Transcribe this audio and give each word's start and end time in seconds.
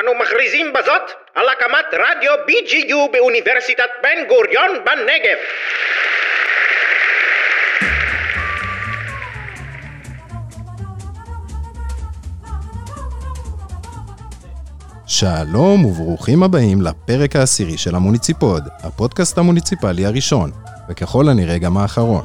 אנו 0.00 0.10
מכריזים 0.22 0.72
בזאת 0.72 1.02
על 1.34 1.44
הקמת 1.48 1.86
רדיו 1.92 2.32
BGU 2.48 3.12
באוניברסיטת 3.12 3.90
בן 4.02 4.28
גוריון 4.28 4.70
בנגב. 4.84 5.38
שלום 15.06 15.84
וברוכים 15.84 16.42
הבאים 16.42 16.82
לפרק 16.82 17.36
העשירי 17.36 17.78
של 17.78 17.94
המוניציפוד, 17.94 18.68
הפודקאסט 18.82 19.38
המוניציפלי 19.38 20.06
הראשון, 20.06 20.50
וככל 20.88 21.28
הנראה 21.28 21.58
גם 21.58 21.76
האחרון. 21.76 22.24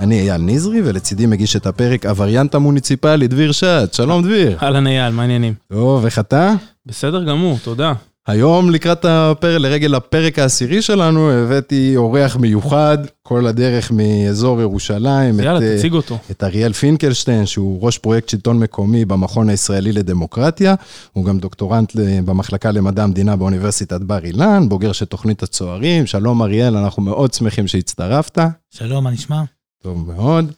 אני 0.00 0.20
אייל 0.20 0.40
נזרי, 0.40 0.80
ולצידי 0.84 1.26
מגיש 1.26 1.56
את 1.56 1.66
הפרק 1.66 2.06
הווריאנט 2.06 2.54
המוניציפלי, 2.54 3.28
דביר 3.28 3.52
שט. 3.52 3.92
שלום 3.92 4.22
דביר. 4.22 4.58
אהלן 4.62 4.86
אייל, 4.86 5.12
מה 5.12 5.22
העניינים? 5.22 5.54
טוב, 5.72 6.04
איך 6.04 6.18
אתה? 6.18 6.52
בסדר 6.86 7.24
גמור, 7.24 7.58
תודה. 7.64 7.92
היום 8.26 8.70
לקראת 8.70 9.04
הפרק, 9.04 9.60
לרגל 9.60 9.94
הפרק 9.94 10.38
העשירי 10.38 10.82
שלנו, 10.82 11.30
הבאתי 11.30 11.96
אורח 11.96 12.36
מיוחד, 12.36 12.98
כל 13.22 13.46
הדרך 13.46 13.90
מאזור 13.90 14.60
ירושלים. 14.60 15.40
יאללה, 15.40 15.58
את, 15.58 15.78
תציג 15.78 15.92
אותו. 15.92 16.18
את 16.30 16.44
אריאל 16.44 16.72
פינקלשטיין, 16.72 17.46
שהוא 17.46 17.82
ראש 17.82 17.98
פרויקט 17.98 18.28
שלטון 18.28 18.58
מקומי 18.58 19.04
במכון 19.04 19.48
הישראלי 19.48 19.92
לדמוקרטיה. 19.92 20.74
הוא 21.12 21.24
גם 21.24 21.38
דוקטורנט 21.38 21.92
במחלקה 22.24 22.70
למדע 22.70 23.04
המדינה 23.04 23.36
באוניברסיטת 23.36 24.00
בר 24.00 24.24
אילן, 24.24 24.68
בוגר 24.68 24.92
של 24.92 25.04
תוכנית 25.04 25.42
הצוערים. 25.42 26.06
שלום 26.06 26.42
אריאל, 26.42 26.76
אנחנו 26.76 27.02
מאוד 27.02 27.34
שמחים 27.34 27.66
שהצטרפת. 27.66 28.38
שלום, 28.70 29.04
מה 29.04 29.10
נשמע? 29.10 29.42
טוב 29.82 30.12
מאוד. 30.12 30.52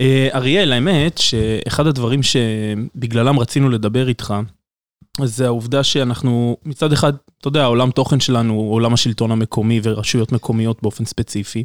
אה, 0.00 0.28
אריאל, 0.34 0.72
האמת 0.72 1.18
שאחד 1.18 1.86
הדברים 1.86 2.20
שבגללם 2.22 3.38
רצינו 3.38 3.70
לדבר 3.70 4.08
איתך, 4.08 4.34
זה 5.22 5.46
העובדה 5.46 5.84
שאנחנו, 5.84 6.56
מצד 6.64 6.92
אחד, 6.92 7.12
אתה 7.38 7.48
יודע, 7.48 7.62
העולם 7.62 7.90
תוכן 7.90 8.20
שלנו 8.20 8.54
הוא 8.54 8.72
עולם 8.74 8.94
השלטון 8.94 9.30
המקומי 9.30 9.80
ורשויות 9.82 10.32
מקומיות 10.32 10.82
באופן 10.82 11.04
ספציפי. 11.04 11.64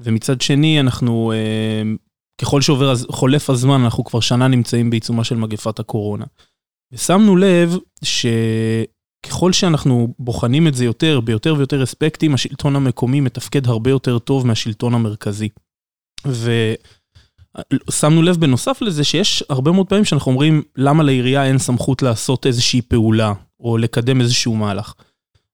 ומצד 0.00 0.40
שני, 0.40 0.80
אנחנו, 0.80 1.32
אה, 1.32 1.82
ככל 2.40 2.62
שעובר, 2.62 2.94
חולף 3.10 3.50
הזמן, 3.50 3.80
אנחנו 3.80 4.04
כבר 4.04 4.20
שנה 4.20 4.48
נמצאים 4.48 4.90
בעיצומה 4.90 5.24
של 5.24 5.36
מגפת 5.36 5.78
הקורונה. 5.78 6.24
ושמנו 6.92 7.36
לב 7.36 7.76
שככל 8.04 9.52
שאנחנו 9.52 10.14
בוחנים 10.18 10.68
את 10.68 10.74
זה 10.74 10.84
יותר, 10.84 11.20
ביותר 11.20 11.54
ויותר 11.58 11.82
אספקטים, 11.82 12.34
השלטון 12.34 12.76
המקומי 12.76 13.20
מתפקד 13.20 13.66
הרבה 13.66 13.90
יותר 13.90 14.18
טוב 14.18 14.46
מהשלטון 14.46 14.94
המרכזי. 14.94 15.48
ושמנו 17.88 18.22
לב 18.22 18.36
בנוסף 18.36 18.82
לזה 18.82 19.04
שיש 19.04 19.44
הרבה 19.48 19.72
מאוד 19.72 19.86
פעמים 19.86 20.04
שאנחנו 20.04 20.32
אומרים 20.32 20.62
למה 20.76 21.02
לעירייה 21.02 21.44
אין 21.44 21.58
סמכות 21.58 22.02
לעשות 22.02 22.46
איזושהי 22.46 22.82
פעולה 22.82 23.32
או 23.60 23.78
לקדם 23.78 24.20
איזשהו 24.20 24.56
מהלך. 24.56 24.94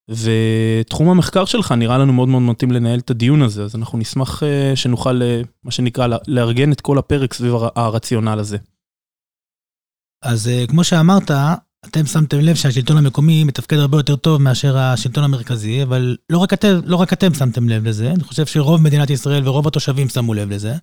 ותחום 0.09 1.09
המחקר 1.09 1.45
שלך 1.45 1.71
נראה 1.71 1.97
לנו 1.97 2.13
מאוד 2.13 2.27
מאוד 2.29 2.41
מתאים 2.41 2.71
לנהל 2.71 2.99
את 2.99 3.09
הדיון 3.09 3.41
הזה, 3.41 3.63
אז 3.63 3.75
אנחנו 3.75 3.97
נשמח 3.97 4.43
שנוכל, 4.75 5.21
מה 5.63 5.71
שנקרא, 5.71 6.07
לארגן 6.27 6.71
את 6.71 6.81
כל 6.81 6.97
הפרק 6.97 7.33
סביב 7.33 7.53
הרציונל 7.75 8.39
הזה. 8.39 8.57
אז 10.23 10.49
כמו 10.67 10.83
שאמרת, 10.83 11.31
אתם 11.85 12.05
שמתם 12.05 12.39
לב 12.39 12.55
שהשלטון 12.55 12.97
המקומי 12.97 13.43
מתפקד 13.43 13.77
הרבה 13.77 13.97
יותר 13.97 14.15
טוב 14.15 14.41
מאשר 14.41 14.77
השלטון 14.77 15.23
המרכזי, 15.23 15.83
אבל 15.83 16.17
לא 16.29 16.37
רק, 16.37 16.53
אתם, 16.53 16.79
לא 16.85 16.95
רק 16.95 17.13
אתם 17.13 17.33
שמתם 17.33 17.69
לב 17.69 17.87
לזה, 17.87 18.11
אני 18.11 18.23
חושב 18.23 18.45
שרוב 18.45 18.81
מדינת 18.81 19.09
ישראל 19.09 19.47
ורוב 19.47 19.67
התושבים 19.67 20.09
שמו 20.09 20.33
לב 20.33 20.49
לזה. 20.49 20.73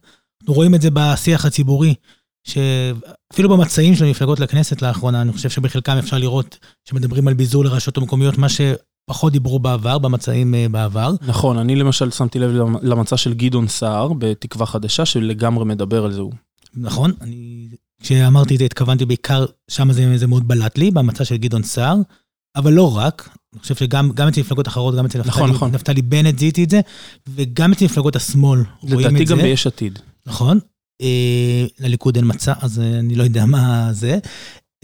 אנחנו 0.43 0.55
רואים 0.55 0.75
את 0.75 0.83
זה 0.83 0.89
בשיח 0.93 1.45
הציבורי, 1.45 1.95
שאפילו 2.45 3.49
במצעים 3.49 3.95
של 3.97 4.05
המפלגות 4.05 4.41
לכנסת 4.41 4.83
לאחרונה, 4.83 5.23
אני 5.23 5.33
חושב 5.33 5.51
שבחלקם 5.51 5.97
אפשר 5.97 6.19
לראות 6.19 6.59
שמדברים 6.85 7.29
על 7.29 7.35
ביזור 7.35 7.65
לרשויות 7.65 7.97
המקומיות, 7.97 8.39
מה 8.39 8.47
שפחות 8.49 9.33
דיברו 9.33 9.59
בעבר, 9.59 9.99
במצעים 9.99 10.55
בעבר. 10.71 11.15
נכון, 11.23 11.59
אני 11.59 11.77
למשל 11.77 12.11
שמתי 12.11 12.39
לב 12.39 12.51
למצע 12.83 13.17
של 13.17 13.35
גדעון 13.35 13.69
סער 13.69 14.13
בתקווה 14.13 14.67
חדשה, 14.67 15.05
שלגמרי 15.05 15.65
מדבר 15.65 16.05
על 16.05 16.13
זה. 16.13 16.21
נכון, 16.75 17.13
אני 17.21 17.69
כשאמרתי 18.03 18.55
את 18.55 18.59
זה 18.59 18.65
התכוונתי 18.65 19.05
בעיקר, 19.05 19.47
שם 19.71 19.93
זה, 19.93 20.19
זה 20.19 20.27
מאוד 20.27 20.49
בלט 20.49 20.79
לי, 20.79 20.91
במצע 20.91 21.25
של 21.25 21.37
גדעון 21.37 21.63
סער, 21.63 21.97
אבל 22.57 22.73
לא 22.73 22.97
רק, 22.97 23.29
אני 23.53 23.61
חושב 23.61 23.75
שגם 23.75 24.11
אצל 24.29 24.41
מפלגות 24.41 24.69
אחרות, 24.69 24.95
גם 24.95 25.05
אצל 25.05 25.19
נכון, 25.19 25.43
נפתלי, 25.43 25.57
נכון. 25.57 25.71
נפתלי 25.71 26.03
בנט 26.03 26.39
זיהיתי 26.39 26.65
את 26.65 26.71
זה, 26.71 26.81
וגם 27.29 27.73
אצל 27.73 27.85
מפלגות 27.85 28.17
השמאל 28.17 28.61
רואים 28.81 28.97
את 28.99 29.03
זה. 29.03 29.09
לדעתי 29.09 29.25
גם 29.25 29.39
ביש 29.39 29.67
עתיד. 29.67 29.99
נכון. 30.27 30.59
אה, 31.03 31.67
לליכוד 31.79 32.17
אין 32.17 32.25
מצע, 32.29 32.53
אז 32.61 32.81
אה, 32.81 32.99
אני 32.99 33.15
לא 33.15 33.23
יודע 33.23 33.47
מה 33.47 33.89
זה. 33.93 34.19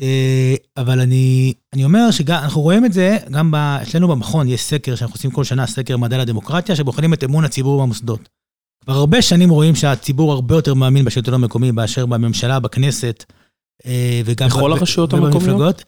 אה, 0.00 0.54
אבל 0.76 1.00
אני, 1.00 1.54
אני 1.74 1.84
אומר 1.84 2.10
שאנחנו 2.10 2.60
רואים 2.60 2.84
את 2.84 2.92
זה, 2.92 3.16
גם 3.30 3.50
ב, 3.50 3.54
אצלנו 3.54 4.08
במכון 4.08 4.48
יש 4.48 4.62
סקר 4.62 4.94
שאנחנו 4.94 5.14
עושים 5.14 5.30
כל 5.30 5.44
שנה, 5.44 5.66
סקר 5.66 5.96
מדע 5.96 6.18
לדמוקרטיה, 6.18 6.76
שבוחנים 6.76 7.14
את 7.14 7.24
אמון 7.24 7.44
הציבור 7.44 7.82
במוסדות. 7.82 8.28
כבר 8.84 8.94
הרבה 8.94 9.22
שנים 9.22 9.50
רואים 9.50 9.74
שהציבור 9.74 10.32
הרבה 10.32 10.54
יותר 10.54 10.74
מאמין 10.74 11.04
בשלטון 11.04 11.34
המקומי 11.34 11.70
מאשר 11.70 12.06
בממשלה, 12.06 12.60
בכנסת, 12.60 13.24
אה, 13.86 14.20
וגם... 14.24 14.48
בכל 14.48 14.72
הרשויות. 14.72 15.12
המקומיות? 15.12 15.84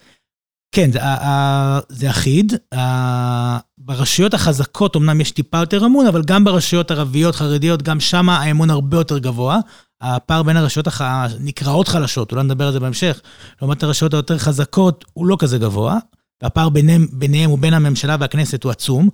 כן, 0.73 0.93
זה, 0.93 1.03
ה- 1.05 1.27
ה- 1.29 1.81
זה 1.89 2.11
אחיד. 2.11 2.53
ה- 2.75 3.59
ברשויות 3.79 4.35
החזקות 4.35 4.97
אמנם 4.97 5.21
יש 5.21 5.31
טיפה 5.31 5.59
יותר 5.59 5.87
אמון, 5.87 6.07
אבל 6.07 6.23
גם 6.23 6.45
ברשויות 6.45 6.91
ערביות, 6.91 7.35
חרדיות, 7.37 7.83
גם 7.83 8.01
שם 8.01 8.29
האמון 8.29 8.71
הרבה 8.71 8.97
יותר 8.97 9.19
גבוה. 9.19 9.59
הפער 10.01 10.43
בין 10.43 10.57
הרשויות 10.57 10.87
הח- 10.87 11.01
הנקראות 11.01 11.89
חלשות, 11.89 12.33
אולי 12.33 12.45
נדבר 12.45 12.67
על 12.67 12.73
זה 12.73 12.81
בהמשך, 12.81 13.21
לעומת 13.63 13.83
הרשויות 13.83 14.15
היותר 14.15 14.39
חזקות, 14.39 15.05
הוא 15.13 15.27
לא 15.27 15.37
כזה 15.39 15.59
גבוה. 15.59 15.99
והפער 16.43 16.69
ביניהם, 16.69 17.07
ביניהם 17.13 17.51
ובין 17.51 17.75
הממשלה 17.75 18.17
והכנסת 18.21 18.65
הוא 18.65 18.71
עצום. 18.73 19.09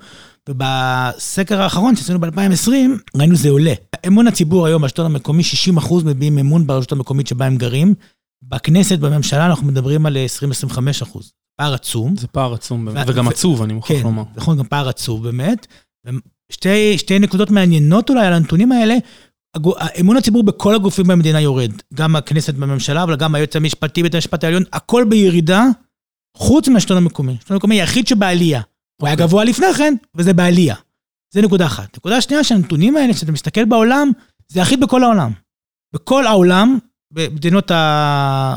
ובסקר 0.49 1.63
האחרון 1.63 1.97
שעשינו 1.97 2.21
ב-2020, 2.21 2.71
ראינו 3.17 3.37
זה 3.37 3.51
עולה. 3.51 3.73
אמון 4.07 4.27
הציבור 4.27 4.67
היום 4.67 4.83
בשלטון 4.83 5.07
המקומי, 5.07 5.43
60% 5.43 6.05
מביעים 6.05 6.39
אמון 6.39 6.67
ברשות 6.67 6.93
המקומית 6.93 7.27
שבה 7.27 7.47
הם 7.47 7.57
גרים. 7.57 7.95
בכנסת, 8.43 8.99
בממשלה, 8.99 9.47
אנחנו 9.47 9.67
מדברים 9.67 10.07
על 10.07 10.17
20-25%. 10.17 11.44
פער 11.57 11.75
עצום. 11.75 12.17
זה 12.17 12.27
פער 12.27 12.55
עצום, 12.55 12.85
באמת, 12.85 13.07
וגם 13.09 13.27
ו- 13.27 13.31
עצוב, 13.31 13.63
אני 13.63 13.73
מוכרח 13.73 13.97
כן, 13.97 14.03
לומר. 14.03 14.23
נכון, 14.37 14.59
גם 14.59 14.65
פער 14.65 14.89
עצוב 14.89 15.25
באמת. 15.25 15.67
שתי, 16.53 16.99
שתי 16.99 17.19
נקודות 17.19 17.51
מעניינות 17.51 18.11
אולי 18.11 18.27
על 18.27 18.33
הנתונים 18.33 18.73
האלה. 18.73 18.95
אמון 20.01 20.17
הציבור 20.17 20.43
בכל 20.43 20.75
הגופים 20.75 21.07
במדינה 21.07 21.41
יורד. 21.41 21.73
גם 21.95 22.17
הכנסת 22.17 22.55
בממשלה, 22.55 23.03
אבל 23.03 23.17
גם 23.17 23.35
היועץ 23.35 23.57
המשפטי, 23.57 24.03
בית 24.03 24.15
המשפט 24.15 24.45
העליון, 24.45 24.63
הכל 24.73 25.05
בירידה, 25.09 25.65
חוץ 26.37 26.69
מהשלטון 26.69 26.97
המקומי. 26.97 27.33
השלטון 27.33 27.55
המקומי 27.55 27.81
היחיד 27.81 28.07
שבעלייה. 28.07 28.61
הוא 29.01 29.07
היה 29.07 29.15
אוקיי. 29.15 29.27
גבוה 29.27 29.45
לפני 29.45 29.67
כן, 29.77 29.95
וזה 30.17 30.33
בעלייה. 30.33 30.75
זה 31.35 31.43
נקודה 31.43 31.67
אחת. 31.67 31.97
נקודה 31.97 32.21
שנייה, 32.21 32.45
שהנתונים 32.45 32.97
האלה, 32.97 33.15
כשאתה 33.15 33.33
מסתכל 33.33 33.65
בעולם, 33.65 34.11
זה 34.49 34.63
אחיד 34.63 34.81
בכל 34.81 35.05
העולם. 35.05 35.33
בכל 35.95 36.27
העולם, 36.27 36.79
במדינות 37.11 37.71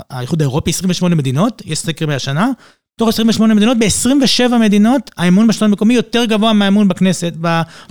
האיחוד 0.09 0.41
האירופי, 0.41 0.69
28 0.69 1.15
מדינות, 1.15 1.61
יש 1.65 1.79
סקר 1.79 2.07
מהשנה, 2.07 2.51
תוך 2.97 3.09
28 3.09 3.53
מדינות, 3.53 3.77
ב-27 3.79 4.57
מדינות, 4.57 5.11
האמון 5.17 5.47
בשלטון 5.47 5.69
המקומי 5.69 5.93
יותר 5.93 6.25
גבוה 6.25 6.53
מהאמון 6.53 6.87
בכנסת, 6.87 7.33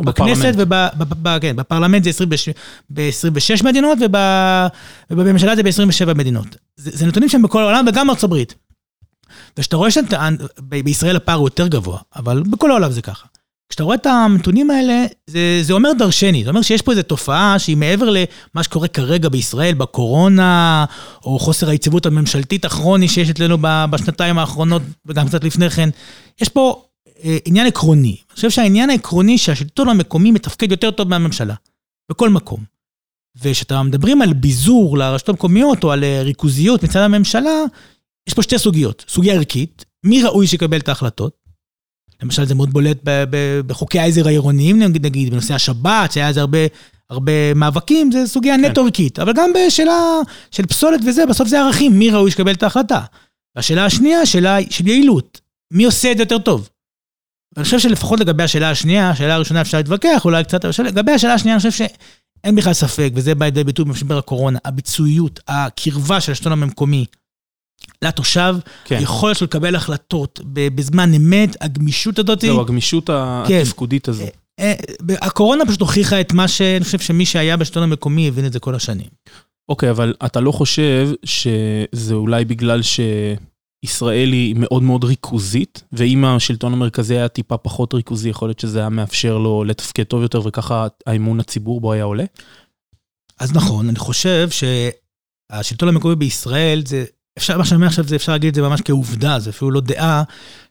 בכנסת 0.01 0.55
ובפרלמנט 0.57 2.05
זה 2.05 2.11
26 2.11 2.49
ב-26 2.91 3.65
מדינות, 3.65 3.99
וב- 4.01 4.67
ובממשלה 5.11 5.57
זה 5.57 5.63
ב-27 5.63 6.15
מדינות. 6.15 6.57
זה, 6.77 6.91
זה 6.95 7.07
נתונים 7.07 7.29
שהם 7.29 7.43
בכל 7.43 7.63
העולם 7.63 7.85
וגם 7.89 8.11
ארצות 8.11 8.25
הברית. 8.25 8.55
וכשאתה 9.59 9.77
רואה 9.77 9.89
שבישראל 9.91 11.17
הפער 11.17 11.37
הוא 11.37 11.47
יותר 11.47 11.67
גבוה, 11.67 11.99
אבל 12.17 12.43
בכל 12.43 12.71
העולם 12.71 12.93
זה 12.93 13.03
ככה. 13.03 13.27
כשאתה 13.69 13.85
רואה 13.85 13.97
את 13.97 14.07
הנתונים 14.07 14.71
האלה, 14.71 15.07
זה, 15.27 15.59
זה 15.63 15.73
אומר 15.73 15.93
דרשני. 15.99 16.45
זה 16.45 16.51
אומר 16.51 16.63
שיש 16.63 16.83
פה 16.83 16.93
איזו 16.93 17.03
תופעה 17.03 17.59
שהיא 17.59 17.77
מעבר 17.77 18.11
למה 18.11 18.63
שקורה 18.63 18.89
כרגע 18.89 19.29
בישראל, 19.29 19.75
בקורונה, 19.75 20.85
או 21.25 21.39
חוסר 21.39 21.69
היציבות 21.69 22.07
הממשלתית 22.07 22.65
הכרוני 22.65 23.09
שיש 23.09 23.31
אצלנו 23.31 23.59
בשנתיים 23.91 24.39
האחרונות, 24.39 24.83
וגם 25.07 25.29
קצת 25.29 25.45
לפני 25.45 25.71
כן. 25.71 25.89
יש 26.43 26.49
פה 26.49 26.85
אה, 27.25 27.37
עניין 27.45 27.67
עקרוני. 27.67 28.09
אני 28.09 28.35
חושב 28.35 28.51
שהעניין 28.51 28.91
העקרוני 28.91 29.39
שהשלטון 29.39 29.89
המקומי 29.89 30.31
מתפקד 30.31 30.71
יותר 30.71 30.91
טוב 30.91 31.09
מהממשלה, 31.09 31.55
בכל 32.11 32.31
מקום. 32.31 32.61
וכשאתה 33.43 33.83
מדברים 33.83 34.23
על 34.23 34.33
ביזור 34.33 34.99
לרשתות 34.99 35.29
המקומיות, 35.29 35.85
או 35.85 35.93
על 35.93 36.05
אה, 36.05 36.23
ריכוזיות 36.23 36.83
מצד 36.83 37.01
הממשלה, 37.01 37.65
יש 38.29 38.35
פה 38.35 38.43
שתי 38.43 38.59
סוגיות. 38.59 39.05
סוגיה 39.09 39.35
ערכית, 39.35 39.85
מי 40.05 40.23
ראוי 40.23 40.47
שיקבל 40.47 40.79
את 40.79 40.89
ההחלטות? 40.89 41.46
למשל, 42.23 42.45
זה 42.45 42.55
מאוד 42.55 42.71
בולט 42.71 42.99
בחוקי 43.67 43.99
העזר 43.99 44.27
העירוניים, 44.27 44.79
נגיד, 44.79 45.07
נגיד, 45.07 45.31
בנושא 45.31 45.55
השבת, 45.55 46.13
שהיה 46.13 46.29
איזה 46.29 46.41
הרבה, 46.41 46.59
הרבה 47.11 47.55
מאבקים, 47.55 48.13
זה 48.13 48.27
סוגיה 48.27 48.57
נטו 48.57 48.85
ערכית. 48.85 49.19
אבל 49.19 49.33
גם 49.33 49.51
בשאלה 49.55 50.01
של 50.51 50.67
פסולת 50.67 51.01
וזה, 51.07 51.27
בסוף 51.27 51.49
זה 51.49 51.61
ערכים, 51.61 51.99
מי 51.99 52.11
ראוי 52.11 52.31
שיקבל 52.31 52.53
את 52.53 52.63
ההחלטה. 52.63 53.01
והשאלה 53.57 53.85
השנייה, 53.85 54.27
שאלה 54.27 54.59
של 54.71 54.87
יעילות. 54.87 55.41
מי 55.73 55.85
עושה 55.85 56.13
את 56.13 56.17
זה 56.17 56.23
יותר 56.23 56.39
טוב? 56.39 56.69
ואני 57.57 57.65
חושב 57.65 57.79
שלפחות 57.79 58.21
לגבי 58.21 58.43
השאלה 58.43 58.71
השנייה, 58.71 59.11
השאלה 59.11 59.35
הראשונה 59.35 59.61
אפשר 59.61 59.79
להתווכח, 59.79 60.25
אולי 60.25 60.45
קצת, 60.45 60.65
אבל 60.65 60.87
לגבי 60.87 61.13
השאלה 61.13 61.35
השנייה, 61.35 61.57
אני 61.57 61.71
חושב 61.71 61.87
שאין 61.87 62.57
בכלל 62.57 62.73
ספק, 62.73 63.11
וזה 63.15 63.35
בא 63.35 63.45
לידי 63.45 63.65
ביטוי 63.65 63.85
במשבר 63.85 64.19
הקורונה, 64.19 64.59
הביצועיות, 64.65 65.41
הקרבה 65.49 66.21
של 66.21 66.33
השלטון 66.33 66.53
המקומי 66.53 67.05
לתושב, 68.03 68.57
כן. 68.85 68.97
היכולת 68.97 69.37
שלו 69.37 69.45
לקבל 69.45 69.75
החלטות 69.75 70.41
בזמן 70.53 71.15
אמת, 71.15 71.57
הגמישות 71.61 72.19
הזאת. 72.19 72.41
זהו, 72.41 72.61
הגמישות 72.61 73.11
כן. 73.49 73.61
התפקודית 73.63 74.09
הזו. 74.09 74.25
אה, 74.61 74.75
הקורונה 75.11 75.67
פשוט 75.67 75.81
הוכיחה 75.81 76.21
את 76.21 76.33
מה 76.33 76.49
שאני 76.49 76.85
חושב 76.85 76.99
שמי 76.99 77.27
שהיה 77.27 77.57
בשלטון 77.57 77.83
המקומי 77.83 78.29
הבין 78.29 78.47
את 78.47 78.53
זה 78.53 78.61
כל 78.61 78.75
השנים. 78.75 79.09
אוקיי, 79.69 79.91
אבל 79.91 80.15
אתה 80.27 80.41
לא 80.41 80.53
חושב 80.53 81.11
שזה 81.25 82.15
אולי 82.15 82.45
בגלל 82.45 82.81
שישראל 82.83 84.33
היא 84.33 84.55
מאוד 84.59 84.83
מאוד 84.83 85.05
ריכוזית, 85.05 85.83
ואם 85.93 86.25
השלטון 86.25 86.73
המרכזי 86.73 87.17
היה 87.17 87.29
טיפה 87.29 87.57
פחות 87.57 87.95
ריכוזי, 87.95 88.29
יכול 88.29 88.49
להיות 88.49 88.61
שזה 88.61 88.79
היה 88.79 88.89
מאפשר 88.89 89.39
לו 89.39 89.65
לתפקד 89.65 90.03
טוב 90.03 90.23
יותר, 90.23 90.41
וככה 90.45 90.87
האמון 91.07 91.41
הציבור 91.41 91.81
בו 91.81 91.93
היה 91.93 92.05
עולה? 92.05 92.25
אז 93.41 93.53
נכון, 93.53 93.89
אני 93.89 93.99
חושב 93.99 94.49
שהשלטון 94.51 95.89
המקומי 95.89 96.17
בישראל, 96.17 96.83
זה, 96.87 97.05
אפשר, 97.39 97.59
מה 97.59 97.65
שאני 97.65 97.77
אומר 97.77 97.87
עכשיו, 97.87 98.05
זה 98.05 98.17
אפשר 98.17 98.33
להגיד 98.33 98.49
את 98.49 98.55
זה 98.55 98.63
ממש 98.63 98.81
כעובדה, 98.85 99.39
זה 99.39 99.51
אפילו 99.51 99.71
לא 99.71 99.81
דעה. 99.81 100.23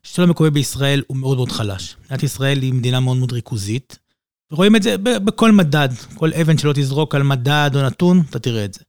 השלטון 0.06 0.30
המקומי 0.30 0.50
בישראל 0.50 1.04
הוא 1.08 1.18
מאוד 1.18 1.38
מאוד 1.38 1.52
חלש. 1.52 1.96
מדינת 2.06 2.24
ישראל 2.24 2.62
היא 2.62 2.74
מדינה 2.74 3.00
מאוד 3.00 3.18
מאוד 3.18 3.32
ריכוזית. 3.32 4.00
רואים 4.52 4.76
את 4.76 4.84
זה 4.84 4.98
בכל 4.98 5.52
מדד, 5.52 5.90
כל 6.16 6.34
אבן 6.34 6.58
שלא 6.58 6.74
תזרוק 6.76 7.16
על 7.16 7.24
מדד 7.24 7.72
או 7.76 7.82
נתון, 7.82 8.24
אתה 8.30 8.40
תראה 8.40 8.66
את 8.66 8.74
זה. 8.74 8.80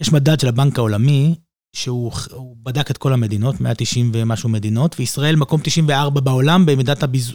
יש 0.00 0.12
מדד 0.12 0.40
של 0.40 0.48
הבנק 0.48 0.78
העולמי, 0.78 1.34
שהוא 1.76 2.12
הוא 2.30 2.56
בדק 2.62 2.90
את 2.90 2.98
כל 2.98 3.12
המדינות, 3.12 3.60
190 3.60 4.10
ומשהו 4.14 4.48
מדינות, 4.48 4.96
וישראל 4.98 5.36
מקום 5.36 5.60
94 5.64 6.20
בעולם 6.20 6.66
במידת 6.66 7.02
הביז, 7.02 7.32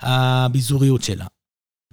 הביזוריות 0.00 1.02
שלה. 1.02 1.26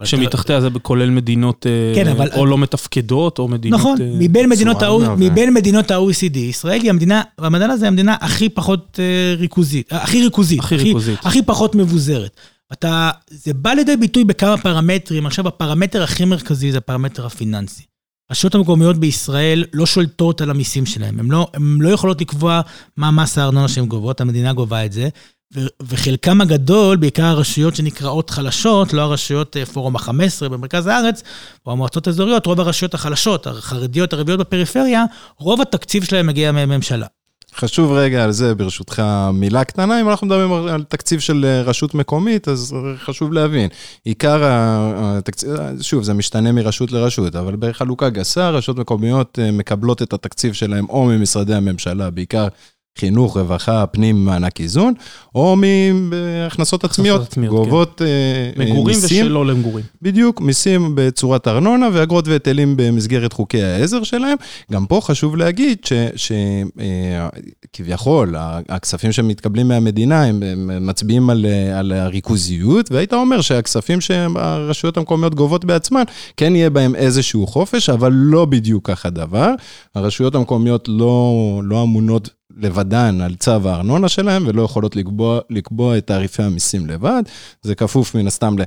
שמתחתיה 0.03 0.61
זה 0.61 0.69
כולל 0.81 1.09
מדינות 1.09 1.65
אה, 1.67 1.95
כן, 1.95 2.07
אבל- 2.07 2.29
או 2.35 2.45
לא 2.45 2.57
מתפקדות, 2.57 3.39
או 3.39 3.47
מדינות... 3.47 3.79
נכון, 3.79 4.01
אה, 4.01 4.07
מבין 4.19 4.49
מדינות, 4.49 4.83
ה-. 4.83 5.15
מבין 5.17 5.53
מדינות 5.53 5.91
ה-OECD, 5.91 6.37
ישראל 6.37 6.81
היא 6.81 6.89
המדינה, 6.89 7.21
והמדען 7.37 7.69
הזה 7.69 7.87
המדינה 7.87 8.15
הכי 8.21 8.49
פחות 8.49 8.99
אה, 8.99 9.35
ריכוזית, 9.37 9.93
הכי 9.93 10.23
ריכוזית, 10.23 10.59
הכי 10.59 10.75
ריכוזית. 10.75 11.19
הכי 11.25 11.41
פחות 11.41 11.75
מבוזרת. 11.75 12.37
אתה, 12.73 13.09
זה 13.29 13.53
בא 13.53 13.73
לידי 13.73 13.97
ביטוי 13.97 14.23
בכמה 14.23 14.57
פרמטרים, 14.57 15.25
עכשיו 15.25 15.47
הפרמטר 15.47 16.03
הכי 16.03 16.25
מרכזי 16.25 16.71
זה 16.71 16.77
הפרמטר 16.77 17.25
הפיננסי. 17.25 17.83
הרשויות 18.29 18.55
המקומיות 18.55 18.97
בישראל 18.97 19.63
לא 19.73 19.85
שולטות 19.85 20.41
על 20.41 20.49
המיסים 20.49 20.85
שלהם, 20.85 21.19
הן 21.19 21.27
לא, 21.31 21.47
לא 21.79 21.89
יכולות 21.89 22.21
לקבוע 22.21 22.61
מה 22.97 23.11
מס 23.11 23.37
הארנונה 23.37 23.67
שהן 23.67 23.85
גובות, 23.85 24.21
המדינה 24.21 24.53
גובה 24.53 24.85
את 24.85 24.93
זה, 24.93 25.09
וחלקם 25.81 26.41
הגדול, 26.41 26.97
בעיקר 26.97 27.25
הרשויות 27.25 27.75
שנקראות 27.75 28.29
חלשות, 28.29 28.93
לא 28.93 29.01
הרשויות 29.01 29.57
אה, 29.57 29.65
פורום 29.65 29.95
ה-15 29.95 30.09
במרכז 30.49 30.87
הארץ, 30.87 31.23
או 31.65 31.71
המועצות 31.71 32.07
האזוריות, 32.07 32.45
רוב 32.45 32.59
הרשויות 32.59 32.93
החלשות, 32.93 33.47
החרדיות, 33.47 34.13
הערביות 34.13 34.39
בפריפריה, 34.39 35.03
רוב 35.39 35.61
התקציב 35.61 36.03
שלהם 36.03 36.27
מגיע 36.27 36.51
מהממשלה. 36.51 37.05
חשוב 37.55 37.91
רגע 37.91 38.23
על 38.23 38.31
זה, 38.31 38.55
ברשותך, 38.55 39.03
מילה 39.33 39.63
קטנה, 39.63 40.01
אם 40.01 40.09
אנחנו 40.09 40.27
מדברים 40.27 40.53
על- 40.53 40.83
תקציב 40.83 41.19
של 41.19 41.45
אה, 41.45 41.61
רשות 41.61 41.95
מקומית, 41.95 42.47
אז 42.47 42.75
חשוב 42.97 43.33
להבין. 43.33 43.69
עיקר 44.05 44.41
התקציב, 44.45 45.49
שוב, 45.81 46.03
זה 46.03 46.13
משתנה 46.13 46.51
מרשות 46.51 46.91
לרשות, 46.91 47.35
אבל 47.35 47.55
בחלוקה 47.59 48.09
גסה, 48.09 48.49
רשויות 48.49 48.79
מקומיות 48.79 49.39
אה, 49.41 49.51
מקבלות 49.51 50.01
את 50.01 50.13
התקציב 50.13 50.53
שלהם 50.53 50.85
או 50.89 51.05
ממשרדי 51.05 51.53
הממשלה, 51.53 52.09
בעיקר 52.09 52.47
חינוך, 52.97 53.37
רווחה, 53.37 53.85
פנים, 53.87 54.25
מענק 54.25 54.61
איזון, 54.61 54.93
או 55.35 55.55
מהכנסות 55.55 56.83
עצמיות, 56.83 57.21
עצמיות, 57.21 57.55
גובות 57.55 58.01
אה, 58.01 58.07
אה, 58.07 58.51
מגורים 58.65 58.95
מיסים. 58.95 59.25
ושלא 59.25 59.45
למגורים. 59.45 59.85
בדיוק, 60.01 60.41
מיסים 60.41 60.91
בצורת 60.95 61.47
ארנונה 61.47 61.89
ואגרות 61.93 62.27
והיטלים 62.27 62.73
במסגרת 62.77 63.33
חוקי 63.33 63.63
העזר 63.63 64.03
שלהם. 64.03 64.37
גם 64.71 64.85
פה 64.85 64.99
חשוב 65.03 65.35
להגיד 65.35 65.77
שכביכול, 67.75 68.35
הכספים 68.69 69.11
שמתקבלים 69.11 69.67
מהמדינה, 69.67 70.23
הם 70.23 70.37
הם 70.43 70.87
מצביעים 70.87 71.29
על, 71.29 71.45
אה, 71.45 71.79
על 71.79 71.91
הריכוזיות, 71.91 72.91
והיית 72.91 73.13
אומר 73.13 73.41
שהכספים 73.41 74.01
שהרשויות 74.01 74.97
המקומיות 74.97 75.35
גובות 75.35 75.65
בעצמן, 75.65 76.03
כן 76.37 76.55
יהיה 76.55 76.69
בהם 76.69 76.95
איזשהו 76.95 77.47
חופש, 77.47 77.89
אבל 77.89 78.11
לא 78.13 78.45
בדיוק 78.45 78.89
כך 78.91 79.05
הדבר. 79.05 79.51
הרשויות 79.95 80.35
המקומיות 80.35 80.87
לא, 80.87 81.61
לא 81.63 81.83
אמונות 81.83 82.29
לבדן 82.55 83.21
על 83.21 83.35
צו 83.35 83.69
הארנונה 83.69 84.09
שלהם, 84.09 84.43
ולא 84.47 84.61
יכולות 84.61 84.95
לקבוע, 84.95 85.39
לקבוע 85.49 85.97
את 85.97 86.07
תעריפי 86.07 86.43
המיסים 86.43 86.87
לבד. 86.87 87.23
זה 87.61 87.75
כפוף 87.75 88.15
מן 88.15 88.27
הסתם 88.27 88.55
ל... 88.59 88.63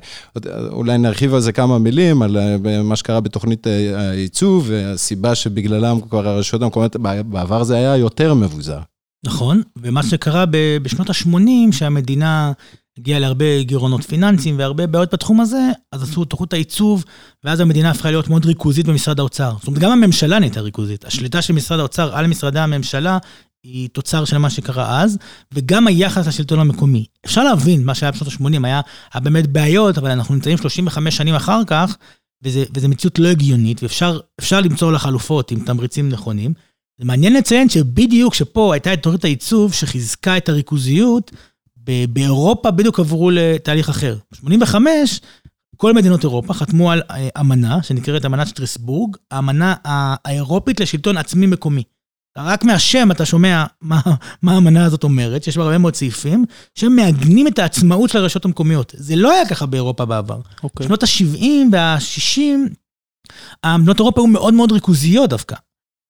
אולי 0.71 0.97
נרחיב 0.97 1.33
על 1.33 1.39
זה 1.39 1.51
כמה 1.51 1.79
מילים, 1.79 2.21
על 2.21 2.37
אה, 2.37 2.83
מה 2.83 2.95
שקרה 2.95 3.19
בתוכנית 3.19 3.67
אה, 3.67 4.09
הייצוב, 4.09 4.65
והסיבה 4.67 5.35
שבגללם 5.35 5.99
כבר 6.09 6.27
הרשויות 6.27 6.63
המקומיות, 6.63 6.95
בעבר 7.25 7.63
זה 7.63 7.75
היה 7.75 7.97
יותר 7.97 8.33
מבוזר. 8.33 8.79
נכון, 9.25 9.61
ומה 9.77 10.03
שקרה 10.03 10.45
ב- 10.45 10.77
בשנות 10.81 11.09
ה-80, 11.09 11.71
שהמדינה 11.71 12.51
הגיעה 12.97 13.19
להרבה 13.19 13.61
גירעונות 13.61 14.03
פיננסיים 14.03 14.59
והרבה 14.59 14.87
בעיות 14.87 15.13
בתחום 15.13 15.41
הזה, 15.41 15.69
אז 15.91 16.03
עשו 16.03 16.25
תוכנית 16.25 16.53
העיצוב, 16.53 17.05
ואז 17.43 17.59
המדינה 17.59 17.91
הפכה 17.91 18.11
להיות 18.11 18.27
מאוד 18.27 18.45
ריכוזית 18.45 18.85
במשרד 18.85 19.19
האוצר. 19.19 19.53
זאת 19.59 19.67
אומרת, 19.67 19.81
גם 19.81 19.91
הממשלה 19.91 20.39
נהייתה 20.39 20.61
ריכוזית. 20.61 21.05
השליטה 21.05 21.41
של 21.41 21.53
משרד 21.53 21.79
האוצר 21.79 22.15
על 22.15 22.27
משרדי 22.27 22.59
הממשלה 22.59 23.17
היא 23.63 23.89
תוצר 23.89 24.25
של 24.25 24.37
מה 24.37 24.49
שקרה 24.49 25.01
אז, 25.01 25.17
וגם 25.53 25.87
היחס 25.87 26.27
לשלטון 26.27 26.59
המקומי. 26.59 27.05
אפשר 27.25 27.43
להבין, 27.43 27.83
מה 27.83 27.95
שהיה 27.95 28.11
בשנות 28.11 28.33
ה-80 28.33 28.65
היה, 28.65 28.81
היה 29.13 29.21
באמת 29.21 29.47
בעיות, 29.47 29.97
אבל 29.97 30.11
אנחנו 30.11 30.35
נמצאים 30.35 30.57
35 30.57 31.17
שנים 31.17 31.35
אחר 31.35 31.61
כך, 31.67 31.97
וזה 32.43 32.87
מציאות 32.87 33.19
לא 33.19 33.27
הגיונית, 33.27 33.83
ואפשר 33.83 34.19
אפשר 34.39 34.61
למצוא 34.61 34.91
לה 34.91 34.99
חלופות 34.99 35.51
עם 35.51 35.65
תמריצים 35.65 36.09
נכונים. 36.09 36.53
זה 36.99 37.05
מעניין 37.05 37.33
לציין 37.33 37.69
שבדיוק 37.69 38.33
שפה 38.33 38.73
הייתה 38.73 38.93
את 38.93 39.03
תוכנית 39.03 39.23
העיצוב 39.23 39.73
שחיזקה 39.73 40.37
את 40.37 40.49
הריכוזיות, 40.49 41.31
באירופה 42.09 42.71
בדיוק 42.71 42.99
עברו 42.99 43.31
לתהליך 43.31 43.89
אחר. 43.89 44.17
ב-85, 44.43 44.75
כל 45.77 45.93
מדינות 45.93 46.23
אירופה 46.23 46.53
חתמו 46.53 46.91
על 46.91 47.01
אה, 47.11 47.29
אמנה 47.39 47.83
שנקראת 47.83 48.25
אמנת 48.25 48.47
שטרסבורג, 48.47 49.15
האמנה 49.31 49.75
האירופית 49.85 50.79
לשלטון 50.79 51.17
עצמי 51.17 51.47
מקומי. 51.47 51.83
רק 52.37 52.63
מהשם 52.63 53.11
אתה 53.11 53.25
שומע 53.25 53.65
מה, 53.81 54.01
מה 54.41 54.53
האמנה 54.53 54.85
הזאת 54.85 55.03
אומרת, 55.03 55.43
שיש 55.43 55.57
בה 55.57 55.63
הרבה 55.63 55.77
מאוד 55.77 55.95
סעיפים, 55.95 56.45
שמעגנים 56.75 57.47
את 57.47 57.59
העצמאות 57.59 58.09
של 58.09 58.17
הרשויות 58.17 58.45
המקומיות. 58.45 58.93
זה 58.97 59.15
לא 59.15 59.31
היה 59.31 59.49
ככה 59.49 59.65
באירופה 59.65 60.05
בעבר. 60.05 60.41
אוקיי. 60.63 60.85
בשנות 60.85 61.03
ה-70 61.03 61.45
וה-60, 61.71 62.41
המדינות 63.63 63.99
אירופה 63.99 64.21
היו 64.21 64.27
מאוד 64.27 64.53
מאוד 64.53 64.71
ריכוזיות 64.71 65.29
דווקא. 65.29 65.55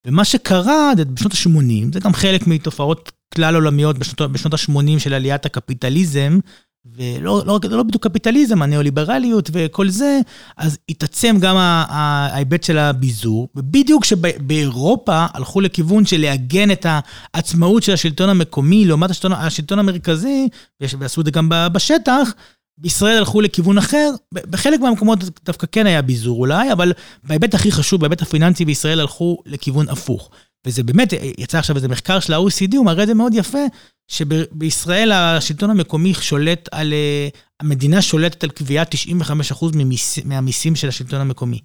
ומה 0.07 0.25
שקרה 0.25 0.91
בשנות 1.13 1.33
ה-80, 1.33 1.94
זה 1.94 2.00
גם 2.00 2.13
חלק 2.13 2.47
מתופעות 2.47 3.12
כלל 3.35 3.56
עולמיות 3.56 3.97
בשנות, 3.97 4.31
בשנות 4.31 4.53
ה-80 4.53 5.00
של 5.00 5.13
עליית 5.13 5.45
הקפיטליזם, 5.45 6.39
ולא 6.85 7.43
לא, 7.45 7.59
לא 7.69 7.83
בדיוק 7.83 8.07
קפיטליזם, 8.07 8.61
הניאו-ליברליות 8.61 9.50
וכל 9.53 9.89
זה, 9.89 10.19
אז 10.57 10.77
התעצם 10.89 11.38
גם 11.39 11.55
ההיבט 11.57 12.63
של 12.63 12.77
הביזור, 12.77 13.47
ובדיוק 13.55 14.05
שבאירופה 14.05 15.25
הלכו 15.33 15.61
לכיוון 15.61 16.05
של 16.05 16.21
לעגן 16.21 16.71
את 16.71 16.85
העצמאות 17.33 17.83
של 17.83 17.93
השלטון 17.93 18.29
המקומי 18.29 18.85
לעומת 18.85 19.09
השלטון, 19.09 19.33
השלטון 19.33 19.79
המרכזי, 19.79 20.47
ועשו 20.81 21.21
את 21.21 21.25
זה 21.25 21.31
גם 21.31 21.50
בשטח, 21.50 22.33
בישראל 22.77 23.17
הלכו 23.17 23.41
לכיוון 23.41 23.77
אחר, 23.77 24.11
בחלק 24.33 24.79
מהמקומות 24.79 25.19
דווקא 25.45 25.67
כן 25.71 25.85
היה 25.85 26.01
ביזור 26.01 26.39
אולי, 26.39 26.71
אבל 26.71 26.93
בהיבט 27.23 27.53
הכי 27.53 27.71
חשוב, 27.71 28.01
בהיבט 28.01 28.21
הפיננסי 28.21 28.65
בישראל 28.65 29.00
הלכו 29.00 29.38
לכיוון 29.45 29.89
הפוך. 29.89 30.29
וזה 30.67 30.83
באמת, 30.83 31.13
יצא 31.38 31.59
עכשיו 31.59 31.75
איזה 31.75 31.88
מחקר 31.88 32.19
של 32.19 32.33
ה-OECD, 32.33 32.77
הוא 32.77 32.85
מראה 32.85 33.03
את 33.03 33.07
זה 33.07 33.13
מאוד 33.13 33.33
יפה, 33.33 33.59
שבישראל 34.08 35.12
השלטון 35.12 35.70
המקומי 35.70 36.13
שולט 36.13 36.70
על, 36.72 36.93
אה, 36.93 37.27
המדינה 37.60 38.01
שולטת 38.01 38.43
על 38.43 38.50
קביעת 38.50 38.91
95% 38.91 39.75
ממיס, 39.75 40.20
מהמיסים 40.25 40.75
של 40.75 40.88
השלטון 40.88 41.22
המקומי. 41.22 41.60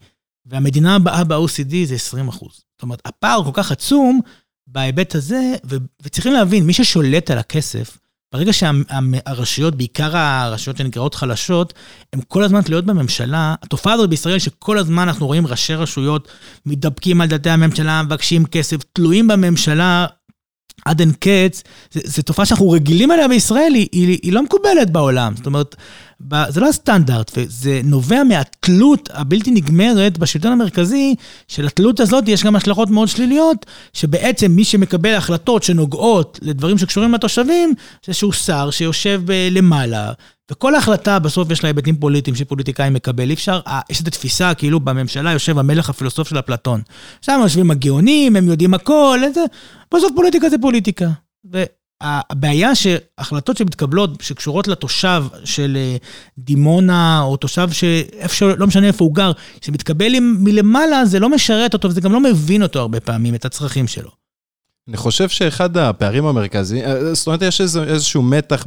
והמדינה 0.46 0.94
הבאה 0.94 1.24
ב-OECD 1.24 1.74
זה 1.84 1.94
20%. 1.94 2.52
זאת 2.76 2.82
אומרת, 2.82 3.02
הפער 3.04 3.44
כל 3.44 3.50
כך 3.52 3.72
עצום 3.72 4.20
בהיבט 4.66 5.14
הזה, 5.14 5.54
ו- 5.66 5.76
וצריכים 6.02 6.32
להבין, 6.32 6.66
מי 6.66 6.72
ששולט 6.72 7.30
על 7.30 7.38
הכסף, 7.38 7.98
ברגע 8.32 8.52
שהרשויות, 8.52 9.74
בעיקר 9.74 10.16
הרשויות 10.16 10.76
שנקראות 10.76 11.14
חלשות, 11.14 11.74
הן 12.12 12.20
כל 12.28 12.42
הזמן 12.42 12.62
תלויות 12.62 12.84
בממשלה, 12.84 13.54
התופעה 13.62 13.92
הזאת 13.92 14.10
בישראל 14.10 14.38
שכל 14.38 14.78
הזמן 14.78 15.02
אנחנו 15.02 15.26
רואים 15.26 15.46
ראשי 15.46 15.74
רשויות 15.74 16.28
מתדפקים 16.66 17.20
על 17.20 17.28
דלתי 17.28 17.50
הממשלה, 17.50 18.02
מבקשים 18.02 18.46
כסף, 18.46 18.76
תלויים 18.92 19.28
בממשלה 19.28 20.06
עד 20.84 21.00
אין 21.00 21.12
קץ, 21.20 21.62
זו 21.94 22.22
תופעה 22.22 22.46
שאנחנו 22.46 22.70
רגילים 22.70 23.12
אליה 23.12 23.28
בישראל, 23.28 23.74
היא, 23.74 23.88
היא, 23.92 24.18
היא 24.22 24.32
לא 24.32 24.42
מקובלת 24.42 24.90
בעולם. 24.90 25.36
זאת 25.36 25.46
אומרת, 25.46 25.76
ב, 26.28 26.50
זה 26.50 26.60
לא 26.60 26.68
הסטנדרט, 26.68 27.32
וזה 27.36 27.80
נובע 27.84 28.22
מהתלות 28.24 29.08
הבלתי 29.12 29.50
נגמרת 29.50 30.18
בשלטון 30.18 30.52
המרכזי, 30.52 31.14
שלתלות 31.48 32.00
הזאת 32.00 32.28
יש 32.28 32.44
גם 32.44 32.56
השלכות 32.56 32.90
מאוד 32.90 33.08
שליליות, 33.08 33.66
שבעצם 33.92 34.50
מי 34.50 34.64
שמקבל 34.64 35.14
החלטות 35.14 35.62
שנוגעות 35.62 36.38
לדברים 36.42 36.78
שקשורים 36.78 37.14
לתושבים, 37.14 37.74
זה 38.06 38.12
שהוא 38.12 38.32
שר 38.32 38.70
שיושב 38.70 39.22
ב- 39.24 39.48
למעלה, 39.50 40.12
וכל 40.50 40.74
החלטה 40.74 41.18
בסוף 41.18 41.50
יש 41.50 41.62
לה 41.62 41.68
היבטים 41.68 41.96
פוליטיים 41.96 42.36
שפוליטיקאי 42.36 42.90
מקבל. 42.90 43.28
אי 43.28 43.34
אפשר, 43.34 43.60
אה, 43.66 43.80
יש 43.90 44.00
את 44.00 44.06
התפיסה 44.06 44.54
כאילו 44.54 44.80
בממשלה 44.80 45.32
יושב 45.32 45.58
המלך 45.58 45.90
הפילוסוף 45.90 46.28
של 46.28 46.38
אפלטון. 46.38 46.80
שם 47.22 47.38
יושבים 47.42 47.70
הגאונים, 47.70 48.36
הם 48.36 48.48
יודעים 48.48 48.74
הכל, 48.74 49.20
איזה... 49.22 49.40
בסוף 49.94 50.12
פוליטיקה 50.16 50.48
זה 50.48 50.58
פוליטיקה. 50.58 51.08
והבעיה 51.44 52.74
שהחלטות 52.74 53.56
שמתקבלות, 53.56 54.10
שקשורות 54.20 54.68
לתושב 54.68 55.24
של 55.44 55.76
אה, 55.76 55.96
דימונה, 56.38 57.20
או 57.22 57.36
תושב 57.36 57.70
שאיפה 57.72 58.34
שלא 58.34 58.66
משנה 58.66 58.86
איפה 58.86 59.04
הוא 59.04 59.14
גר, 59.14 59.32
שמתקבל 59.60 60.12
מלמעלה, 60.20 61.04
זה 61.04 61.18
לא 61.18 61.28
משרת 61.28 61.74
אותו, 61.74 61.88
וזה 61.88 62.00
גם 62.00 62.12
לא 62.12 62.20
מבין 62.20 62.62
אותו 62.62 62.80
הרבה 62.80 63.00
פעמים, 63.00 63.34
את 63.34 63.44
הצרכים 63.44 63.86
שלו. 63.86 64.25
אני 64.88 64.96
חושב 64.96 65.28
שאחד 65.28 65.76
הפערים 65.76 66.26
המרכזיים, 66.26 66.84
אה, 66.84 67.14
זאת 67.14 67.26
אומרת, 67.26 67.42
יש 67.42 67.60
איזשהו 67.60 68.22
מתח 68.22 68.66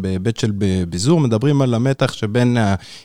בהיבט 0.00 0.36
של 0.36 0.52
ביזור, 0.88 1.20
מדברים 1.20 1.62
על 1.62 1.74
המתח 1.74 2.12
שבין 2.12 2.56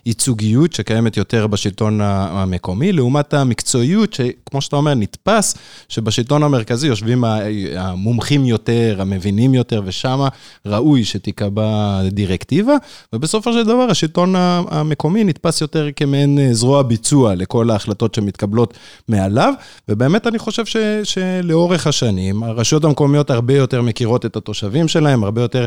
הייצוגיות 0.05 0.73
שקיימת 0.73 1.17
יותר 1.17 1.47
בשלטון 1.47 2.01
המקומי, 2.01 2.91
לעומת 2.91 3.33
המקצועיות, 3.33 4.13
שכמו 4.13 4.61
שאתה 4.61 4.75
אומר, 4.75 4.93
נתפס 4.93 5.55
שבשלטון 5.89 6.43
המרכזי 6.43 6.87
יושבים 6.87 7.23
המומחים 7.75 8.45
יותר, 8.45 8.97
המבינים 8.99 9.53
יותר, 9.53 9.81
ושם 9.85 10.19
ראוי 10.65 11.03
שתיקבע 11.03 12.01
דירקטיבה, 12.11 12.75
ובסופו 13.13 13.53
של 13.53 13.63
דבר 13.63 13.87
השלטון 13.89 14.33
המקומי 14.37 15.23
נתפס 15.23 15.61
יותר 15.61 15.87
כמעין 15.95 16.53
זרוע 16.53 16.83
ביצוע 16.83 17.35
לכל 17.35 17.69
ההחלטות 17.69 18.15
שמתקבלות 18.15 18.73
מעליו, 19.07 19.53
ובאמת 19.89 20.27
אני 20.27 20.39
חושב 20.39 20.65
ש, 20.65 20.77
שלאורך 21.03 21.87
השנים, 21.87 22.48
הרשויות 22.49 22.83
המקומיות 22.83 23.29
הרבה 23.29 23.53
יותר 23.53 23.81
מכירות 23.81 24.25
את 24.25 24.35
התושבים 24.35 24.87
שלהם, 24.87 25.23
הרבה 25.23 25.41
יותר, 25.41 25.65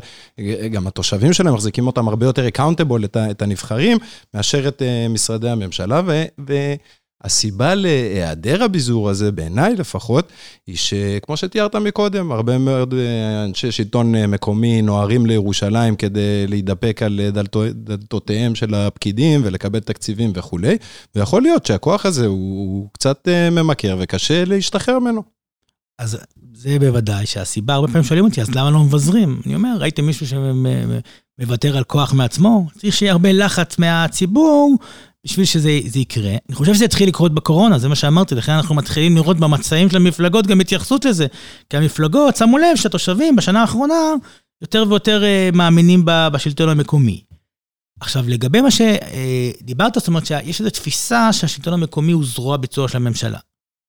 גם 0.70 0.86
התושבים 0.86 1.32
שלהם 1.32 1.54
מחזיקים 1.54 1.86
אותם 1.86 2.08
הרבה 2.08 2.26
יותר 2.26 2.48
accountable, 2.48 3.04
את 3.30 3.42
הנבחרים, 3.42 3.98
מאשר 4.34 4.68
את 4.68 4.82
אה, 4.82 5.06
משרדי 5.08 5.50
הממשלה, 5.50 6.00
ו... 6.06 6.24
ו 6.48 6.74
הסיבה 7.24 7.74
להיעדר 7.74 8.62
הביזור 8.62 9.10
הזה, 9.10 9.32
בעיניי 9.32 9.76
לפחות, 9.76 10.28
היא 10.66 10.76
שכמו 10.76 11.36
שתיארת 11.36 11.76
מקודם, 11.76 12.32
הרבה 12.32 12.58
מאוד 12.58 12.94
אה, 12.94 13.44
אנשי 13.44 13.72
שלטון 13.72 14.14
אה, 14.14 14.26
מקומי 14.26 14.82
נוהרים 14.82 15.26
לירושלים 15.26 15.96
כדי 15.96 16.46
להידפק 16.46 17.02
על 17.02 17.20
דלתותיהם 17.74 18.54
של 18.54 18.74
הפקידים 18.74 19.40
ולקבל 19.44 19.80
תקציבים 19.80 20.32
וכולי, 20.34 20.76
ויכול 21.14 21.42
להיות 21.42 21.66
שהכוח 21.66 22.06
הזה 22.06 22.26
הוא 22.26 22.88
קצת 22.92 23.28
ממכר 23.52 23.96
וקשה 24.00 24.44
להשתחרר 24.44 24.98
ממנו. 24.98 25.22
אז 25.98 26.18
זה 26.62 26.78
בוודאי 26.78 27.26
שהסיבה, 27.26 27.74
הרבה 27.74 27.88
פעמים 27.88 28.04
שואלים 28.04 28.24
אותי, 28.24 28.40
אז 28.40 28.50
למה 28.50 28.70
לא 28.70 28.78
מבזרים? 28.78 29.40
אני 29.46 29.54
אומר, 29.54 29.76
ראיתם 29.78 30.04
מישהו 30.04 30.26
שמוותר 30.26 31.76
על 31.76 31.84
כוח 31.84 32.12
מעצמו? 32.12 32.68
צריך 32.78 32.94
שיהיה 32.94 33.12
הרבה 33.12 33.32
לחץ 33.32 33.78
מהציבור 33.78 34.76
בשביל 35.26 35.46
שזה 35.46 35.70
יקרה. 35.94 36.30
אני 36.48 36.56
חושב 36.56 36.74
שזה 36.74 36.84
התחיל 36.84 37.08
לקרות 37.08 37.34
בקורונה, 37.34 37.78
זה 37.78 37.88
מה 37.88 37.94
שאמרתי, 37.94 38.34
לכן 38.34 38.52
אנחנו 38.52 38.74
מתחילים 38.74 39.16
לראות 39.16 39.40
במצעים 39.40 39.90
של 39.90 39.96
המפלגות 39.96 40.46
גם 40.46 40.60
התייחסות 40.60 41.04
לזה. 41.04 41.26
כי 41.70 41.76
המפלגות 41.76 42.36
שמו 42.36 42.58
לב 42.58 42.76
שהתושבים 42.76 43.36
בשנה 43.36 43.60
האחרונה 43.60 43.94
יותר 44.62 44.84
ויותר 44.88 45.24
אה, 45.24 45.50
מאמינים 45.52 46.02
בשלטון 46.04 46.68
המקומי. 46.68 47.22
עכשיו, 48.00 48.24
לגבי 48.28 48.60
מה 48.60 48.68
שדיברת, 48.70 49.94
זאת 49.94 50.08
אומרת 50.08 50.26
שיש 50.26 50.60
איזו 50.60 50.70
תפיסה 50.70 51.32
שהשלטון 51.32 51.72
המקומי 51.72 52.12
הוא 52.12 52.24
זרוע 52.24 52.56
ביצוע 52.56 52.88
של 52.88 52.96
הממשלה. 52.96 53.38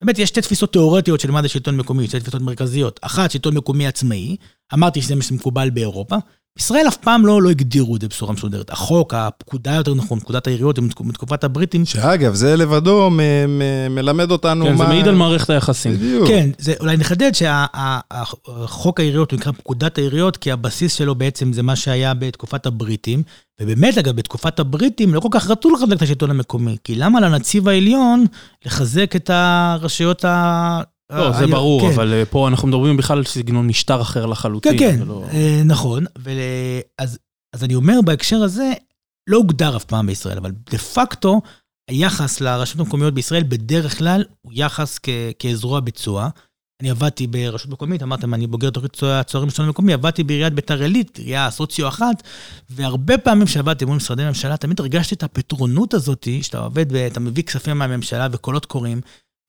באמת, 0.03 0.19
יש 0.19 0.29
שתי 0.29 0.41
תפיסות 0.41 0.74
תיאורטיות 0.74 1.19
של 1.19 1.31
מה 1.31 1.41
זה 1.41 1.50
שלטון 1.50 1.77
מקומי, 1.77 2.07
שתי 2.07 2.19
תפיסות 2.19 2.41
מרכזיות. 2.41 3.00
אחת, 3.03 3.31
שלטון 3.31 3.57
מקומי 3.57 3.88
עצמאי, 3.88 4.36
אמרתי 4.74 5.01
שזה 5.01 5.15
מה 5.15 5.22
שמקובל 5.22 5.69
באירופה. 5.69 6.15
ישראל 6.60 6.88
אף 6.88 6.98
פעם 6.98 7.25
לא, 7.25 7.41
לא 7.41 7.50
הגדירו 7.50 7.95
את 7.95 8.01
זה 8.01 8.07
בצורה 8.07 8.33
מסודרת. 8.33 8.69
החוק, 8.69 9.13
הפקודה 9.13 9.72
יותר 9.75 9.93
נכון, 9.93 10.19
פקודת 10.19 10.48
העיריות 10.48 10.79
מתקופת 10.79 11.43
הבריטים. 11.43 11.86
שאגב, 11.86 12.33
זה 12.33 12.55
לבדו 12.55 13.10
מ- 13.10 13.17
מ- 13.60 13.95
מלמד 13.95 14.31
אותנו 14.31 14.65
כן, 14.65 14.72
מה... 14.72 14.77
כן, 14.77 14.83
זה 14.83 14.89
מעיד 14.89 15.07
על 15.07 15.15
מערכת 15.15 15.50
היחסים. 15.50 15.93
בדיוק. 15.93 16.27
כן, 16.27 16.50
זה, 16.57 16.74
אולי 16.79 16.98
נחדד 16.98 17.31
שהחוק 17.33 19.00
העיריות 19.00 19.31
הוא 19.31 19.39
נקרא 19.39 19.51
פקודת 19.51 19.98
העיריות, 19.98 20.38
כי 20.38 20.51
הבסיס 20.51 20.93
שלו 20.93 21.15
בעצם 21.15 21.53
זה 21.53 21.63
מה 21.63 21.75
שהיה 21.75 22.13
בתקופת 22.13 22.65
הבריטים. 22.65 23.24
ובאמת, 23.62 23.98
אגב, 23.98 24.15
בתקופת 24.15 24.60
הבריטים 24.60 25.13
לא 25.13 25.19
כל 25.19 25.27
כך 25.31 25.50
רצו 25.50 25.69
לחזק 25.69 25.93
את 25.93 26.01
השלטון 26.01 26.29
המקומי, 26.29 26.77
כי 26.83 26.95
למה 26.95 27.19
לנציב 27.19 27.67
העליון 27.67 28.25
לחזק 28.65 29.15
את 29.15 29.29
הרשויות 29.33 30.25
ה... 30.25 30.81
לא, 31.12 31.31
זה 31.31 31.48
ברור, 31.48 31.81
כן. 31.81 31.93
אבל 31.93 32.13
אה, 32.13 32.25
פה 32.25 32.48
אנחנו 32.48 32.67
מדברים 32.67 32.98
בכלל 32.98 33.17
על 33.17 33.25
סגנון 33.25 33.67
משטר 33.67 34.01
אחר 34.01 34.25
לחלוטין. 34.25 34.77
כן, 34.79 34.98
כן, 34.98 35.01
ולא... 35.01 35.24
אה, 35.33 35.62
נכון. 35.65 36.05
אז, 36.98 37.19
אז 37.55 37.63
אני 37.63 37.75
אומר 37.75 38.01
בהקשר 38.05 38.38
הזה, 38.38 38.74
לא 39.29 39.38
הוגדר 39.38 39.77
אף 39.77 39.83
פעם 39.83 40.07
בישראל, 40.07 40.38
אבל 40.38 40.51
דה 40.72 40.77
פקטו, 40.77 41.41
היחס 41.89 42.41
לרשויות 42.41 42.79
המקומיות 42.79 43.13
בישראל 43.13 43.43
בדרך 43.43 43.98
כלל 43.98 44.24
הוא 44.41 44.53
יחס 44.55 45.00
כ, 45.03 45.10
כזרוע 45.39 45.79
ביצוע. 45.79 46.29
אני 46.81 46.89
עבדתי 46.89 47.27
ברשות 47.27 47.72
מקומית, 47.72 48.03
אמרתם, 48.03 48.33
אני 48.33 48.48
בוגר 48.48 48.69
תוכנית 48.69 49.03
הצוערים 49.03 49.48
בשלטון 49.48 49.65
המקומי, 49.65 49.93
עבדתי 49.93 50.24
בעיריית 50.24 50.53
ביתר 50.53 50.81
עילית, 50.81 51.17
עירייה 51.17 51.51
סוציו 51.51 51.88
אחת, 51.88 52.24
והרבה 52.69 53.17
פעמים 53.17 53.48
שעבדתי 53.48 53.86
מול 53.86 53.95
משרדי 53.95 54.25
ממשלה, 54.25 54.57
תמיד 54.57 54.79
הרגשתי 54.79 55.15
את 55.15 55.24
הפטרונות 55.24 55.93
הזאת, 55.93 56.27
שאתה 56.41 56.60
עובד 56.60 56.86
ואתה 56.89 57.19
מביא 57.19 57.43
כספים 57.43 57.77
מהממשלה 57.77 58.27
וקולות 58.31 58.65
קוראים, 58.65 59.01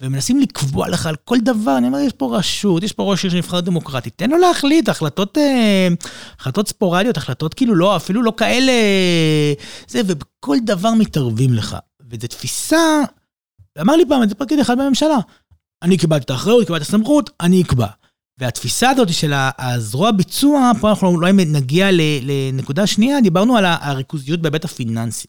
ומנסים 0.04 0.40
לקבוע 0.40 0.88
לך 0.88 1.06
על 1.06 1.16
כל 1.24 1.38
דבר, 1.38 1.78
אני 1.78 1.86
אומר, 1.86 1.98
יש 1.98 2.12
פה 2.12 2.38
רשות, 2.38 2.82
יש 2.82 2.92
פה 2.92 3.02
ראש 3.02 3.24
עיר 3.24 3.32
שנבחר 3.32 3.60
דמוקרטית, 3.60 4.12
תן 4.16 4.30
לו 4.30 4.38
להחליט, 4.38 4.88
החלטות, 4.88 5.38
אה, 5.38 5.88
החלטות 6.38 6.68
ספורדיות, 6.68 7.16
החלטות 7.16 7.54
כאילו 7.54 7.74
לא, 7.74 7.96
אפילו 7.96 8.22
לא 8.22 8.32
כאלה, 8.36 8.72
זה, 9.88 10.00
ובכל 10.06 10.56
דבר 10.64 10.94
מתערבים 10.94 11.54
לך. 11.54 11.76
וזו 12.10 12.26
תפיסה, 12.26 13.02
אמר 13.80 13.96
לי 13.96 14.04
פעם, 14.08 14.22
איזה 14.22 14.34
פקיד 14.34 14.58
אחד 14.58 14.78
בממשלה, 14.78 15.18
אני 15.82 15.98
קיבלתי 15.98 16.24
את 16.24 16.30
האחריות, 16.30 16.66
קיבלתי 16.66 16.82
את 16.82 16.88
הסמכות, 16.88 17.30
אני 17.40 17.62
אקבע. 17.62 17.86
והתפיסה 18.38 18.90
הזאת 18.90 19.12
של 19.12 19.32
הזרוע 19.58 20.10
ביצוע, 20.10 20.72
פה 20.80 20.90
אנחנו 20.90 21.08
אולי 21.08 21.32
נגיע 21.32 21.88
לנקודה 22.22 22.86
שנייה, 22.86 23.20
דיברנו 23.20 23.56
על 23.56 23.64
הריכוזיות 23.64 24.40
בהיבט 24.40 24.64
הפיננסי. 24.64 25.28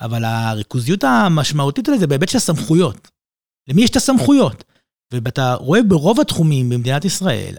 אבל 0.00 0.24
הריכוזיות 0.24 1.04
המשמעותית 1.04 1.88
לזה 1.88 2.06
בהיבט 2.06 2.28
של 2.28 2.36
הסמכויות. 2.36 3.08
למי 3.68 3.82
יש 3.82 3.90
את 3.90 3.96
הסמכויות? 3.96 4.64
ואתה 5.12 5.54
רואה 5.54 5.82
ברוב 5.82 6.20
התחומים 6.20 6.68
במדינת 6.68 7.04
ישראל, 7.04 7.54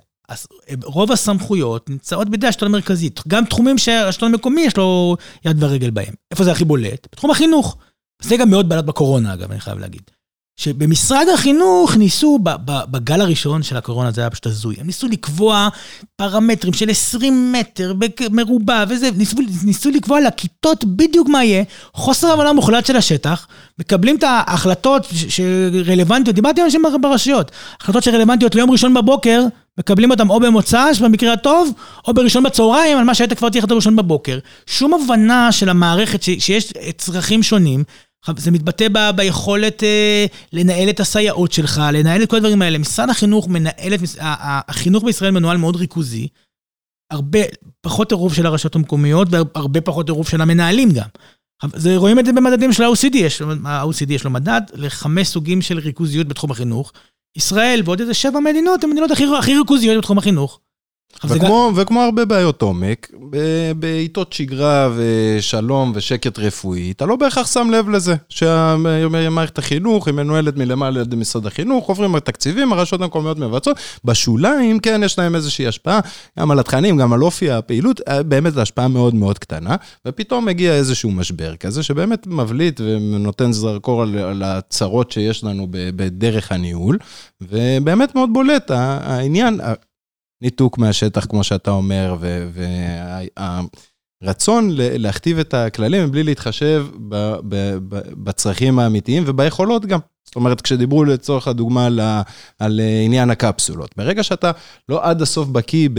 רוב 0.83 1.11
הסמכויות 1.11 1.89
נמצאות 1.89 2.29
בידי 2.29 2.47
השלטון 2.47 2.67
המרכזי. 2.67 3.09
גם 3.27 3.45
תחומים 3.45 3.77
שהשלטון 3.77 4.33
המקומי 4.33 4.61
יש 4.61 4.77
לו 4.77 5.17
יד 5.45 5.63
ורגל 5.63 5.89
בהם. 5.89 6.13
איפה 6.31 6.43
זה 6.43 6.51
הכי 6.51 6.65
בולט? 6.65 7.07
בתחום 7.11 7.31
החינוך. 7.31 7.77
זה 8.21 8.37
גם 8.37 8.49
מאוד 8.49 8.69
בלט 8.69 8.85
בקורונה, 8.85 9.33
אגב, 9.33 9.51
אני 9.51 9.59
חייב 9.59 9.79
להגיד. 9.79 10.01
שבמשרד 10.57 11.25
החינוך 11.33 11.95
ניסו, 11.95 12.39
בגל 12.65 13.21
הראשון 13.21 13.63
של 13.63 13.77
הקורונה, 13.77 14.11
זה 14.11 14.21
היה 14.21 14.29
פשוט 14.29 14.45
הזוי, 14.45 14.75
הם 14.79 14.85
ניסו 14.85 15.07
לקבוע 15.07 15.69
פרמטרים 16.15 16.73
של 16.73 16.89
20 16.89 17.53
מטר 17.53 17.93
מרובע 18.31 18.83
וזה, 18.89 19.09
ניסו, 19.17 19.37
ניסו 19.63 19.89
לקבוע 19.89 20.21
לכיתות 20.21 20.85
בדיוק 20.85 21.29
מה 21.29 21.43
יהיה, 21.43 21.63
חוסר 21.93 22.31
הבנה 22.31 22.53
מוחלט 22.53 22.85
של 22.85 22.95
השטח, 22.95 23.47
מקבלים 23.79 24.15
את 24.15 24.23
ההחלטות 24.23 25.07
שרלוונטיות, 25.29 26.35
דיברתי 26.35 26.61
עם 26.61 26.65
אנשים 26.65 26.83
ברשויות, 27.01 27.51
החלטות 27.81 28.03
שרלוונטיות 28.03 28.55
ליום 28.55 28.71
ראשון 28.71 28.93
בבוקר, 28.93 29.45
מקבלים 29.77 30.11
אותם 30.11 30.29
או 30.29 30.39
במוצ"ש, 30.39 30.99
במקרה 31.01 31.33
הטוב, 31.33 31.71
או 32.07 32.13
בראשון 32.13 32.43
בצהריים, 32.43 32.97
על 32.97 33.03
מה 33.03 33.15
שהיית 33.15 33.33
כבר 33.33 33.49
תהיה 33.49 33.63
ראשון 33.69 33.95
בבוקר. 33.95 34.39
שום 34.65 34.93
הבנה 34.93 35.51
של 35.51 35.69
המערכת 35.69 36.23
שיש 36.23 36.73
צרכים 36.97 37.43
שונים, 37.43 37.83
זה 38.37 38.51
מתבטא 38.51 38.87
ב, 38.91 38.97
ביכולת 39.15 39.83
אה, 39.83 40.25
לנהל 40.53 40.89
את 40.89 40.99
הסייעות 40.99 41.51
שלך, 41.51 41.81
לנהל 41.93 42.23
את 42.23 42.29
כל 42.29 42.37
הדברים 42.37 42.61
האלה. 42.61 42.77
משרד 42.77 43.09
החינוך 43.09 43.47
מנהל 43.47 43.93
את... 43.93 43.99
החינוך 44.19 45.03
בישראל 45.03 45.31
מנוהל 45.31 45.57
מאוד 45.57 45.75
ריכוזי. 45.75 46.27
הרבה 47.11 47.39
פחות 47.81 48.11
עירוב 48.11 48.33
של 48.33 48.45
הרשויות 48.45 48.75
המקומיות 48.75 49.27
והרבה 49.31 49.81
פחות 49.81 50.09
עירוב 50.09 50.27
של 50.27 50.41
המנהלים 50.41 50.91
גם. 50.91 51.07
זה, 51.75 51.97
רואים 51.97 52.19
את 52.19 52.25
זה 52.25 52.33
במדדים 52.33 52.73
של 52.73 52.83
ה-OCD, 52.83 53.17
יש, 53.17 53.41
ה-OCD 53.41 54.13
יש 54.13 54.23
לו 54.23 54.31
מדד 54.31 54.61
לחמש 54.73 55.27
סוגים 55.27 55.61
של 55.61 55.79
ריכוזיות 55.79 56.27
בתחום 56.27 56.51
החינוך. 56.51 56.91
ישראל 57.37 57.81
ועוד 57.85 57.99
איזה 57.99 58.13
שבע 58.13 58.39
מדינות 58.39 58.83
הן 58.83 58.89
המדינות 58.89 59.11
הכי, 59.11 59.25
הכי 59.39 59.57
ריכוזיות 59.57 59.97
בתחום 59.97 60.17
החינוך. 60.17 60.59
וכמו, 61.23 61.71
גם... 61.75 61.81
וכמו 61.81 62.01
הרבה 62.01 62.25
בעיות 62.25 62.61
עומק, 62.61 63.11
בעיתות 63.75 64.33
שגרה 64.33 64.89
ושלום 64.95 65.91
ושקט 65.95 66.39
רפואי, 66.39 66.91
אתה 66.91 67.05
לא 67.05 67.15
בהכרח 67.15 67.53
שם 67.53 67.67
לב 67.71 67.89
לזה, 67.89 68.15
שמערכת 68.29 69.57
החינוך 69.57 70.07
היא 70.07 70.15
מנוהלת 70.15 70.57
מלמעלה 70.57 70.99
על 70.99 71.05
ידי 71.05 71.15
משרד 71.15 71.45
החינוך, 71.45 71.87
עוברים 71.87 72.15
התקציבים, 72.15 72.73
הרשויות 72.73 73.01
המקומיות 73.01 73.39
מבצעות, 73.39 73.77
בשוליים, 74.03 74.79
כן, 74.79 75.01
יש 75.05 75.19
להם 75.19 75.35
איזושהי 75.35 75.67
השפעה, 75.67 75.99
גם 76.39 76.51
על 76.51 76.59
התכנים, 76.59 76.97
גם 76.97 77.13
על 77.13 77.23
אופי 77.23 77.51
הפעילות, 77.51 78.01
אה, 78.07 78.23
באמת 78.23 78.53
זו 78.53 78.61
השפעה 78.61 78.87
מאוד 78.87 79.15
מאוד 79.15 79.39
קטנה, 79.39 79.75
ופתאום 80.07 80.45
מגיע 80.45 80.73
איזשהו 80.73 81.11
משבר 81.11 81.55
כזה, 81.55 81.83
שבאמת 81.83 82.27
מבליט 82.27 82.81
ונותן 82.81 83.51
זרקור 83.51 84.01
על, 84.01 84.17
על 84.17 84.43
הצרות 84.43 85.11
שיש 85.11 85.43
לנו 85.43 85.67
בדרך 85.71 86.51
הניהול, 86.51 86.97
ובאמת 87.41 88.15
מאוד 88.15 88.29
בולט 88.33 88.71
העניין, 88.71 89.59
ניתוק 90.41 90.77
מהשטח, 90.77 91.25
כמו 91.25 91.43
שאתה 91.43 91.71
אומר, 91.71 92.17
והרצון 94.21 94.69
להכתיב 94.73 95.39
את 95.39 95.53
הכללים 95.53 96.03
מבלי 96.03 96.23
להתחשב 96.23 96.85
בצרכים 98.23 98.79
האמיתיים 98.79 99.23
וביכולות 99.25 99.85
גם. 99.85 99.99
זאת 100.25 100.35
אומרת, 100.35 100.61
כשדיברו 100.61 101.05
לצורך 101.05 101.47
הדוגמה 101.47 101.85
על, 101.85 101.99
על 102.59 102.81
עניין 103.05 103.29
הקפסולות, 103.29 103.91
ברגע 103.97 104.23
שאתה 104.23 104.51
לא 104.89 104.99
עד 105.09 105.21
הסוף 105.21 105.47
בקיא 105.47 105.89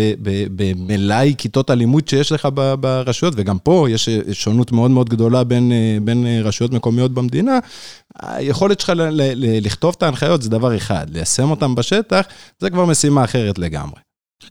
במלאי 0.56 1.34
כיתות 1.38 1.70
הלימוד 1.70 2.08
שיש 2.08 2.32
לך 2.32 2.48
ברשויות, 2.80 3.34
וגם 3.36 3.58
פה 3.58 3.86
יש 3.90 4.08
שונות 4.32 4.72
מאוד 4.72 4.90
מאוד 4.90 5.08
גדולה 5.08 5.44
בין, 5.44 5.72
בין 6.02 6.26
רשויות 6.42 6.72
מקומיות 6.72 7.14
במדינה, 7.14 7.58
היכולת 8.22 8.80
שלך 8.80 8.92
לכתוב 9.36 9.94
את 9.98 10.02
ההנחיות 10.02 10.42
זה 10.42 10.50
דבר 10.50 10.76
אחד, 10.76 11.06
ליישם 11.10 11.50
אותן 11.50 11.74
בשטח, 11.74 12.26
זה 12.58 12.70
כבר 12.70 12.84
משימה 12.84 13.24
אחרת 13.24 13.58
לגמרי. 13.58 14.05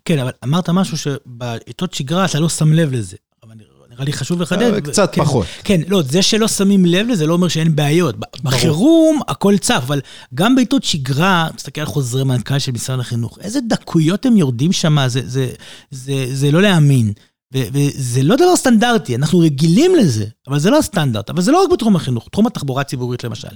כן, 0.05 0.19
אבל 0.19 0.31
אמרת 0.43 0.69
משהו 0.69 0.97
שבעיתות 0.97 1.93
שגרה 1.93 2.25
אתה 2.25 2.39
לא 2.39 2.49
שם 2.49 2.73
לב 2.73 2.93
לזה. 2.93 3.17
אבל 3.43 3.55
נראה 3.89 4.05
לי 4.05 4.13
חשוב 4.13 4.41
לחדד. 4.41 4.73
אה, 4.73 4.81
קצת 4.81 5.09
כן, 5.15 5.23
פחות. 5.23 5.45
כן, 5.63 5.81
לא, 5.87 6.01
זה 6.01 6.21
שלא 6.21 6.47
שמים 6.47 6.85
לב 6.85 7.07
לזה 7.07 7.27
לא 7.27 7.33
אומר 7.33 7.47
שאין 7.47 7.75
בעיות. 7.75 8.15
בחירום 8.43 9.19
הכל 9.27 9.57
צף, 9.57 9.81
אבל 9.87 10.01
גם 10.33 10.55
בעיתות 10.55 10.83
שגרה, 10.83 11.47
תסתכל 11.55 11.81
על 11.81 11.87
חוזרי 11.87 12.23
מנכ"ל 12.23 12.59
של 12.59 12.71
משרד 12.71 12.99
החינוך, 12.99 13.37
איזה 13.41 13.59
דקויות 13.67 14.25
הם 14.25 14.37
יורדים 14.37 14.71
שם, 14.71 14.97
זה, 15.07 15.21
זה, 15.25 15.49
זה, 15.91 16.25
זה 16.31 16.51
לא 16.51 16.61
להאמין. 16.61 17.13
ו- 17.53 17.67
וזה 17.73 18.23
לא 18.23 18.35
דבר 18.35 18.55
סטנדרטי, 18.55 19.15
אנחנו 19.15 19.39
רגילים 19.39 19.95
לזה, 19.95 20.25
אבל 20.47 20.59
זה 20.59 20.69
לא 20.69 20.77
הסטנדרט. 20.77 21.29
אבל 21.29 21.41
זה 21.41 21.51
לא 21.51 21.63
רק 21.63 21.71
בתחום 21.71 21.95
החינוך, 21.95 22.27
תחום 22.31 22.47
התחבורה 22.47 22.81
הציבורית 22.81 23.23
למשל. 23.23 23.47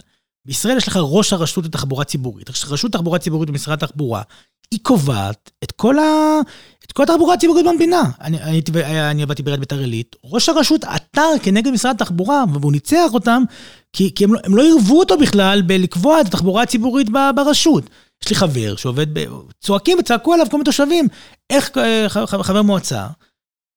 בישראל 0.49 0.77
יש 0.77 0.87
לך 0.87 0.99
ראש 1.01 1.33
הרשות 1.33 1.65
לתחבורה 1.65 2.03
ציבורית. 2.03 2.49
רשות 2.67 2.91
תחבורה 2.91 3.19
ציבורית 3.19 3.49
במשרד 3.49 3.83
התחבורה, 3.83 4.21
היא 4.71 4.79
קובעת 4.83 5.51
את 5.63 5.71
כל, 5.71 5.99
ה... 5.99 6.39
את 6.85 6.91
כל 6.91 7.03
התחבורה 7.03 7.33
הציבורית 7.33 7.65
במדינה. 7.65 8.03
אני, 8.21 8.37
הייתי, 8.41 8.71
אני 8.83 9.23
עבדתי 9.23 9.43
בעיריית 9.43 9.59
ביתר 9.59 9.79
עילית, 9.79 10.15
ראש 10.23 10.49
הרשות 10.49 10.83
עתר 10.83 11.29
כנגד 11.43 11.71
משרד 11.71 11.95
התחבורה, 11.95 12.43
והוא 12.53 12.71
ניצח 12.71 13.13
אותם, 13.13 13.43
כי, 13.93 14.15
כי 14.15 14.23
הם, 14.23 14.33
לא, 14.33 14.39
הם 14.43 14.55
לא 14.55 14.63
ערבו 14.63 14.99
אותו 14.99 15.17
בכלל 15.17 15.61
בלקבוע 15.61 16.21
את 16.21 16.25
התחבורה 16.25 16.63
הציבורית 16.63 17.07
ברשות. 17.35 17.83
יש 18.23 18.29
לי 18.29 18.35
חבר 18.35 18.75
שעובד, 18.75 19.07
ב... 19.13 19.25
צועקים 19.61 19.97
וצעקו 19.99 20.33
עליו 20.33 20.47
כל 20.51 20.57
מיני 20.57 20.65
תושבים, 20.65 21.07
איך 21.49 21.77
אה, 21.77 22.09
חבר 22.25 22.61
מועצה, 22.61 23.07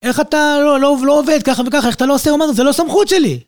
איך 0.02 0.20
אתה 0.20 0.56
לא, 0.60 0.80
לא, 0.80 0.96
לא 1.02 1.18
עובד 1.18 1.42
ככה 1.42 1.62
וככה, 1.66 1.88
איך 1.88 1.96
אתה 1.96 2.06
לא 2.06 2.14
עושה? 2.14 2.30
הוא 2.30 2.40
אומר, 2.40 2.52
זה 2.52 2.62
לא 2.62 2.72
סמכות 2.72 3.08
שלי. 3.08 3.40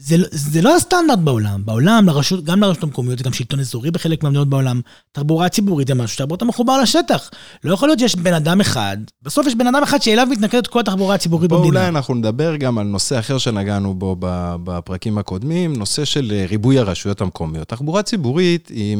זה, 0.00 0.16
לא- 0.16 0.26
זה 0.30 0.62
לא 0.62 0.76
הסטנדרט 0.76 1.18
בעולם. 1.18 1.60
בעולם, 1.64 2.04
לרשות, 2.06 2.44
גם 2.44 2.60
לרשות 2.60 2.82
המקומיות, 2.82 3.20
וגם 3.20 3.32
שלטון 3.32 3.60
אזורי 3.60 3.90
בחלק 3.90 4.22
מהמדינות 4.22 4.48
בעולם, 4.48 4.80
תחבורה 5.12 5.48
ציבורית 5.48 5.88
זה 5.88 5.94
משהו 5.94 6.16
שהרבה 6.16 6.32
יותר 6.34 6.46
מחובר 6.46 6.80
לשטח. 6.82 7.30
לא 7.64 7.74
יכול 7.74 7.88
להיות 7.88 7.98
שיש 7.98 8.16
בן 8.16 8.34
אדם 8.34 8.60
אחד, 8.60 8.96
בסוף 9.22 9.46
יש 9.46 9.54
בן 9.54 9.66
אדם 9.66 9.82
אחד 9.82 10.02
שאליו 10.02 10.26
מתנקדת 10.30 10.66
כל 10.66 10.80
התחבורה 10.80 11.14
הציבורית 11.14 11.48
בואו 11.48 11.60
במדינה. 11.60 11.78
אולי 11.80 11.88
אנחנו 11.88 12.14
נדבר 12.14 12.56
גם 12.56 12.78
על 12.78 12.86
נושא 12.86 13.18
אחר 13.18 13.38
שנגענו 13.38 13.94
בו 13.94 14.16
ב- 14.18 14.54
בפרקים 14.64 15.18
הקודמים, 15.18 15.76
נושא 15.76 16.04
של 16.04 16.32
אה, 16.34 16.44
ריבוי 16.48 16.78
הרשויות 16.78 17.20
המקומיות. 17.20 17.68
תחבורה 17.68 18.02
ציבורית, 18.02 18.68
היא, 18.68 18.96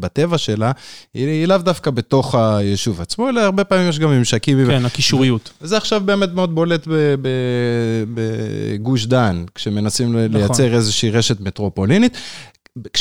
בטבע 0.00 0.38
שלה, 0.38 0.72
היא, 1.14 1.26
היא 1.26 1.46
לאו 1.46 1.58
דווקא 1.58 1.90
בתוך 1.90 2.34
היישוב 2.34 3.00
עצמו, 3.00 3.28
אלא 3.28 3.40
הרבה 3.40 3.64
פעמים 3.64 3.88
יש 3.88 3.98
גם 3.98 4.10
ממשקים. 4.10 4.66
כן, 4.66 4.84
הקישוריות. 4.84 5.50
וזה 5.62 5.76
עכשיו 5.76 6.00
באמת 6.04 6.28
מאוד 6.34 6.54
בולט 6.54 6.86
ב- 6.88 7.14
ב- 7.22 8.04
בגוש 8.14 9.06
דן, 9.06 9.44
כשמנסים 9.54 10.16
נכון. 10.16 10.39
לייצר 10.40 10.74
איזושהי 10.74 11.10
רשת 11.10 11.40
מטרופולינית. 11.40 12.16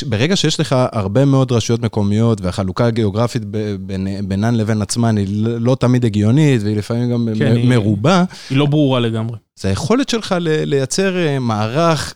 ברגע 0.06 0.36
שיש 0.36 0.60
לך 0.60 0.76
הרבה 0.92 1.26
מאוד 1.26 1.52
רשויות 1.52 1.82
מקומיות 1.82 2.42
והחלוקה 2.42 2.86
הגיאוגרפית 2.86 3.46
בין- 3.80 4.08
בינן 4.28 4.56
לבין 4.56 4.82
עצמן 4.82 5.18
היא 5.18 5.28
לא 5.44 5.76
תמיד 5.80 6.06
הגיונית 6.06 6.62
והיא 6.64 6.78
לפעמים 6.78 7.12
גם 7.12 7.28
כן, 7.40 7.52
מ- 7.54 7.56
היא- 7.56 7.70
מרובה, 7.70 8.24
היא 8.50 8.58
לא 8.58 8.66
ברורה 8.66 9.00
לגמרי. 9.00 9.38
זה 9.60 9.68
היכולת 9.70 10.10
שלך 10.10 10.36
לייצר 10.42 11.18
אה, 11.18 11.40
מערך 11.40 12.14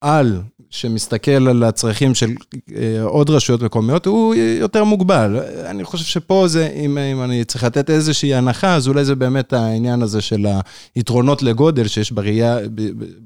על 0.00 0.40
שמסתכל 0.72 1.48
על 1.48 1.62
הצרכים 1.62 2.14
של 2.14 2.30
אה, 2.76 3.02
עוד 3.02 3.30
רשויות 3.30 3.62
מקומיות, 3.62 4.06
הוא 4.06 4.34
יותר 4.34 4.84
מוגבל. 4.84 5.40
אני 5.66 5.84
חושב 5.84 6.04
שפה 6.04 6.44
זה, 6.48 6.66
אם, 6.66 6.98
אם 6.98 7.22
אני 7.22 7.44
צריך 7.44 7.64
לתת 7.64 7.90
איזושהי 7.90 8.34
הנחה, 8.34 8.74
אז 8.74 8.88
אולי 8.88 9.04
זה 9.04 9.14
באמת 9.14 9.52
העניין 9.52 10.02
הזה 10.02 10.20
של 10.20 10.46
היתרונות 10.94 11.42
לגודל 11.42 11.88
שיש 11.88 12.12
בראייה, 12.12 12.58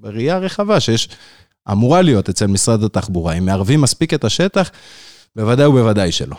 בראייה 0.01 0.37
הרחבה, 0.37 0.81
שיש, 0.81 1.09
אמורה 1.71 2.03
להיות 2.03 2.29
אצל 2.29 2.47
משרד 2.47 2.85
התחבורה. 2.85 3.33
אם 3.33 3.47
מערבים 3.47 3.81
מספיק 3.81 4.15
את 4.15 4.25
השטח, 4.25 4.71
בוודאי 5.37 5.67
ובוודאי 5.67 6.13
שלא. 6.13 6.37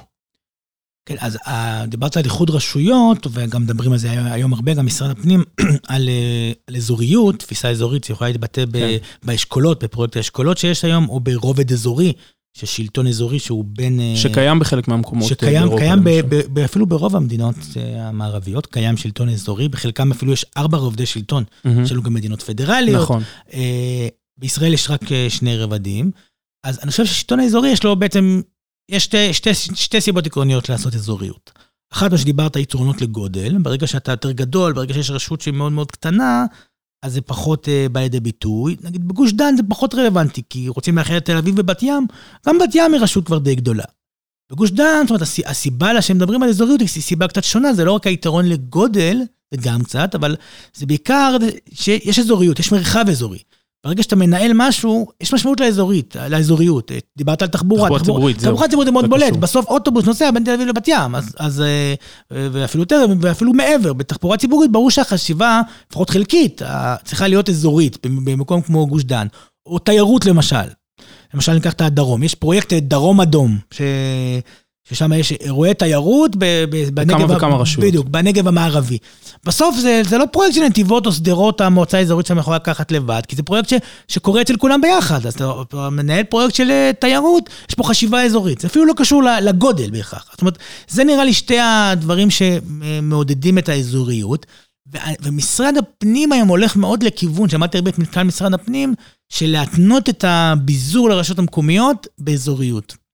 כן, 1.08 1.16
אז 1.20 1.38
אה, 1.48 1.86
דיברת 1.88 2.18
על 2.18 2.24
איחוד 2.24 2.50
רשויות, 2.50 3.28
וגם 3.32 3.62
מדברים 3.62 3.92
על 3.92 3.98
זה 3.98 4.12
היום 4.12 4.54
הרבה, 4.54 4.74
גם 4.74 4.86
משרד 4.86 5.10
הפנים, 5.10 5.44
על, 5.88 6.10
אה, 6.10 6.52
על 6.68 6.76
אזוריות, 6.76 7.40
תפיסה 7.40 7.70
אזורית 7.70 8.04
שיכולה 8.04 8.30
להתבטא 8.30 8.64
כן. 8.74 8.98
באשכולות, 9.24 9.84
בפרויקט 9.84 10.18
האשכולות 10.18 10.58
שיש 10.58 10.86
היום, 10.86 11.10
או 11.10 11.20
ברובד 11.20 11.72
אזורי, 11.72 12.14
של 12.58 12.66
שלטון 12.66 13.08
אזורי 13.08 13.40
שהוא 13.40 13.66
בין... 13.68 14.00
אה, 14.00 14.14
שקיים 14.16 14.60
בחלק 14.60 14.88
מהמקומות. 14.88 15.28
שקיים, 15.28 15.54
באירופה, 15.54 15.78
קיים 15.78 16.04
ב. 16.04 16.10
ב, 16.10 16.42
ב, 16.54 16.60
אפילו 16.60 16.86
ברוב 16.86 17.16
המדינות 17.16 17.56
המערביות, 17.96 18.66
קיים 18.66 18.98
שלטון 18.98 19.30
אזורי, 19.30 19.68
בחלקם 19.68 20.12
אפילו 20.12 20.34
יש 20.34 20.46
ארבע 20.58 20.78
רובדי 20.78 21.06
שלטון, 21.06 21.44
מהמם. 21.66 21.84
יש 21.84 21.92
לנו 21.92 22.04
גם 22.04 22.14
מדינות 22.14 22.42
פדרליות. 22.42 23.02
נכון. 23.02 23.24
בישראל 24.40 24.74
יש 24.74 24.90
רק 24.90 25.02
שני 25.30 25.58
רבדים, 25.58 26.12
אז 26.66 26.80
אני 26.84 26.92
חושב 26.92 27.06
שהשלטון 27.06 27.40
האזורי 27.40 27.70
יש 27.70 27.84
לו 27.84 27.96
בעצם, 27.96 28.42
יש 28.90 29.04
שתי, 29.04 29.34
שתי, 29.34 29.54
שתי 29.54 30.02
סיבות 30.02 30.26
עקרוניות 30.26 30.70
לעשות 30.70 30.96
אזוריות. 30.96 31.52
אחת, 31.94 32.12
מה 32.12 32.18
שדיברת, 32.18 32.56
יתרונות 32.56 33.02
לגודל, 33.02 33.58
ברגע 33.58 33.88
שאתה 33.88 34.12
יותר 34.12 34.32
גדול, 34.32 34.74
ברגע 34.74 34.94
שיש 34.94 35.12
רשות 35.12 35.42
שהיא 35.42 35.54
מאוד 35.54 35.72
מאוד 35.72 35.92
קטנה, 35.92 36.46
אז 37.04 37.14
זה 37.14 37.22
פחות 37.22 37.70
אה, 37.70 37.86
בא 37.92 38.00
לידי 38.00 38.20
ביטוי. 38.20 38.76
נגיד 38.84 39.08
בגוש 39.08 39.34
דן 39.34 39.54
זה 39.58 39.64
פחות 39.70 39.96
רלוונטי, 39.96 40.42
כי 40.50 40.68
רוצים 40.70 40.98
לאחר 40.98 41.18
את 41.18 41.26
תל 41.26 41.38
אביב 41.38 41.56
ובת 41.58 41.84
ים, 41.84 42.08
גם 42.48 42.58
בת 42.58 42.76
ים 42.76 42.94
היא 42.94 43.02
רשות 43.02 43.26
כבר 43.26 43.38
די 43.38 43.56
גדולה. 43.56 43.84
בגוש 44.52 44.72
דן, 44.72 45.02
זאת 45.02 45.10
אומרת, 45.10 45.22
הס- 45.22 45.46
הסיבה 45.46 45.94
לה 45.94 46.02
שמדברים 46.02 46.44
על 46.44 46.50
אזוריות 46.50 46.82
היא 46.82 46.88
סיבה 46.88 47.28
קצת 47.28 47.44
שונה, 47.44 47.74
זה 47.74 47.86
לא 47.86 47.92
רק 47.92 48.08
היתרון 48.08 48.46
לגודל, 48.46 49.18
זה 49.52 49.58
גם 49.62 49.84
קצת, 49.84 50.16
אבל 50.16 50.36
זה 50.74 50.86
בעיקר 50.86 51.38
שיש 51.74 52.20
אזוריות, 52.20 52.60
יש 52.60 52.72
מרחב 52.72 53.06
אזורי. 53.10 53.40
ברגע 53.88 54.04
שאתה 54.04 54.16
מנהל 54.16 54.52
משהו, 54.56 55.08
יש 55.22 55.34
משמעות 55.34 55.60
לאזורית, 55.60 56.16
לאזוריות. 56.30 56.92
דיברת 57.18 57.42
על 57.42 57.48
תחבורה. 57.48 57.82
תחבורה 57.82 58.00
ציבורית, 58.00 58.40
זהו. 58.40 58.52
תחבורה 58.52 58.68
ציבורית 58.68 58.86
זה 58.86 58.92
מאוד 58.92 59.10
בולט. 59.10 59.34
בסוף 59.34 59.66
אוטובוס 59.66 60.06
נוסע 60.06 60.32
בין 60.32 60.44
תל 60.44 60.52
אביב 60.52 60.68
לבת 60.68 60.88
ים, 60.88 61.16
אז, 61.16 61.36
אז 61.40 61.62
אה, 61.62 61.94
ואפילו 62.32 62.82
יותר, 62.82 63.06
ואפילו 63.22 63.54
מעבר. 63.54 63.94
בתחבורה 63.94 64.38
ציבורית 64.38 64.72
ברור 64.72 64.92
שהחשיבה, 64.92 65.62
לפחות 65.90 66.10
חלקית, 66.10 66.62
אה, 66.62 66.96
צריכה 67.04 67.28
להיות 67.28 67.50
אזורית, 67.50 67.98
במקום 68.06 68.62
כמו 68.62 68.88
גוש 68.88 69.04
דן. 69.04 69.28
או 69.66 69.80
תיירות 69.80 70.26
למשל. 70.26 70.68
למשל 71.34 71.54
ניקח 71.54 71.74
את 71.74 71.82
הדרום, 71.82 72.24
יש 72.24 72.36
פרויקט 72.36 72.74
אה, 72.74 72.80
דרום 72.80 73.22
אדום, 73.22 73.58
ש... 73.74 73.82
ששם 74.90 75.14
יש 75.14 75.32
אירועי 75.32 75.74
תיירות 75.74 76.36
ב- 76.36 76.66
ב- 76.70 76.90
בנגב, 76.94 77.32
וכמה 77.32 77.56
רשויות. 77.56 77.90
בדיוק, 77.90 78.08
בנגב 78.08 78.48
המערבי. 78.48 78.98
בסוף 79.46 79.76
זה, 79.76 80.02
זה 80.10 80.18
לא 80.18 80.26
פרויקט 80.32 80.56
של 80.56 80.62
נתיבות 80.64 81.06
או 81.06 81.12
שדרות, 81.12 81.62
המועצה 81.62 81.98
האזורית 81.98 82.26
שם 82.26 82.38
יכולה 82.38 82.56
לקחת 82.56 82.92
לבד, 82.92 83.22
כי 83.28 83.36
זה 83.36 83.44
פרויקט 83.44 83.70
ש, 83.70 83.74
שקורה 84.08 84.42
אצל 84.42 84.58
כולם 84.58 84.82
ביחד. 84.82 85.26
אז 85.26 85.34
אתה 85.62 85.90
מנהל 85.90 86.24
פרויקט 86.24 86.56
של 86.56 86.72
אה, 86.72 86.92
תיירות, 87.00 87.50
יש 87.70 87.76
פה 87.76 87.84
חשיבה 87.84 88.24
אזורית. 88.24 88.62
זה 88.62 88.68
אפילו 88.68 88.86
לא 88.86 88.94
קשור 88.98 89.24
לגודל 89.42 89.90
בהכרח. 89.92 90.28
זאת 90.32 90.42
אומרת, 90.42 90.58
זה 90.88 91.04
נראה 91.04 91.24
לי 91.24 91.34
שתי 91.34 91.60
הדברים 91.60 92.28
שמעודדים 92.30 93.58
את 93.58 93.70
האזוריות. 93.70 94.46
ומשרד 95.22 95.78
הפנים 95.78 96.32
היום 96.32 96.48
הולך 96.48 96.76
מאוד 96.76 97.04
לכיוון, 97.04 97.50
שמעתי 97.50 97.78
הרבה 97.78 97.90
את 97.90 98.00
מנכ"ל 98.00 98.24
משרד 98.24 98.54
הפנים, 98.54 98.94
של 99.30 99.48
להתנות 99.48 100.10
את 100.10 100.24
הביזור 100.28 101.10
לרשויות 101.10 101.40
המקומיות 101.40 102.08
באזוריות. 102.20 103.07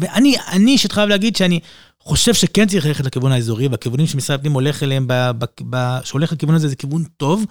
ואני, 0.00 0.36
אני 0.52 0.70
אישית 0.70 0.92
חייב 0.92 1.08
להגיד 1.08 1.36
שאני 1.36 1.60
חושב 2.00 2.34
שכן 2.34 2.66
צריך 2.66 2.86
ללכת 2.86 3.04
לכיוון 3.04 3.32
האזורי, 3.32 3.68
והכיוונים 3.68 4.06
שמשרד 4.06 4.38
הפנים 4.38 4.52
הולך 4.52 4.82
אליהם, 4.82 5.06
ב, 5.08 5.12
ב, 5.38 5.44
ב, 5.70 5.98
שהולך 6.04 6.32
לכיוון 6.32 6.54
הזה 6.54 6.68
זה 6.68 6.76
כיוון 6.76 7.04
טוב, 7.16 7.44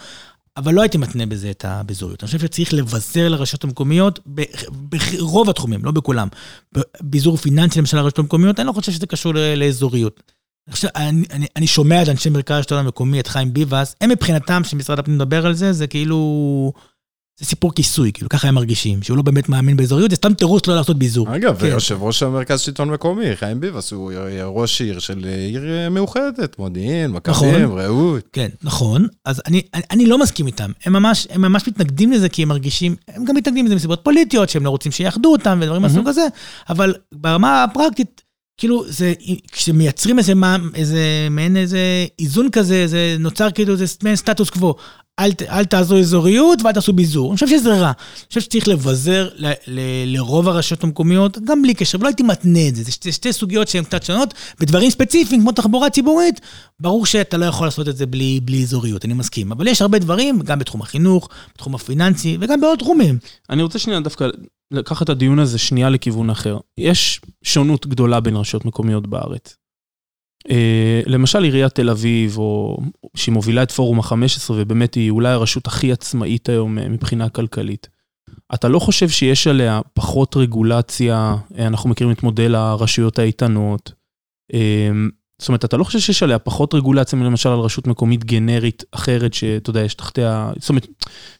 אבל 0.58 0.74
לא 0.74 0.82
הייתי 0.82 0.98
מתנה 0.98 1.26
בזה 1.26 1.52
את 1.52 1.66
הבזוריות. 1.66 2.24
אני 2.24 2.28
חושב 2.28 2.40
שצריך 2.40 2.74
לבזר 2.74 3.30
לרשויות 3.30 3.64
המקומיות 3.64 4.20
ברוב 4.70 5.50
התחומים, 5.50 5.86
לא 5.86 5.92
בכולם. 5.92 6.28
ביזור 7.02 7.38
פיננסי 7.38 7.80
למשל 7.80 7.98
לרשויות 7.98 8.20
המקומיות, 8.20 8.60
אני 8.60 8.68
לא 8.68 8.72
חושב 8.72 8.92
שזה 8.92 9.08
קשור 9.08 9.34
לאזוריות. 9.56 10.32
חושב, 10.72 10.88
אני, 10.96 11.26
אני, 11.32 11.46
אני 11.56 11.68
שומע 11.68 12.04
את 12.04 12.10
אנשי 12.10 12.30
מרכז 12.30 12.60
השלטון 12.60 12.78
המקומי, 12.78 13.20
את 13.20 13.28
חיים 13.28 13.54
ביבס, 13.54 13.96
הם 14.02 14.10
מבחינתם, 14.10 14.62
שמשרד 14.64 15.00
הפנים 15.00 15.16
מדבר 15.18 15.46
על 15.46 15.54
זה, 15.54 15.74
זה 15.74 15.88
כאילו... 15.88 16.74
זה 17.39 17.45
סיפור 17.45 17.73
כיסוי, 17.73 18.12
כאילו, 18.13 18.30
ככה 18.30 18.47
הם 18.47 18.56
מרגישים, 18.56 19.04
שהוא 19.04 19.17
לא 19.17 19.23
באמת 19.23 19.50
מאמין 19.50 19.78
באזוריות, 19.78 20.10
זה 20.10 20.15
סתם 20.15 20.34
תירוץ 20.34 20.67
לא 20.67 20.76
לעשות 20.76 21.00
ביזור. 21.00 21.36
אגב, 21.36 21.60
כן. 21.60 21.65
יושב 21.65 21.97
ראש 22.02 22.23
המרכז 22.23 22.60
שלטון 22.60 22.89
מקומי, 22.89 23.36
חיים 23.36 23.60
ביבס, 23.60 23.91
הוא 23.91 24.12
ראש 24.43 24.82
עיר 24.82 25.00
של 25.00 25.26
עיר 25.50 25.89
מאוחדת, 25.91 26.60
מודיעין, 26.60 27.12
מכבים, 27.12 27.63
נכון. 27.65 27.80
רעות. 27.80 28.23
כן, 28.34 28.47
נכון. 28.63 29.08
אז 29.26 29.41
אני, 29.47 29.62
אני, 29.73 29.84
אני 29.91 30.06
לא 30.06 30.19
מסכים 30.19 30.47
איתם. 30.47 30.71
הם 30.86 30.93
ממש, 30.93 31.28
הם 31.30 31.41
ממש 31.41 31.67
מתנגדים 31.67 32.12
לזה 32.12 32.30
כי 32.30 32.43
הם 32.43 32.50
מרגישים, 32.50 32.95
הם 33.08 33.26
גם 33.26 33.36
מתנגדים 33.36 33.65
לזה 33.65 33.76
מסיבות 33.76 34.00
פוליטיות, 34.04 34.50
שהם 34.50 34.65
לא 34.65 34.69
רוצים 34.69 34.91
שיאחדו 34.91 35.32
אותם 35.32 35.60
ודברים 35.62 35.82
מהסוג 35.82 36.08
הזה, 36.08 36.28
אבל 36.69 36.93
ברמה 37.12 37.63
הפרקטית, 37.63 38.21
כאילו, 38.60 38.84
זה, 38.88 39.13
כשמייצרים 39.52 40.19
איזה, 40.19 40.34
מה- 40.36 40.58
איזה, 40.76 41.28
מעין 41.32 41.58
איזה 41.58 41.80
איזון 42.19 42.50
כזה, 42.52 42.88
זה 42.88 43.15
נוצר 43.19 43.52
כאילו 43.52 43.73
איזה 43.73 43.86
מעין 44.04 44.15
סטטוס 44.15 44.50
קוו. 44.50 44.76
אל, 45.20 45.32
אל 45.50 45.66
תעשו 45.66 46.00
אזוריות 46.00 46.62
ואל 46.64 46.74
תעשו 46.74 46.94
ביזור. 46.94 47.30
אני 47.30 47.36
חושב 47.36 47.48
שזה 47.48 47.70
רע. 47.80 47.88
אני 47.88 48.28
חושב 48.28 48.42
שצריך 48.42 48.68
לבזר 48.68 49.30
ל, 49.36 49.52
ל, 49.68 49.80
לרוב 50.06 50.48
הרשויות 50.48 50.84
המקומיות, 50.84 51.38
גם 51.44 51.62
בלי 51.62 51.74
קשר, 51.74 51.98
ולא 52.00 52.08
הייתי 52.08 52.24
מתנה 52.24 52.68
את 52.68 52.76
זה. 52.76 52.84
זה 52.84 52.92
שתי, 52.92 53.12
שתי 53.12 53.34
סוגיות 53.34 53.68
שהן 53.68 53.84
קצת 53.84 54.04
שונות. 54.04 54.34
בדברים 54.60 54.90
ספציפיים, 54.90 55.42
כמו 55.42 55.52
תחבורה 55.52 55.90
ציבורית, 55.90 56.42
ברור 56.80 57.06
שאתה 57.06 57.38
לא 57.38 57.46
יכול 57.46 57.68
לעשות 57.68 57.88
את 57.88 57.98
זה 57.98 58.06
בלי, 58.06 58.40
בלי 58.44 58.64
אזוריות, 58.64 59.06
אני 59.06 59.14
מסכים. 59.14 59.52
אבל 59.52 59.68
יש 59.68 59.82
הרבה 59.82 60.00
דברים, 60.00 60.40
גם 60.40 60.60
בתחום 60.60 60.82
החינוך, 60.82 61.30
בתחום 61.56 61.76
הפיננסי, 61.76 62.38
וגם 62.42 62.62
בעוד 62.62 62.80
תחומים. 62.80 63.18
אני 63.50 63.64
רוצה 63.64 63.80
שנייה 63.80 64.00
דווקא 64.00 64.28
לקחת 64.72 65.04
את 65.04 65.10
הדיון 65.10 65.40
הזה 65.40 65.58
שנייה 65.58 65.90
לכיוון 65.90 66.30
אחר. 66.30 66.58
יש 66.78 67.22
שונות 67.44 67.88
גדולה 67.88 68.20
בין 68.20 68.36
רשויות 68.36 68.66
מקומיות 68.66 69.08
בארץ. 69.08 69.58
אה, 70.50 71.02
למשל 71.06 71.44
עיריית 71.44 71.76
תל 71.76 71.90
אביב, 71.90 72.38
או 72.38 72.78
שהיא 73.16 73.34
מובילה 73.34 73.64
את 73.64 73.72
פורום 73.72 74.00
ה-15, 74.00 74.52
ובאמת 74.56 74.94
היא 74.94 75.12
אולי 75.12 75.30
הרשות 75.30 75.68
הכי 75.68 75.92
עצמאית 75.92 76.50
היום 76.50 76.80
אה, 76.80 76.90
מבחינה 76.90 77.30
כלכלית. 77.30 77.88
אתה 78.54 78.68
לא 78.68 78.80
חושב 78.80 79.10
שיש 79.10 79.48
עליה 79.48 79.82
פחות 79.94 80.38
רגולציה, 80.38 81.36
אה, 81.58 81.68
אנחנו 81.68 81.90
מכירים 81.90 82.14
את 82.14 82.24
מודל 82.24 82.56
הרשויות 82.56 83.20
האיתנות. 83.20 83.92
זאת 85.42 85.50
אומרת, 85.50 85.66
אתה 85.66 85.78
לא 85.78 85.84
חושב 85.84 86.00
שיש 86.00 86.24
עליה 86.24 86.40
פחות 86.40 86.74
רגולציה 86.74 87.20
מלמשל 87.20 87.50
על 87.50 87.60
רשות 87.60 87.88
מקומית 87.88 88.24
גנרית 88.24 88.84
אחרת, 88.92 89.34
שאתה 89.34 89.70
יודע, 89.70 89.82
יש 89.82 89.94
תחתיה, 89.94 90.52
זאת 90.60 90.70
אומרת, 90.70 90.88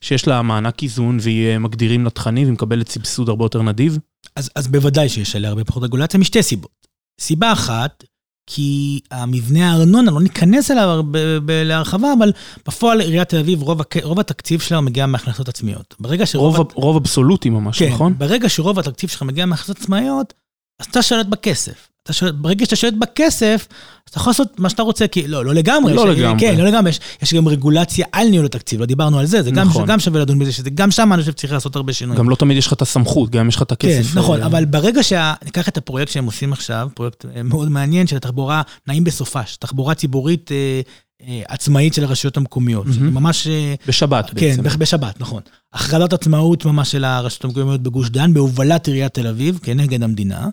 שיש 0.02 0.28
לה 0.28 0.42
מענק 0.42 0.84
איזון 0.84 1.18
והיא 1.22 1.58
מגדירים 1.58 2.04
לה 2.04 2.10
תכנים 2.10 2.44
והיא 2.44 2.54
מקבלת 2.54 2.90
סבסוד 2.90 3.30
הרבה 3.30 3.46
יותר 3.46 3.62
נדיב? 3.62 3.98
אז, 4.36 4.50
אז 4.56 4.68
בוודאי 4.68 5.10
שיש 5.10 5.36
עליה 5.36 5.50
הרבה 5.50 5.64
פחות 5.64 5.84
רגולציה, 5.84 6.20
משתי 6.20 6.44
סיבות. 6.44 6.88
סיבה 7.22 7.52
אחת, 7.52 8.04
כי 8.48 9.00
המבנה 9.12 9.72
הארנונה, 9.72 10.12
לא 10.12 10.22
ניכנס 10.22 10.72
אליו 10.72 11.04
להרחבה, 11.48 12.14
אבל 12.18 12.32
בפועל 12.68 13.02
עיריית 13.02 13.30
תל 13.30 13.38
אביב, 13.38 13.62
רוב, 13.62 13.82
רוב 14.04 14.20
התקציב 14.20 14.62
שלה 14.62 14.82
מגיע 14.82 15.06
מהכנסות 15.06 15.50
עצמיות. 15.50 15.96
ברגע 16.00 16.26
שרוב... 16.26 16.58
רוב, 16.58 16.72
רוב 16.74 16.96
אבסולוטי 16.96 17.50
ממש, 17.50 17.80
כן, 17.80 17.90
נכון? 17.90 18.14
ברגע 18.18 18.50
שרוב 18.50 18.80
התקציב 18.80 19.10
שלך 19.10 19.22
מגיע 19.22 19.46
מהכנסות 19.46 19.78
עצמאיות, 19.78 20.34
אז 20.80 20.86
אתה 20.86 21.02
שולט 21.02 21.26
בכסף. 21.26 21.90
ברגע 22.36 22.66
שאתה 22.66 22.76
שולט 22.76 22.94
בכסף, 23.00 23.68
אתה 24.10 24.18
יכול 24.18 24.32
לעשות 24.32 24.60
מה 24.60 24.70
שאתה 24.70 24.84
רוצה, 24.84 25.08
כי 25.08 25.28
לא, 25.28 25.46
לא 25.46 25.54
לגמרי. 25.54 25.94
לא 25.94 26.02
יש, 26.12 26.20
לגמרי. 26.20 26.40
כן, 26.40 26.56
לא 26.58 26.64
לגמרי. 26.66 26.90
יש, 26.90 27.00
יש 27.24 27.34
גם 27.34 27.48
רגולציה 27.48 28.06
על 28.12 28.28
ניהול 28.28 28.46
התקציב, 28.46 28.80
לא 28.80 28.86
דיברנו 28.86 29.20
על 29.20 29.26
זה, 29.26 29.44
זה 29.44 29.52
גם, 29.52 29.68
נכון. 29.68 29.86
גם 29.86 30.00
שווה 30.00 30.22
לדון 30.22 30.40
בזה, 30.40 30.52
שזה 30.52 30.70
גם 30.70 30.92
שם 30.92 31.14
אני 31.14 31.22
חושב 31.22 31.32
שצריך 31.32 31.54
לעשות 31.54 31.76
הרבה 31.76 31.94
שינויים. 31.94 32.20
גם 32.20 32.30
לא 32.30 32.36
תמיד 32.36 32.58
יש 32.58 32.68
לך 32.68 32.74
את 32.74 32.82
הסמכות, 32.82 33.30
גם 33.30 33.48
יש 33.48 33.56
לך 33.56 33.62
את 33.62 33.74
כן, 33.80 33.88
הכסף. 33.88 34.16
נכון, 34.16 34.42
אה, 34.42 34.46
אבל 34.46 34.66
ברגע 34.66 35.04
שה... 35.04 35.34
ניקח 35.46 35.68
את 35.70 35.78
הפרויקט 35.78 36.12
שהם 36.12 36.26
עושים 36.26 36.54
עכשיו, 36.54 36.90
פרויקט 36.94 37.26
אה, 37.36 37.44
מאוד 37.44 37.70
מעניין 37.70 38.08
של 38.08 38.16
התחבורה, 38.16 38.62
נעים 38.88 39.04
בסופש, 39.04 39.58
תחבורה 39.58 39.96
ציבורית 39.96 40.52
אה, 40.52 40.82
אה, 41.28 41.42
עצמאית 41.48 41.94
של 41.94 42.04
הרשויות 42.04 42.38
המקומיות. 42.38 42.86
שזה 42.92 43.00
ממש... 43.02 43.48
אה, 43.48 43.74
בשבת 43.88 44.30
כן, 44.36 44.50
בעצם. 44.50 44.64
בש- 44.64 44.76
בשבת, 44.76 45.22
נכון. 45.22 45.42
הכרזת 45.74 46.14
עצמאות 46.14 46.66
ממש 46.66 46.92
של 46.92 47.04
הרשויות 47.06 47.46
המקומיות 47.46 47.82
בגוש 47.82 48.10
דן, 48.10 48.34
בהובלת 48.34 48.88
עיריית 48.88 49.14
תל 49.14 49.28
אביב, 49.28 49.60
כנגד 49.64 50.04
המדינה. 50.04 50.48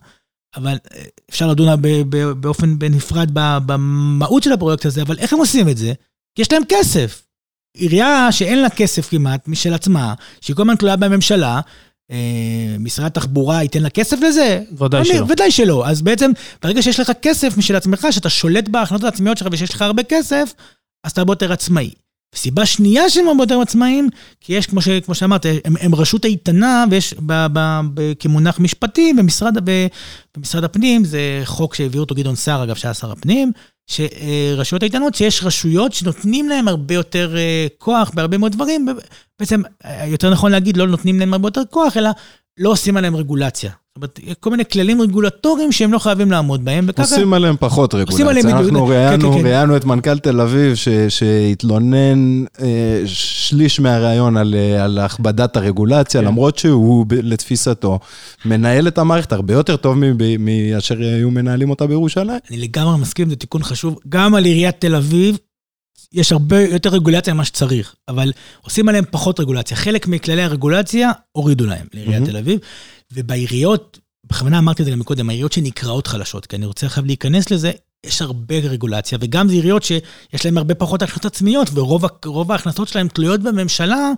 אבל 0.56 0.78
אה, 0.94 1.02
אפשר 1.30 1.46
לדון 1.46 1.68
באופן 2.40 2.78
בנפרד 2.78 3.30
במהות 3.66 4.42
של 4.42 4.52
הפרויקט 4.52 4.86
הזה, 4.86 5.02
אבל 5.02 5.18
איך 5.18 5.32
הם 5.32 5.38
עושים 5.38 5.68
את 5.68 5.76
זה? 5.76 5.92
כי 6.34 6.42
יש 6.42 6.52
להם 6.52 6.62
כסף. 6.68 7.22
עירייה 7.76 8.32
שאין 8.32 8.62
לה 8.62 8.70
כסף 8.70 9.08
כמעט 9.10 9.48
משל 9.48 9.74
עצמה, 9.74 10.14
שהיא 10.40 10.56
כל 10.56 10.62
הזמן 10.62 10.76
תלויה 10.76 10.96
בממשלה, 10.96 11.60
אה, 12.10 12.16
משרד 12.80 13.06
התחבורה 13.06 13.62
ייתן 13.62 13.82
לה 13.82 13.90
כסף 13.90 14.16
לזה? 14.28 14.62
ודאי 14.78 15.00
אני- 15.00 15.08
שלא. 15.08 15.26
ודאי 15.28 15.50
שלא. 15.50 15.86
אז 15.86 16.02
בעצם, 16.02 16.30
ברגע 16.62 16.82
שיש 16.82 17.00
לך 17.00 17.12
כסף 17.22 17.56
משל 17.56 17.76
עצמך, 17.76 18.06
שאתה 18.10 18.30
שולט 18.30 18.68
בהכנסות 18.68 19.04
העצמיות 19.04 19.38
שלך 19.38 19.48
ושיש 19.52 19.74
לך 19.74 19.82
הרבה 19.82 20.02
כסף, 20.02 20.54
אז 21.04 21.12
אתה 21.12 21.20
הרבה 21.20 21.32
יותר 21.32 21.52
עצמאי. 21.52 21.90
סיבה 22.34 22.66
שנייה 22.66 23.10
שהם 23.10 23.28
הרבה 23.28 23.42
יותר 23.42 23.60
עצמאיים, 23.60 24.08
כי 24.40 24.52
יש, 24.52 24.66
כמו, 24.66 24.82
ש, 24.82 24.88
כמו 24.88 25.14
שאמרת, 25.14 25.46
הם, 25.64 25.74
הם 25.80 25.94
רשות 25.94 26.24
איתנה, 26.24 26.84
ויש 26.90 27.14
ב, 27.14 27.46
ב, 27.52 27.80
ב, 27.94 28.12
כמונח 28.18 28.60
משפטי 28.60 29.12
במשרד, 29.12 29.56
ב, 29.64 29.86
במשרד 30.36 30.64
הפנים, 30.64 31.04
זה 31.04 31.42
חוק 31.44 31.74
שהעביר 31.74 32.00
אותו 32.00 32.14
גדעון 32.14 32.36
סער, 32.36 32.64
אגב, 32.64 32.74
שהיה 32.74 32.94
שר 32.94 33.12
הפנים, 33.12 33.52
שרשויות 33.86 34.82
איתנות, 34.82 35.14
שיש 35.14 35.44
רשויות 35.44 35.92
שנותנים 35.92 36.48
להם 36.48 36.68
הרבה 36.68 36.94
יותר 36.94 37.36
אה, 37.36 37.66
כוח 37.78 38.10
בהרבה 38.14 38.38
מאוד 38.38 38.52
דברים, 38.52 38.86
בעצם, 39.38 39.62
אה, 39.84 40.06
יותר 40.06 40.30
נכון 40.30 40.52
להגיד, 40.52 40.76
לא 40.76 40.86
נותנים 40.86 41.20
להם 41.20 41.32
הרבה 41.32 41.46
יותר 41.46 41.62
כוח, 41.70 41.96
אלא 41.96 42.10
לא 42.58 42.70
עושים 42.70 42.96
עליהם 42.96 43.16
רגולציה. 43.16 43.70
זאת 43.70 43.96
אומרת, 43.96 44.20
כל 44.40 44.50
מיני 44.50 44.64
כללים 44.72 45.02
רגולטוריים 45.02 45.72
שהם 45.72 45.92
לא 45.92 45.98
חייבים 45.98 46.30
לעמוד 46.30 46.64
בהם, 46.64 46.84
וככה... 46.88 47.02
עושים 47.02 47.32
עליהם 47.32 47.56
פחות 47.60 47.94
רגולציה. 47.94 48.28
עליהם 48.28 48.48
אנחנו 48.48 48.86
ראיינו 48.86 49.32
כן, 49.32 49.42
כן, 49.42 49.66
כן. 49.68 49.76
את 49.76 49.84
מנכ"ל 49.84 50.18
תל 50.18 50.40
אביב, 50.40 50.74
ש- 50.74 50.88
שהתלונן 51.08 52.44
אה, 52.60 53.02
שליש 53.06 53.80
מהראיון 53.80 54.36
על 54.36 54.54
אה, 54.54 54.84
על 54.84 54.98
הכבדת 54.98 55.56
הרגולציה, 55.56 56.20
כן. 56.20 56.26
למרות 56.26 56.58
שהוא, 56.58 57.06
לתפיסתו, 57.10 57.98
מנהל 58.44 58.88
את 58.88 58.98
המערכת 58.98 59.32
הרבה 59.32 59.54
יותר 59.54 59.76
טוב 59.76 59.96
מאשר 60.38 60.98
היו 60.98 61.30
מנהלים 61.30 61.70
אותה 61.70 61.86
בירושלים. 61.86 62.38
אני 62.50 62.58
לגמרי 62.58 62.98
מסכים, 62.98 63.30
זה 63.30 63.36
תיקון 63.36 63.62
חשוב. 63.62 63.98
גם 64.08 64.34
על 64.34 64.44
עיריית 64.44 64.80
תל 64.80 64.94
אביב, 64.94 65.38
יש 66.12 66.32
הרבה 66.32 66.60
יותר 66.60 66.90
רגולציה 66.90 67.34
ממה 67.34 67.44
שצריך, 67.44 67.94
אבל 68.08 68.32
עושים 68.62 68.88
עליהם 68.88 69.04
פחות 69.10 69.40
רגולציה. 69.40 69.76
חלק 69.76 70.06
מכללי 70.06 70.42
הרגולציה, 70.42 71.12
הורידו 71.32 71.66
להם 71.66 71.86
לעיריית 71.94 72.20
מהמם. 72.20 72.30
תל 72.32 72.36
אביב. 72.36 72.60
ובעיריות, 73.12 73.98
בכוונה 74.24 74.58
אמרתי 74.58 74.82
את 74.82 74.86
זה 74.86 74.92
גם 74.92 74.98
מקודם, 74.98 75.30
העיריות 75.30 75.52
שנקראות 75.52 76.06
חלשות, 76.06 76.46
כי 76.46 76.56
אני 76.56 76.66
רוצה 76.66 76.86
עכשיו 76.86 77.04
להיכנס 77.04 77.50
לזה, 77.50 77.72
יש 78.06 78.22
הרבה 78.22 78.54
רגולציה, 78.58 79.18
וגם 79.20 79.48
זה 79.48 79.54
עיריות 79.54 79.82
שיש 79.82 80.44
להן 80.44 80.56
הרבה 80.56 80.74
פחות 80.74 81.02
הכנסות 81.02 81.24
עצמיות, 81.24 81.70
ורוב 81.74 82.52
ההכנסות 82.52 82.88
שלהן 82.88 83.08
תלויות 83.08 83.40
בממשלה, 83.40 84.10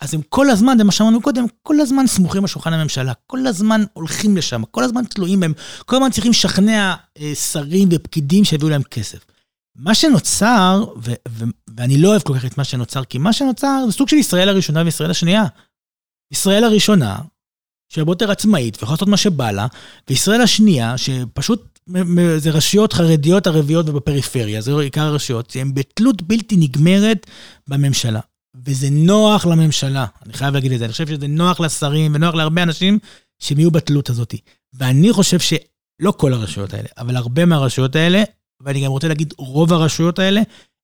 אז 0.00 0.14
הם 0.14 0.20
כל 0.28 0.50
הזמן, 0.50 0.78
זה 0.78 0.84
מה 0.84 0.92
שאמרנו 0.92 1.22
קודם, 1.22 1.44
כל 1.62 1.80
הזמן 1.80 2.06
סמוכים 2.06 2.42
על 2.42 2.48
שולחן 2.48 2.72
הממשלה, 2.72 3.12
כל 3.26 3.46
הזמן 3.46 3.84
הולכים 3.92 4.36
לשם, 4.36 4.62
כל 4.70 4.84
הזמן 4.84 5.04
תלויים 5.04 5.40
בהם, 5.40 5.52
כל 5.86 5.96
הזמן 5.96 6.10
צריכים 6.10 6.30
לשכנע 6.30 6.94
אה, 7.18 7.34
שרים 7.34 7.88
ופקידים 7.92 8.44
שיביאו 8.44 8.70
להם 8.70 8.82
כסף. 8.82 9.31
מה 9.76 9.94
שנוצר, 9.94 10.84
ו- 10.96 11.12
ו- 11.28 11.44
ואני 11.76 11.98
לא 11.98 12.08
אוהב 12.08 12.22
כל 12.22 12.38
כך 12.38 12.44
את 12.44 12.58
מה 12.58 12.64
שנוצר, 12.64 13.04
כי 13.04 13.18
מה 13.18 13.32
שנוצר 13.32 13.84
זה 13.86 13.92
סוג 13.92 14.08
של 14.08 14.16
ישראל 14.16 14.48
הראשונה 14.48 14.82
וישראל 14.84 15.10
השנייה. 15.10 15.44
ישראל 16.32 16.64
הראשונה, 16.64 17.18
שהיא 17.92 18.04
יותר 18.08 18.30
עצמאית 18.30 18.76
ויכולה 18.76 18.94
לעשות 18.94 19.08
מה 19.08 19.16
שבא 19.16 19.50
לה, 19.50 19.66
וישראל 20.10 20.40
השנייה, 20.40 20.98
שפשוט 20.98 21.78
זה 22.36 22.50
רשויות 22.50 22.92
חרדיות, 22.92 23.46
ערביות 23.46 23.88
ובפריפריה, 23.88 24.60
זה 24.60 24.72
עיקר 24.80 25.00
הרשויות, 25.00 25.50
שהן 25.50 25.74
בתלות 25.74 26.22
בלתי 26.22 26.56
נגמרת 26.56 27.26
בממשלה. 27.68 28.20
וזה 28.66 28.88
נוח 28.90 29.46
לממשלה, 29.46 30.06
אני 30.24 30.32
חייב 30.32 30.54
להגיד 30.54 30.72
את 30.72 30.78
זה, 30.78 30.84
אני 30.84 30.92
חושב 30.92 31.06
שזה 31.06 31.26
נוח 31.26 31.60
לשרים 31.60 32.14
ונוח 32.14 32.34
להרבה 32.34 32.62
אנשים 32.62 32.98
שהם 33.38 33.58
יהיו 33.58 33.70
בתלות 33.70 34.10
הזאת. 34.10 34.34
ואני 34.72 35.12
חושב 35.12 35.38
שלא 35.38 36.10
כל 36.16 36.32
הרשויות 36.32 36.74
האלה, 36.74 36.88
אבל 36.98 37.16
הרבה 37.16 37.44
מהרשויות 37.44 37.96
האלה, 37.96 38.22
ואני 38.64 38.84
גם 38.84 38.90
רוצה 38.90 39.08
להגיד 39.08 39.34
רוב 39.38 39.72
הרשויות 39.72 40.18
האלה, 40.18 40.40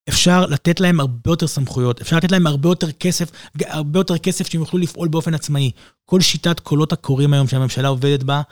אפשר 0.08 0.46
לתת 0.46 0.80
להם 0.80 1.00
הרבה 1.00 1.30
יותר 1.30 1.46
סמכויות, 1.46 2.00
אפשר 2.00 2.16
לתת 2.16 2.32
להם 2.32 2.46
הרבה 2.46 2.68
יותר 2.68 2.92
כסף, 2.92 3.30
הרבה 3.66 4.00
יותר 4.00 4.18
כסף 4.18 4.50
שהם 4.50 4.60
יוכלו 4.60 4.78
לפעול 4.78 5.08
באופן 5.08 5.34
עצמאי. 5.34 5.70
כל 6.04 6.20
שיטת 6.20 6.60
קולות 6.60 6.92
הקוראים 6.92 7.32
היום 7.32 7.48
שהממשלה 7.48 7.88
עובדת 7.88 8.22
בה, 8.22 8.42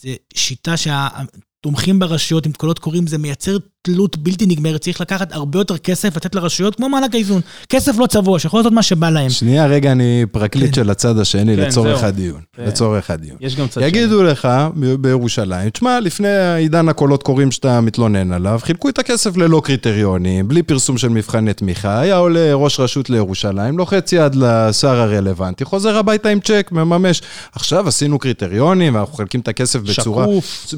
זה 0.00 0.14
שיטה 0.34 0.76
שהתומכים 0.76 1.98
ברשויות 1.98 2.46
עם 2.46 2.52
קולות 2.52 2.78
קוראים, 2.78 3.06
זה 3.06 3.18
מייצר 3.18 3.56
תלות 3.86 4.16
בלתי 4.16 4.46
נגמרת, 4.46 4.80
צריך 4.80 5.00
לקחת 5.00 5.32
הרבה 5.32 5.58
יותר 5.58 5.78
כסף, 5.78 6.16
לתת 6.16 6.34
לרשויות, 6.34 6.74
כמו 6.74 6.88
מענק 6.88 7.14
האיזון. 7.14 7.40
כסף 7.68 7.98
לא 7.98 8.06
צבוע, 8.06 8.38
שיכול 8.38 8.60
לעשות 8.60 8.72
מה 8.72 8.82
שבא 8.82 9.10
להם. 9.10 9.30
שנייה, 9.30 9.66
רגע, 9.66 9.92
אני 9.92 10.24
פרקליט 10.32 10.66
כן. 10.66 10.74
של 10.74 10.90
הצד 10.90 11.18
השני 11.18 11.56
כן, 11.56 11.62
לצורך 11.62 11.98
זהו. 11.98 12.08
הדיון. 12.08 12.40
כן. 12.56 12.64
לצורך 12.64 13.10
הדיון. 13.10 13.36
יש 13.40 13.56
גם 13.56 13.68
צד 13.68 13.80
שני. 13.80 13.86
יגידו 13.86 14.22
לך 14.22 14.48
ב- 14.80 14.94
בירושלים, 14.94 15.70
תשמע, 15.70 16.00
לפני 16.00 16.28
עידן 16.56 16.88
הקולות 16.88 17.22
קוראים 17.22 17.50
שאתה 17.50 17.80
מתלונן 17.80 18.32
עליו, 18.32 18.58
חילקו 18.62 18.88
את 18.88 18.98
הכסף 18.98 19.36
ללא 19.36 19.60
קריטריונים, 19.64 20.48
בלי 20.48 20.62
פרסום 20.62 20.98
של 20.98 21.08
מבחני 21.08 21.52
תמיכה, 21.54 22.00
היה 22.00 22.16
עולה 22.16 22.54
ראש 22.54 22.80
רשות 22.80 23.10
לירושלים, 23.10 23.78
לוחץ 23.78 24.12
יד 24.12 24.34
לשר 24.34 25.00
הרלוונטי, 25.00 25.64
חוזר 25.64 25.96
הביתה 25.96 26.28
עם 26.28 26.40
צ'ק, 26.40 26.68
מממש. 26.72 27.22
עכשיו 27.52 27.88
עשינו 27.88 28.18
קריטריונים, 28.18 28.94
ואנחנו 28.94 29.14
מחלקים 29.14 29.40
את 29.40 29.48
הכסף 29.48 29.80
בצורה. 29.80 30.26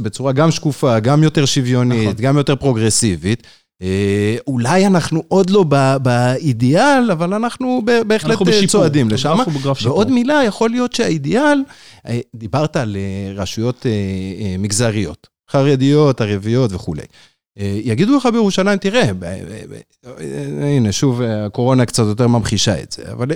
בצורה 0.03 0.33
גם 0.33 0.51
שקופה, 0.51 0.99
גם 1.01 1.23
יותר 1.23 1.44
שוויונית, 1.44 2.03
נכון. 2.03 2.14
גם 2.25 2.37
יותר 2.37 2.57
פרוגרסיבית. 2.57 2.98
אה, 3.83 4.37
אולי 4.47 4.87
אנחנו 4.87 5.23
עוד 5.29 5.51
לא 5.51 5.65
באידיאל, 6.03 7.11
אבל 7.13 7.35
אנחנו 7.35 7.83
בהחלט 8.07 8.31
אנחנו 8.31 8.47
אה, 8.47 8.51
בשיפור. 8.51 8.81
צועדים 8.81 9.11
לשם. 9.11 9.33
אנחנו 9.33 9.53
בגרף 9.53 9.79
שיפור. 9.79 9.93
ועוד 9.93 10.11
מילה, 10.11 10.43
יכול 10.47 10.71
להיות 10.71 10.93
שהאידיאל, 10.93 11.63
אה, 12.09 12.21
דיברת 12.37 12.77
על 12.77 12.97
רשויות 13.35 13.87
מגזריות, 14.59 15.27
חרדיות, 15.51 16.21
ערביות 16.21 16.73
וכולי. 16.73 17.03
יגידו 17.85 18.17
לך 18.17 18.29
בירושלים, 18.33 18.79
תראה, 18.79 19.11
אה, 19.23 20.67
הנה, 20.77 20.93
שוב, 20.93 21.23
הקורונה 21.23 21.87
קצת 21.87 22.05
יותר 22.07 22.27
ממחישה 22.27 22.83
את 22.83 22.93
זה, 22.93 23.03
אבל 23.13 23.27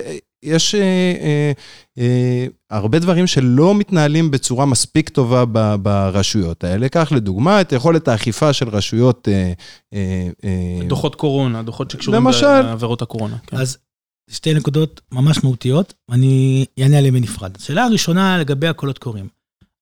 יש 0.43 0.75
אה, 0.75 0.81
אה, 0.81 1.51
אה, 1.97 2.45
הרבה 2.69 2.99
דברים 2.99 3.27
שלא 3.27 3.75
מתנהלים 3.75 4.31
בצורה 4.31 4.65
מספיק 4.65 5.09
טובה 5.09 5.43
ב- 5.51 5.75
ברשויות 5.75 6.63
האלה. 6.63 6.89
קח 6.89 7.11
לדוגמה 7.11 7.61
את 7.61 7.71
יכולת 7.71 8.07
האכיפה 8.07 8.53
של 8.53 8.69
רשויות... 8.69 9.27
אה, 9.27 9.53
אה, 9.93 10.29
אה, 10.43 10.87
דוחות 10.87 11.15
קורונה, 11.15 11.63
דוחות 11.63 11.91
שקשורים 11.91 12.21
למשל. 12.21 12.61
בעבירות 12.61 13.01
הקורונה. 13.01 13.37
כן. 13.47 13.57
אז 13.57 13.77
שתי 14.29 14.53
נקודות 14.53 15.01
ממש 15.11 15.43
מהותיות, 15.43 15.93
ואני 16.09 16.65
אענה 16.79 16.97
עליהן 16.97 17.13
בנפרד. 17.13 17.55
השאלה 17.57 17.83
הראשונה 17.83 18.37
לגבי 18.37 18.67
הקולות 18.67 18.97
קוראים. 18.97 19.27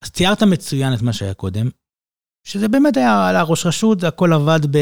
אז 0.04 0.10
תיארת 0.12 0.44
מצוין 0.44 0.94
את 0.94 1.02
מה 1.02 1.14
שהיה 1.14 1.34
קודם, 1.34 1.70
שזה 2.48 2.68
באמת 2.68 2.98
היה 2.98 3.28
על 3.30 3.36
הראש 3.36 3.66
רשות, 3.66 4.04
הכל 4.04 4.34
עבד 4.34 4.60
ב... 4.72 4.78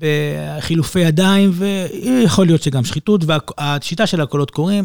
בחילופי 0.00 1.00
ידיים, 1.00 1.50
ויכול 1.54 2.46
להיות 2.46 2.62
שגם 2.62 2.84
שחיתות, 2.84 3.20
והשיטה 3.26 4.06
של 4.06 4.20
הקולות 4.20 4.50
קוראים, 4.50 4.84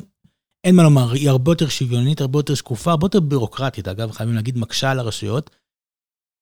אין 0.64 0.76
מה 0.76 0.84
לומר, 0.84 1.12
היא 1.12 1.30
הרבה 1.30 1.52
יותר 1.52 1.70
שוויונית, 1.70 2.22
הרבה 2.22 2.40
יותר 2.40 2.56
שקופה, 2.56 2.92
הרבה 2.92 3.06
יותר 3.06 3.20
בירוקרטית, 3.20 3.88
אגב, 3.88 4.12
חייבים 4.12 4.36
להגיד, 4.36 4.58
מקשה 4.58 4.92
על 4.92 5.00
הרשויות. 5.00 5.50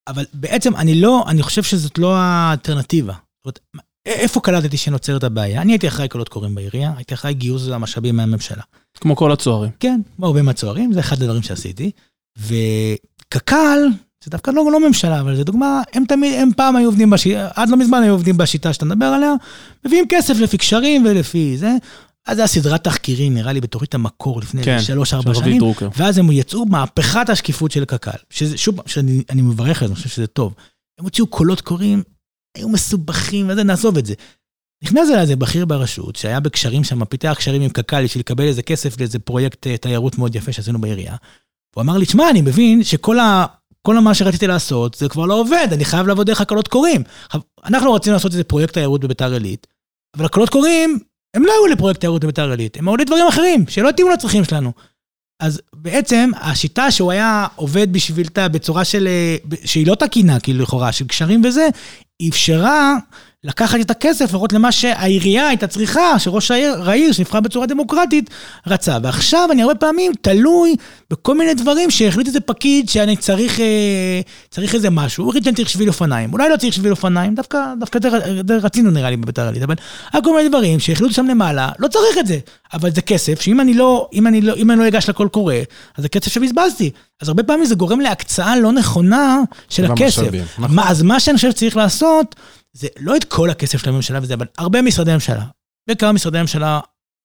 אבל 0.08 0.26
בעצם 0.34 0.76
אני 0.76 1.02
לא, 1.02 1.24
אני 1.28 1.44
חושב 1.44 1.64
שזאת 1.64 1.98
לא 1.98 2.16
האלטרנטיבה. 2.16 3.14
זאת 3.14 3.46
אומרת, 3.46 3.60
איפה 4.06 4.42
קלטתי 4.42 4.78
שנוצרת 4.78 5.24
הבעיה? 5.24 5.62
אני 5.62 5.72
הייתי 5.72 5.88
אחראי 5.88 6.10
קולות 6.10 6.30
קוראים 6.30 6.56
בעירייה, 6.56 6.94
הייתי 6.96 7.14
אחראי 7.14 7.34
גיוס 7.34 7.68
המשאבים 7.68 8.16
מהממשלה. 8.16 8.64
כמו 8.94 9.16
כל 9.16 9.32
הצוערים. 9.32 9.72
כן, 9.80 10.02
כמו 10.16 10.26
הרבה 10.26 10.42
מהצוערים, 10.42 10.94
זה 10.94 11.00
אחד 11.00 11.22
הדברים 11.22 11.44
שעשיתי. 11.44 11.92
וקק"ל, 12.38 13.80
זה 14.24 14.32
דווקא 14.32 14.52
לא, 14.52 14.72
לא 14.72 14.88
ממשלה, 14.88 15.20
אבל 15.20 15.36
זו 15.36 15.44
דוגמה, 15.44 15.82
הם 15.94 16.04
תמיד, 16.06 16.34
הם 16.40 16.50
פעם 16.58 16.76
היו 16.76 16.88
עובדים 16.88 17.10
בשיטה, 17.10 17.50
עד 17.56 17.70
לא 17.70 17.78
מזמן 17.78 18.04
היו 18.04 18.14
עובדים 18.14 18.38
בשיטה 18.38 18.74
שאתה 18.74 18.86
מדבר 18.86 19.06
עליה, 19.06 19.34
מביאים 19.86 20.06
כסף 20.10 20.40
לפי 20.40 20.58
קשרים 20.58 21.06
ולפי 21.06 21.58
זה. 21.58 21.76
אז 22.28 22.36
זה 22.36 22.42
היה 22.42 22.48
סדרת 22.48 22.84
תחקירים, 22.84 23.34
נראה 23.34 23.54
לי, 23.54 23.62
בתורית 23.62 23.96
המקור 23.96 24.40
לפני 24.40 24.64
כן, 24.64 24.80
שלוש-ארבע 24.82 25.34
שנים. 25.34 25.58
דרוקר. 25.58 25.90
ואז 25.98 26.18
הם 26.18 26.32
יצאו 26.32 26.66
מהפכת 26.66 27.30
השקיפות 27.30 27.72
של 27.72 27.86
קק"ל. 27.86 28.12
שזה, 28.30 28.58
שוב, 28.58 28.80
שאני 28.86 29.42
מברך 29.42 29.82
על 29.82 29.88
זה, 29.88 29.94
אני 29.94 29.96
חושב 29.96 30.10
שזה 30.10 30.28
טוב. 30.28 30.54
הם 31.00 31.06
הוציאו 31.06 31.28
קולות 31.28 31.62
קוראים, 31.62 32.04
היו 32.58 32.70
מסובכים, 32.70 33.50
וזה, 33.50 33.64
נעזוב 33.64 33.98
את 33.98 34.06
זה. 34.06 34.14
נכנס 34.84 35.10
אליי 35.10 35.22
איזה 35.22 35.36
בכיר 35.36 35.66
ברשות, 35.66 36.16
שהיה 36.16 36.40
בקשרים 36.40 36.84
שם, 36.84 37.06
פיתח 37.06 37.36
קשרים 37.38 37.62
עם 37.62 37.70
קק"ל 37.70 38.04
בשביל 38.04 38.20
לקבל 38.20 38.44
איזה 38.44 38.62
כסף 38.62 39.00
לאיזה 39.00 39.20
פרויקט 39.20 39.68
אה, 39.68 39.78
תיירות 39.78 40.18
מאוד 40.18 40.36
יפה 40.36 40.52
שעשינו 40.52 40.82
בעירייה. 40.82 41.16
הוא 41.76 41.82
אמר 41.82 41.98
לי, 41.98 42.06
שמע, 42.06 42.30
אני 42.30 42.42
מבין 42.42 42.84
שכל 42.84 43.20
ה... 43.20 43.46
כל 43.88 44.00
מה 44.00 44.14
שרציתי 44.14 44.48
לעשות, 44.48 44.94
זה 44.94 45.10
כבר 45.10 45.26
לא 45.26 45.34
עובד, 45.34 45.68
אני 45.72 45.86
חייב 45.86 46.08
לעבוד 46.08 46.28
דרך 46.28 46.42
הקולות 46.42 46.68
קוראים. 46.68 47.04
אנחנו 47.66 47.94
רצינו 47.94 48.14
לעשות 48.14 48.32
איזה 48.32 48.44
פרויקט 48.44 48.74
תיירות 48.74 49.02
בביתר 49.02 49.34
עילית, 49.34 49.68
אבל 50.18 50.26
הקולות 50.26 50.50
קוראים, 50.50 51.00
הם 51.36 51.46
לא 51.46 51.52
היו 51.52 51.66
לפרויקט 51.74 52.00
תיירות 52.00 52.24
בביתר 52.24 52.50
עילית, 52.52 52.78
הם 52.78 52.88
היו 52.88 52.98
לדברים 52.98 53.28
אחרים, 53.28 53.66
שלא 53.68 53.90
התאימו 53.90 54.10
לצרכים 54.10 54.44
שלנו. 54.44 54.74
אז 55.40 55.62
בעצם, 55.74 56.32
השיטה 56.36 56.92
שהוא 56.92 57.12
היה 57.12 57.48
עובד 57.56 57.94
בשביל, 57.94 58.28
בצורה 58.52 58.86
של, 58.86 59.08
אה, 59.08 59.38
שהיא 59.66 59.88
לא 59.88 59.96
תקינה, 59.96 60.40
כאילו 60.40 60.64
לכאורה, 60.64 60.92
של 60.92 61.08
קשרים 61.08 61.42
וזה, 61.46 61.68
אפשרה 62.30 62.96
לקחת 63.44 63.80
את 63.80 63.92
הכסף, 63.92 64.26
לפחות 64.26 64.54
למה 64.54 64.72
שהעירייה 64.72 65.48
הייתה 65.48 65.68
צריכה, 65.68 66.20
שראש 66.20 66.52
העיר, 66.52 66.90
העיר 66.90 67.12
שנבחר 67.12 67.40
בצורה 67.40 67.66
דמוקרטית, 67.66 68.30
רצה. 68.68 68.98
ועכשיו 69.04 69.50
אני 69.52 69.62
הרבה 69.62 69.76
פעמים 69.76 70.12
תלוי 70.22 70.76
בכל 71.10 71.38
מיני 71.38 71.54
דברים 71.54 71.92
שהחליט 71.92 72.28
איזה 72.28 72.40
פקיד 72.40 72.90
שאני 72.90 73.16
צריך, 73.16 73.60
אה, 73.60 74.22
צריך 74.50 74.76
איזה 74.76 74.90
משהו, 74.90 75.24
הוא 75.24 75.30
החליט 75.30 75.44
שאני 75.44 75.56
צריך 75.56 75.70
שביל 75.70 75.88
אופניים. 75.88 76.34
אולי 76.34 76.50
לא 76.50 76.58
צריך 76.58 76.74
שביל 76.74 76.92
אופניים, 76.92 77.36
דווקא, 77.36 77.60
דווקא 77.80 78.00
זה 78.02 78.58
רצינו 78.62 78.92
נראה 78.92 79.10
לי 79.10 79.18
בביתר 79.18 79.46
עילית, 79.46 79.64
אבל 79.64 79.76
היה 80.14 80.24
כל 80.24 80.36
מיני 80.36 80.50
דברים 80.50 80.80
שהחליטו 80.80 81.14
שם 81.14 81.26
למעלה, 81.26 81.70
לא 81.80 81.88
צריך 81.88 82.18
את 82.20 82.28
זה. 82.28 82.40
אבל 82.74 82.92
זה 82.92 83.02
כסף 83.02 83.42
שאם 83.42 83.62
אני 83.62 83.74
לא, 83.74 84.10
אם 84.14 84.28
אני 84.28 84.42
לא, 84.42 84.56
אם 84.56 84.72
אני 84.72 84.80
לא 84.80 84.88
אגש 84.88 85.10
לקול 85.10 85.28
קורא, 85.28 85.56
אז 85.98 86.02
זה 86.04 86.10
כסף 86.10 86.32
שבזבזתי. 86.32 86.92
אז 87.22 87.28
הרבה 87.28 87.44
פעמים 87.44 87.66
זה 87.66 87.76
גורם 87.76 88.00
להקצאה 88.00 88.60
לא 88.60 88.72
נכונה 88.72 89.40
של 89.70 89.86
הכסף. 89.86 90.22
נכון. 90.58 90.76
מה, 90.76 90.90
אז 90.90 91.02
מה 91.02 91.20
שאני 91.20 91.36
חושב 91.36 91.52
שצריך 91.52 91.78
לעשות, 91.78 92.36
זה 92.74 92.88
לא 93.00 93.16
את 93.16 93.24
כל 93.24 93.50
הכסף 93.50 93.78
של 93.78 93.90
הממשלה 93.90 94.20
וזה, 94.22 94.34
אבל 94.34 94.46
הרבה 94.58 94.82
משרדי 94.82 95.14
ממשלה, 95.14 95.46
וכמה 95.90 96.12
משרדי 96.12 96.42
ממשלה 96.42 96.80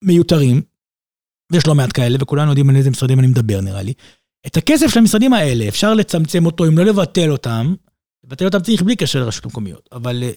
מיותרים, 0.05 0.63
ויש 1.53 1.67
לא 1.67 1.75
מעט 1.75 1.91
כאלה, 1.95 2.17
וכולנו 2.21 2.51
יודעים 2.51 2.71
על 2.71 2.77
איזה 2.77 2.91
משרדים 2.91 3.19
אני 3.19 3.27
מדבר 3.27 3.61
נראה 3.61 3.83
לי. 3.83 3.93
את 4.47 4.57
הכסף 4.57 4.87
של 4.87 4.99
המשרדים 4.99 5.33
האלה, 5.33 5.69
אפשר 5.69 5.95
לצמצם 5.95 6.47
אותו, 6.47 6.67
אם 6.67 6.79
לא 6.79 6.85
לבטל 6.85 7.31
אותם, 7.31 7.75
לבטל 8.25 8.45
אותם 8.45 8.61
צריך 8.61 8.83
בלי 8.83 8.97
קשר 8.97 9.21
לרשויות 9.21 9.45
המקומיות, 9.45 9.89
אבל... 9.93 10.23
אה, 10.23 10.31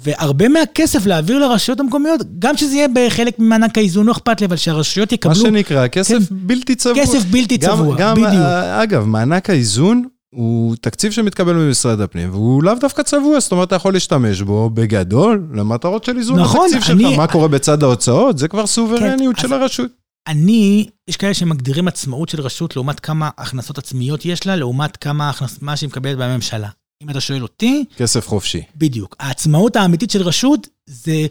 והרבה 0.00 0.48
מהכסף 0.48 1.06
להעביר 1.06 1.38
לרשויות 1.38 1.80
המקומיות, 1.80 2.20
גם 2.38 2.56
שזה 2.56 2.74
יהיה 2.74 2.88
בחלק 2.94 3.38
ממענק 3.38 3.78
האיזון, 3.78 4.06
לא 4.06 4.12
אכפת 4.12 4.40
לי, 4.40 4.46
אבל 4.46 4.56
שהרשויות 4.56 5.12
יקבלו... 5.12 5.34
מה 5.34 5.40
שנקרא, 5.40 5.88
כסף 5.88 6.14
כן, 6.14 6.24
בלתי 6.30 6.74
צבוע. 6.74 7.02
כסף 7.02 7.24
בלתי 7.24 7.58
צבוע, 7.58 7.96
גם, 7.98 8.14
בדיוק. 8.16 8.32
אה, 8.32 8.82
אגב, 8.82 9.04
מענק 9.04 9.50
האיזון 9.50 10.04
הוא 10.34 10.76
תקציב 10.80 11.12
שמתקבל 11.12 11.52
ממשרד 11.52 12.00
הפנים, 12.00 12.30
והוא 12.30 12.62
לאו 12.62 12.74
דווקא 12.74 13.02
צבוע, 13.02 13.40
זאת 13.40 13.52
אומרת, 13.52 13.68
אתה 13.68 13.76
יכול 13.76 13.92
להשתמש 13.92 14.42
בו 14.42 14.70
בגדול 14.70 15.46
למטרות 15.54 16.04
של 16.04 16.16
איזון 16.16 16.40
נכון, 16.40 16.68
התקציב 16.74 16.94
אני, 16.96 17.04
שלך. 17.08 17.18
מה 17.18 17.26
קורה 17.26 17.48
בצד 17.48 17.82
ההוצאות? 17.82 18.38
זה 18.38 18.48
כבר 18.48 18.66
סוברניות 18.66 19.36
כן, 19.36 19.42
של 19.42 19.52
הרשות. 19.52 19.90
אני, 20.26 20.88
יש 21.08 21.16
כאלה 21.16 21.34
שמגדירים 21.34 21.88
עצמאות 21.88 22.28
של 22.28 22.40
רשות 22.40 22.76
לעומת 22.76 23.00
כמה 23.00 23.30
הכנסות 23.38 23.78
עצמיות 23.78 24.24
יש 24.24 24.46
לה, 24.46 24.56
לעומת 24.56 24.96
כמה 24.96 25.30
הכנס, 25.30 25.62
מה 25.62 25.76
שהיא 25.76 25.88
מקבלת 25.88 26.18
בממשלה. 26.18 26.68
אם 27.02 27.10
אתה 27.10 27.20
שואל 27.20 27.42
אותי... 27.42 27.84
כסף 27.96 28.28
חופשי. 28.28 28.62
בדיוק. 28.76 29.16
העצמאות 29.20 29.76
האמיתית 29.76 30.10
של 30.10 30.22
רשות 30.22 30.68
זה, 30.86 31.26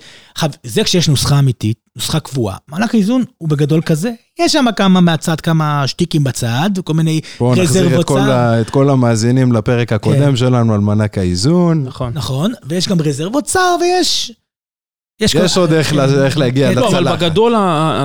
זה 0.64 0.84
כשיש 0.84 1.10
נוסחה 1.10 1.40
אמיתית, 1.40 1.78
נוסחה 1.96 2.20
קבועה. 2.20 2.58
מענק 2.68 2.94
האיזון 2.96 3.24
הוא 3.38 3.50
בגדול 3.50 3.82
כזה, 3.82 4.12
יש 4.40 4.52
שם 4.52 4.66
כמה 4.76 5.02
מהצד, 5.02 5.42
כמה 5.42 5.88
שטיקים 5.88 6.24
בצד, 6.24 6.70
וכל 6.78 6.94
מיני 6.94 7.22
רזרבות 7.22 7.38
צד. 7.38 7.40
בואו 7.40 7.64
נחזיר 7.64 8.00
את 8.00 8.06
כל, 8.06 8.20
את 8.62 8.70
כל 8.70 8.90
המאזינים 8.90 9.52
לפרק 9.52 9.94
הקודם 9.94 10.30
כן. 10.30 10.36
שלנו 10.36 10.74
על 10.74 10.80
מענק 10.80 11.18
האיזון. 11.18 11.84
נכון. 11.84 12.14
נכון, 12.14 12.54
ויש 12.70 12.88
גם 12.88 13.02
רזרבות 13.02 13.44
צר 13.44 13.76
ויש 13.82 14.32
יש 15.20 15.36
יש 15.36 15.58
עוד 15.58 15.74
איך 15.74 15.94
איך 16.26 16.38
להגיע 16.38 16.72
לצלחת. 16.72 16.92
לא, 16.94 17.00
אבל 17.00 17.16
בגדול, 17.16 17.56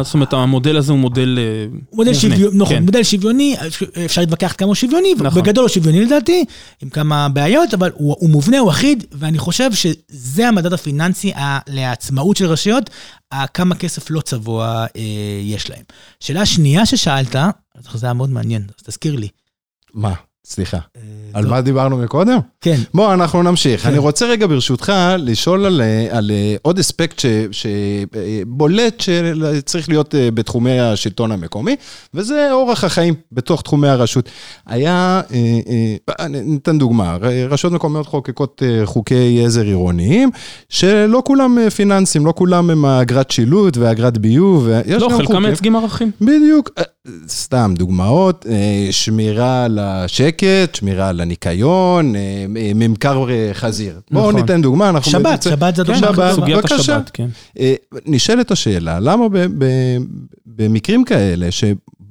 זאת 0.02 0.14
אומרת, 0.14 0.32
המודל 0.32 0.76
הזה 0.76 0.92
הוא 0.92 1.00
מודל 1.00 1.38
אה, 1.38 1.78
מודל 1.92 2.14
שוויוני, 2.14 2.56
נכון, 2.58 2.76
כן. 2.76 2.82
מודל 2.82 3.02
שוויוני, 3.02 3.56
אפשר 4.04 4.20
להתווכח 4.20 4.54
כמה 4.58 4.66
הוא 4.66 4.74
שוויוני, 4.74 5.14
נכון. 5.18 5.42
בגדול 5.42 5.64
הוא 5.64 5.68
שוויוני 5.68 6.04
לדעתי, 6.04 6.44
עם 6.82 6.90
כמה 6.90 7.28
בעיות, 7.28 7.74
אבל 7.74 7.90
הוא 7.94 8.16
הוא 8.18 8.30
מובנה, 8.30 8.58
הוא 8.58 8.70
אחיד, 8.70 9.04
ואני 9.12 9.38
חושב 9.38 9.70
שזה 9.72 10.48
המדד 10.48 10.72
הפיננסי 10.72 11.32
לעצמאות 11.68 12.36
של 12.36 12.46
רשויות, 12.46 12.90
כמה 13.54 13.74
כסף 13.74 14.10
לא 14.10 14.20
צבוע 14.20 14.86
אה, 14.96 15.02
יש 15.42 15.70
להם. 15.70 15.82
שאלה 16.20 16.46
שנייה 16.46 16.86
ששאלת, 16.86 17.36
זה 17.94 18.06
היה 18.06 18.12
מאוד 18.12 18.30
מעניין, 18.30 18.62
אז 18.78 18.84
תזכיר 18.84 19.16
לי. 19.16 19.28
מה? 19.94 20.12
סליחה. 20.46 20.76
אה, 20.76 21.02
על 21.32 21.46
מה 21.46 21.60
דיברנו 21.60 21.96
מקודם? 21.96 22.38
כן. 22.60 22.76
בוא, 22.94 23.14
אנחנו 23.14 23.42
נמשיך. 23.42 23.82
כן. 23.82 23.88
אני 23.88 23.98
רוצה 23.98 24.26
רגע 24.26 24.46
ברשותך 24.46 24.92
לשאול 25.18 25.66
על, 25.66 25.82
על 26.10 26.30
אה, 26.30 26.56
עוד 26.62 26.78
אספקט 26.78 27.22
שבולט 27.50 29.00
שצריך 29.00 29.88
להיות 29.88 30.14
אה, 30.14 30.30
בתחומי 30.30 30.80
השלטון 30.80 31.32
המקומי, 31.32 31.76
וזה 32.14 32.48
אורח 32.52 32.84
החיים 32.84 33.14
בתוך 33.32 33.62
תחומי 33.62 33.88
הרשות. 33.88 34.28
היה, 34.66 35.20
ניתן 36.28 36.78
דוגמה, 36.78 37.16
רשויות 37.48 37.74
מקומיות 37.74 38.06
חוקקות 38.06 38.62
חוקי 38.84 39.42
עזר 39.44 39.62
עירוניים, 39.62 40.30
שלא 40.68 41.22
כולם 41.24 41.58
פיננסים, 41.76 42.26
לא 42.26 42.32
כולם 42.36 42.70
הם 42.70 42.84
אגרת 42.84 43.30
שילוט 43.30 43.76
ואגרת 43.76 44.18
ביוב. 44.18 44.68
לא, 44.98 45.08
חלקם 45.16 45.42
מייצגים 45.42 45.76
ערכים. 45.76 46.10
בדיוק. 46.20 46.70
סתם 47.28 47.74
דוגמאות, 47.76 48.46
שמירה 48.90 49.64
על 49.64 49.78
השקט, 49.78 50.31
שמירה 50.72 51.08
על 51.08 51.20
הניקיון, 51.20 52.16
אה, 52.16 52.44
ממכר 52.74 53.30
אה, 53.30 53.50
חזיר. 53.52 54.00
נכון. 54.10 54.22
בואו 54.22 54.32
ניתן 54.32 54.62
דוגמה, 54.62 54.88
אנחנו... 54.88 55.12
שבת, 55.12 55.42
שבת 55.42 55.76
זה 55.76 55.84
דוגמה. 55.84 56.12
כן, 56.16 56.32
סוגיית 56.34 56.72
השבת, 56.72 57.10
כן. 57.12 57.28
אה, 57.60 57.74
נשאלת 58.06 58.50
השאלה, 58.50 59.00
למה 59.00 59.26
במקרים 60.46 61.04
כאלה, 61.04 61.48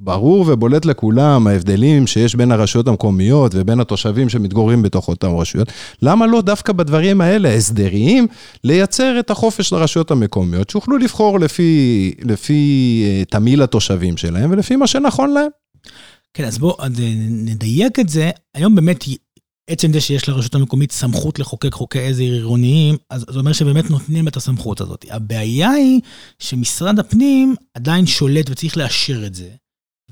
ברור 0.04 0.46
ובולט 0.48 0.86
לכולם 0.86 1.48
ההבדלים 1.48 2.08
שיש 2.08 2.36
בין 2.36 2.52
הרשויות 2.52 2.88
המקומיות 2.88 3.52
ובין 3.56 3.80
התושבים 3.80 4.30
שמתגוררים 4.30 4.82
בתוך 4.82 5.08
אותן 5.08 5.28
רשויות. 5.28 5.72
למה 6.02 6.28
לא 6.28 6.42
דווקא 6.42 6.74
בדברים 6.74 7.22
האלה, 7.22 7.54
הסדריים, 7.56 8.28
לייצר 8.64 9.20
את 9.20 9.32
החופש 9.32 9.74
לרשויות 9.74 10.12
המקומיות, 10.12 10.70
שיוכלו 10.70 10.98
לבחור 10.98 11.40
לפי, 11.40 12.14
לפי 12.24 13.04
תמהיל 13.30 13.62
התושבים 13.62 14.18
שלהם 14.18 14.52
ולפי 14.52 14.76
מה 14.76 14.88
שנכון 14.88 15.34
להם? 15.34 15.50
כן, 16.34 16.46
אז 16.46 16.58
בואו 16.58 16.86
נדייק 17.30 18.00
את 18.00 18.10
זה. 18.10 18.32
היום 18.56 18.76
באמת, 18.76 19.04
עצם 19.70 19.94
זה 19.94 20.02
שיש 20.02 20.30
לרשות 20.30 20.56
המקומית 20.56 20.92
סמכות 20.92 21.40
לחוקק 21.40 21.74
חוקי 21.74 22.08
עזר 22.08 22.24
עירוניים, 22.24 22.98
אז 23.10 23.26
זה 23.30 23.40
אומר 23.40 23.54
שבאמת 23.54 23.90
נותנים 23.90 24.28
את 24.28 24.38
הסמכות 24.38 24.82
הזאת. 24.82 25.06
הבעיה 25.10 25.70
היא 25.70 26.02
שמשרד 26.40 27.00
הפנים 27.00 27.56
עדיין 27.74 28.06
שולט 28.06 28.50
וצריך 28.50 28.78
לאשר 28.78 29.26
את 29.26 29.36
זה. 29.36 29.50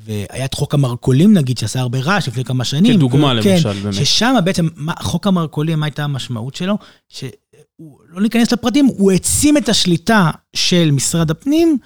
והיה 0.06 0.46
את 0.46 0.54
חוק 0.54 0.74
המרכולים 0.74 1.34
נגיד, 1.34 1.58
שעשה 1.58 1.80
הרבה 1.80 2.00
רעש 2.00 2.28
לפני 2.28 2.44
כמה 2.44 2.66
שנים. 2.66 2.94
כדוגמה 2.98 3.34
ו- 3.40 3.44
כן, 3.44 3.54
למשל, 3.54 3.74
כן, 3.74 3.80
באמת. 3.82 3.94
ששם 3.94 4.36
בעצם, 4.46 4.68
מה, 4.76 4.94
חוק 5.00 5.28
המרכולים, 5.28 5.80
מה 5.80 5.86
הייתה 5.86 6.04
המשמעות 6.04 6.56
שלו? 6.56 6.78
שהוא, 7.10 8.00
לא 8.10 8.22
ניכנס 8.22 8.54
לפרטים, 8.54 8.86
הוא 8.86 9.12
העצים 9.12 9.58
את 9.58 9.70
השליטה 9.70 10.32
של 10.56 10.92
משרד 10.92 11.32
הפנים, 11.32 11.78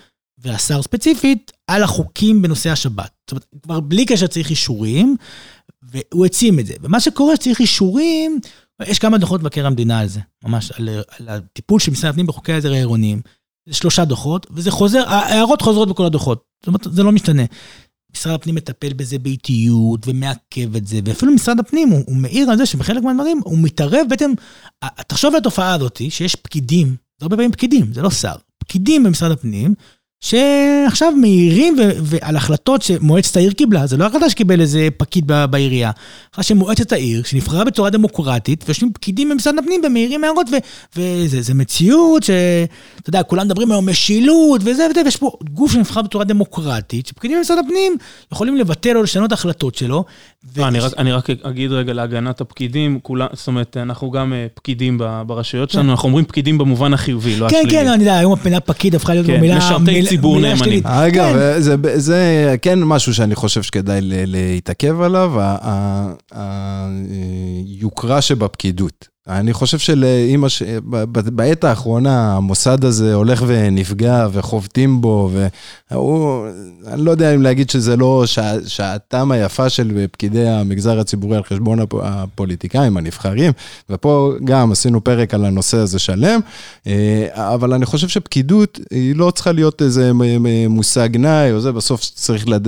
והשר 0.43 0.81
ספציפית, 0.81 1.51
על 1.67 1.83
החוקים 1.83 2.41
בנושא 2.41 2.69
השבת. 2.69 3.11
זאת 3.21 3.31
אומרת, 3.31 3.45
כבר 3.63 3.79
בלי 3.79 4.05
קשר 4.05 4.27
צריך 4.27 4.49
אישורים, 4.49 5.15
והוא 5.81 6.25
העצים 6.25 6.59
את 6.59 6.65
זה. 6.65 6.73
ומה 6.81 6.99
שקורה 6.99 7.35
שצריך 7.35 7.59
אישורים, 7.59 8.39
יש 8.81 8.99
כמה 8.99 9.17
דוחות 9.17 9.41
מבקר 9.41 9.65
המדינה 9.65 9.99
על 9.99 10.07
זה, 10.07 10.19
ממש, 10.43 10.71
על, 10.71 10.89
על 10.89 11.29
הטיפול 11.29 11.79
של 11.79 11.91
משרד 11.91 12.09
הפנים 12.09 12.27
בחוקי 12.27 12.53
העזר 12.53 12.71
העירוניים. 12.71 13.21
זה 13.69 13.75
שלושה 13.75 14.05
דוחות, 14.05 14.47
וזה 14.51 14.71
חוזר, 14.71 15.03
ההערות 15.07 15.61
חוזרות 15.61 15.89
בכל 15.89 16.05
הדוחות. 16.05 16.43
זאת 16.61 16.67
אומרת, 16.67 16.87
זה 16.91 17.03
לא 17.03 17.11
משתנה. 17.11 17.43
משרד 18.15 18.33
הפנים 18.33 18.55
מטפל 18.55 18.93
בזה 18.93 19.19
באיטיות 19.19 20.07
ומעכב 20.07 20.75
את 20.75 20.87
זה, 20.87 20.99
ואפילו 21.05 21.31
משרד 21.31 21.59
הפנים, 21.59 21.89
הוא, 21.89 22.03
הוא 22.05 22.15
מעיר 22.15 22.49
על 22.49 22.57
זה 22.57 22.65
שבחלק 22.65 23.03
מהדברים 23.03 23.41
הוא 23.43 23.57
מתערב 23.61 24.05
בעצם, 24.09 24.31
תחשוב 25.07 25.33
על 25.33 25.37
התופעה 25.37 25.73
הזאת, 25.73 26.01
שיש 26.09 26.35
פקידים, 26.35 26.87
זה 26.87 27.25
הרבה 27.25 27.35
פעמים 27.35 27.51
פקידים, 27.51 27.93
זה 27.93 28.01
לא 28.01 28.11
שר, 28.11 28.35
פקידים 28.57 29.03
במשרד 29.03 29.31
הפנים, 29.31 29.73
שעכשיו 30.23 31.11
מעירים 31.11 31.75
על 32.21 32.35
החלטות 32.35 32.81
שמועצת 32.81 33.37
העיר 33.37 33.51
קיבלה, 33.51 33.87
זה 33.87 33.97
לא 33.97 34.05
החלטה 34.05 34.29
שקיבל 34.29 34.61
איזה 34.61 34.87
פקיד 34.97 35.27
בעירייה. 35.49 35.91
החלטה 36.31 36.43
שמועצת 36.43 36.91
העיר, 36.91 37.23
שנבחרה 37.23 37.63
בצורה 37.63 37.89
דמוקרטית, 37.89 38.63
ויושבים 38.67 38.93
פקידים 38.93 39.29
במשרד 39.29 39.59
הפנים 39.59 39.81
ומעירים 39.85 40.23
הערות, 40.23 40.47
וזה 40.95 41.53
מציאות 41.53 42.23
שאתה 42.23 43.09
יודע, 43.09 43.23
כולם 43.23 43.45
מדברים 43.45 43.71
היום 43.71 43.89
משילות 43.89 44.61
וזה 44.63 44.87
וזה, 44.91 45.01
ויש 45.05 45.17
פה 45.17 45.31
גוף 45.53 45.71
שנבחר 45.71 46.01
בצורה 46.01 46.25
דמוקרטית, 46.25 47.07
שפקידים 47.07 47.37
במשרד 47.37 47.57
הפנים 47.65 47.97
יכולים 48.31 48.55
לבטל 48.55 48.97
או 48.97 49.03
לשנות 49.03 49.31
החלטות 49.31 49.75
שלו. 49.75 50.03
לא, 50.57 50.67
אני, 50.67 50.79
רק, 50.79 50.91
אני 50.97 51.11
רק 51.11 51.29
אגיד 51.29 51.71
רגע 51.71 51.93
להגנת 51.93 52.41
הפקידים, 52.41 52.99
כולם, 53.03 53.27
זאת 53.33 53.47
אומרת, 53.47 53.77
אנחנו 53.77 54.11
גם 54.11 54.33
אה, 54.33 54.47
פקידים 54.53 54.99
ברשויות 55.27 55.69
שלנו, 55.69 55.83
כן. 55.83 55.89
אנחנו 55.89 56.07
אומרים 56.07 56.25
פקידים 56.25 56.57
במובן 56.57 56.93
החיובי, 56.93 57.35
לא 57.35 57.49
כן, 57.49 57.55
השלילי. 57.55 57.71
כן, 57.71 57.83
כן, 57.83 57.91
אני 57.91 58.03
יודע, 58.03 58.17
היום 58.17 58.35
המילה 58.41 58.59
פקיד 58.59 58.95
הפכה 58.95 59.13
להיות 59.13 59.27
כן, 59.27 59.41
מילה... 59.41 59.57
משרתי 59.57 60.07
ציבור 60.07 60.39
נאמנים. 60.39 60.87
אגב, 60.87 61.33
כן. 61.33 61.61
זה, 61.61 61.75
זה 61.95 62.55
כן 62.61 62.79
משהו 62.83 63.13
שאני 63.13 63.35
חושב 63.35 63.61
שכדאי 63.61 63.99
להתעכב 64.03 65.01
עליו, 65.01 65.33
היוקרה 66.31 68.21
שבפקידות. 68.21 69.12
אני 69.27 69.53
חוש 69.53 69.75
שלאמא, 69.75 70.49
ש... 70.49 70.63
בעת 71.11 71.63
האחרונה 71.63 72.35
המוסד 72.35 72.85
הזה 72.85 73.13
הולך 73.13 73.43
ונפגע 73.47 74.27
וחובטים 74.31 75.01
בו, 75.01 75.31
והוא, 75.91 76.47
אני 76.87 77.01
לא 77.05 77.11
יודע 77.11 77.35
אם 77.35 77.41
להגיד 77.41 77.69
שזה 77.69 77.95
לא 77.97 78.23
שעתם 78.67 79.31
היפה 79.31 79.69
של 79.69 80.05
פקידי 80.11 80.47
המגזר 80.47 80.99
הציבורי 80.99 81.37
על 81.37 81.43
חשבון 81.43 81.79
הפוליטיקאים 82.01 82.97
הנבחרים, 82.97 83.51
ופה 83.89 84.33
גם 84.43 84.71
עשינו 84.71 85.03
פרק 85.03 85.33
על 85.33 85.45
הנושא 85.45 85.77
הזה 85.77 85.99
שלם, 85.99 86.39
אה, 86.87 87.27
אבל 87.53 87.73
אני 87.73 87.85
חושב 87.85 88.07
שפקידות 88.07 88.79
היא 88.91 89.15
לא 89.15 89.31
צריכה 89.31 89.51
להיות 89.51 89.81
איזה 89.81 90.11
מושג 90.69 91.09
גנאי, 91.11 91.51
או 91.51 91.59
זה, 91.59 91.71
בסוף 91.71 92.01
צריך 92.01 92.47
לד... 92.47 92.67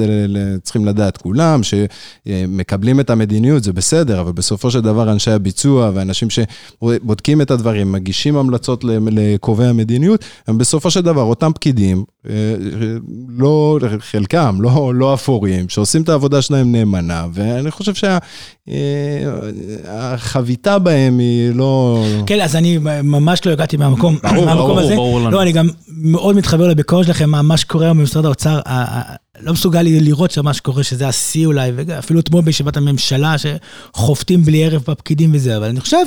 צריכים 0.63 0.85
לדעת 0.85 1.17
כולם, 1.17 1.61
שמקבלים 1.63 2.99
את 2.99 3.09
המדיניות, 3.09 3.63
זה 3.63 3.73
בסדר, 3.73 4.21
אבל 4.21 4.31
בסופו 4.31 4.71
של 4.71 4.81
דבר 4.81 5.11
אנשי 5.11 5.31
הביצוע 5.31 5.91
ואנשים 5.93 6.29
ש... 6.29 6.39
בודקים 6.81 7.41
את 7.41 7.51
הדברים, 7.51 7.91
מגישים 7.91 8.37
המלצות 8.37 8.83
לקובעי 9.11 9.67
המדיניות, 9.67 10.25
הם 10.47 10.57
בסופו 10.57 10.91
של 10.91 11.01
דבר 11.01 11.21
אותם 11.21 11.51
פקידים, 11.55 12.03
אה, 12.29 12.55
לא, 13.29 13.79
חלקם, 13.99 14.57
לא, 14.61 14.91
לא 14.95 15.13
אפורים, 15.13 15.69
שעושים 15.69 16.01
את 16.01 16.09
העבודה 16.09 16.41
שלהם 16.41 16.71
נאמנה, 16.71 17.25
ואני 17.33 17.71
חושב 17.71 17.93
שהחביתה 19.87 20.73
אה, 20.73 20.79
בהם 20.79 21.19
היא 21.19 21.51
לא... 21.55 22.03
כן, 22.25 22.41
אז 22.41 22.55
אני 22.55 22.77
ממש 23.03 23.45
לא 23.45 23.51
הגעתי 23.51 23.77
מהמקום, 23.77 24.17
ברור, 24.23 24.45
מהמקום 24.45 24.67
ברור, 24.67 24.79
הזה. 24.79 24.95
ברור 24.95 25.19
לנו. 25.19 25.31
לא, 25.31 25.41
אני 25.41 25.51
גם 25.51 25.67
מאוד 25.87 26.35
מתחבר 26.35 26.67
לביקורת 26.67 27.05
שלכם, 27.05 27.29
מה 27.29 27.57
שקורה 27.57 27.85
היום 27.85 27.97
במשרד 27.97 28.25
האוצר. 28.25 28.59
לא 29.39 29.53
מסוגל 29.53 29.81
לראות 29.81 30.31
שמה 30.31 30.53
שקורה, 30.53 30.83
שזה 30.83 31.07
השיא 31.07 31.45
אולי, 31.45 31.71
ואפילו 31.75 32.19
אתמול 32.19 32.41
בישיבת 32.41 32.77
הממשלה, 32.77 33.35
שחובטים 33.37 34.45
בלי 34.45 34.65
ערב 34.65 34.83
בפקידים 34.87 35.31
וזה, 35.33 35.57
אבל 35.57 35.67
אני 35.67 35.79
חושב 35.79 35.97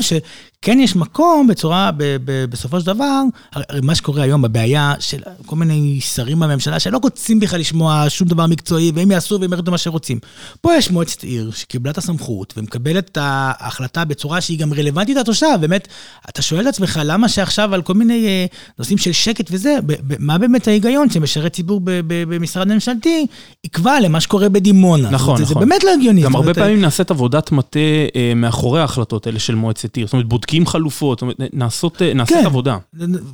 שכן 0.65 0.81
יש 0.81 0.97
מקום 0.97 1.47
בצורה, 1.47 1.91
ב, 1.97 2.17
ב, 2.25 2.45
בסופו 2.45 2.81
של 2.81 2.87
דבר, 2.87 3.23
הרי 3.53 3.81
מה 3.83 3.95
שקורה 3.95 4.23
היום, 4.23 4.45
הבעיה 4.45 4.95
של 5.01 5.19
כל 5.47 5.57
מיני 5.57 6.01
שרים 6.01 6.41
בממשלה, 6.41 6.81
שלא 6.81 6.99
רוצים 7.03 7.41
בכלל 7.41 7.61
לשמוע 7.61 8.05
שום 8.09 8.29
דבר 8.29 8.47
מקצועי, 8.47 8.93
והם 8.95 9.11
יעשו 9.11 9.41
והם 9.41 9.53
ירדו 9.53 9.71
מה 9.71 9.79
שרוצים. 9.79 10.19
פה 10.61 10.75
יש 10.75 10.91
מועצת 10.91 11.23
עיר 11.23 11.51
שקיבלה 11.55 11.91
את 11.91 11.99
הסמכות, 11.99 12.55
ומקבלת 12.57 13.09
את 13.09 13.19
ההחלטה 13.21 14.05
בצורה 14.05 14.41
שהיא 14.41 14.59
גם 14.59 14.75
רלוונטית 14.75 15.17
לתושב, 15.17 15.47
באמת, 15.61 15.89
אתה 16.29 16.43
שואל 16.43 16.63
את 16.63 16.67
עצמך, 16.67 17.01
למה 17.05 17.29
שעכשיו 17.29 17.75
על 17.75 17.83
כל 17.83 17.95
מיני 17.95 18.27
אה, 18.27 18.47
נושאים 18.79 18.99
של 18.99 19.13
שקט 19.13 19.49
וזה, 19.51 19.77
מה 20.19 20.39
באמת 20.39 20.69
ההיגיון 20.69 21.11
שמשרת 21.11 21.53
ציבור 21.53 21.81
במשרד 22.09 22.69
ממשלתי, 22.69 23.27
יקבע 23.65 24.01
למה 24.01 24.21
שקורה 24.21 24.49
בדימונה. 24.49 25.11
נכון, 25.11 25.37
זה, 25.37 25.43
נכון. 25.43 25.55
זה 25.55 25.61
באמת 25.61 25.85
לא 25.85 25.91
הגיוני. 25.95 26.23
גם 26.23 26.37
הרבה 26.37 26.55
פעמים 26.55 26.81
נעשית 26.81 27.11
עבודת 27.11 27.53
מטה 27.53 27.79
אה, 28.17 28.33
מאחורי 28.37 28.81
ההחלטות 28.81 29.27
האלה 29.27 29.39
של 29.39 29.55
מועצת 29.55 29.97
עיר. 29.97 30.07
זאת 30.07 30.13
אומרת, 30.13 30.27
בודקים 30.49 30.67
חלופות, 30.67 31.23
נעשות, 31.53 32.03
אה, 32.03 32.15
נעשית 32.15 32.37
כן. 32.37 32.47
עבודה. 32.47 32.79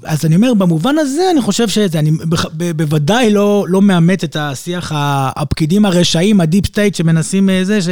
אז 0.05 0.25
אני 0.25 0.37
אומר, 0.37 0.55
במובן 0.55 0.99
הזה, 0.99 1.31
אני 1.31 1.43
חושב 1.43 1.69
שזה, 1.69 1.99
אני 1.99 2.11
בוודאי 2.77 3.33
לא, 3.33 3.65
לא 3.69 3.83
מאמץ 3.83 4.25
את 4.25 4.37
השיח 4.37 4.93
הפקידים 5.37 5.85
הרשעים, 5.85 6.41
ה 6.41 6.46
deep 6.46 6.67
state 6.67 6.95
שמנסים 6.95 7.51
אה, 7.51 7.65
זה, 7.65 7.83
ש... 7.83 7.89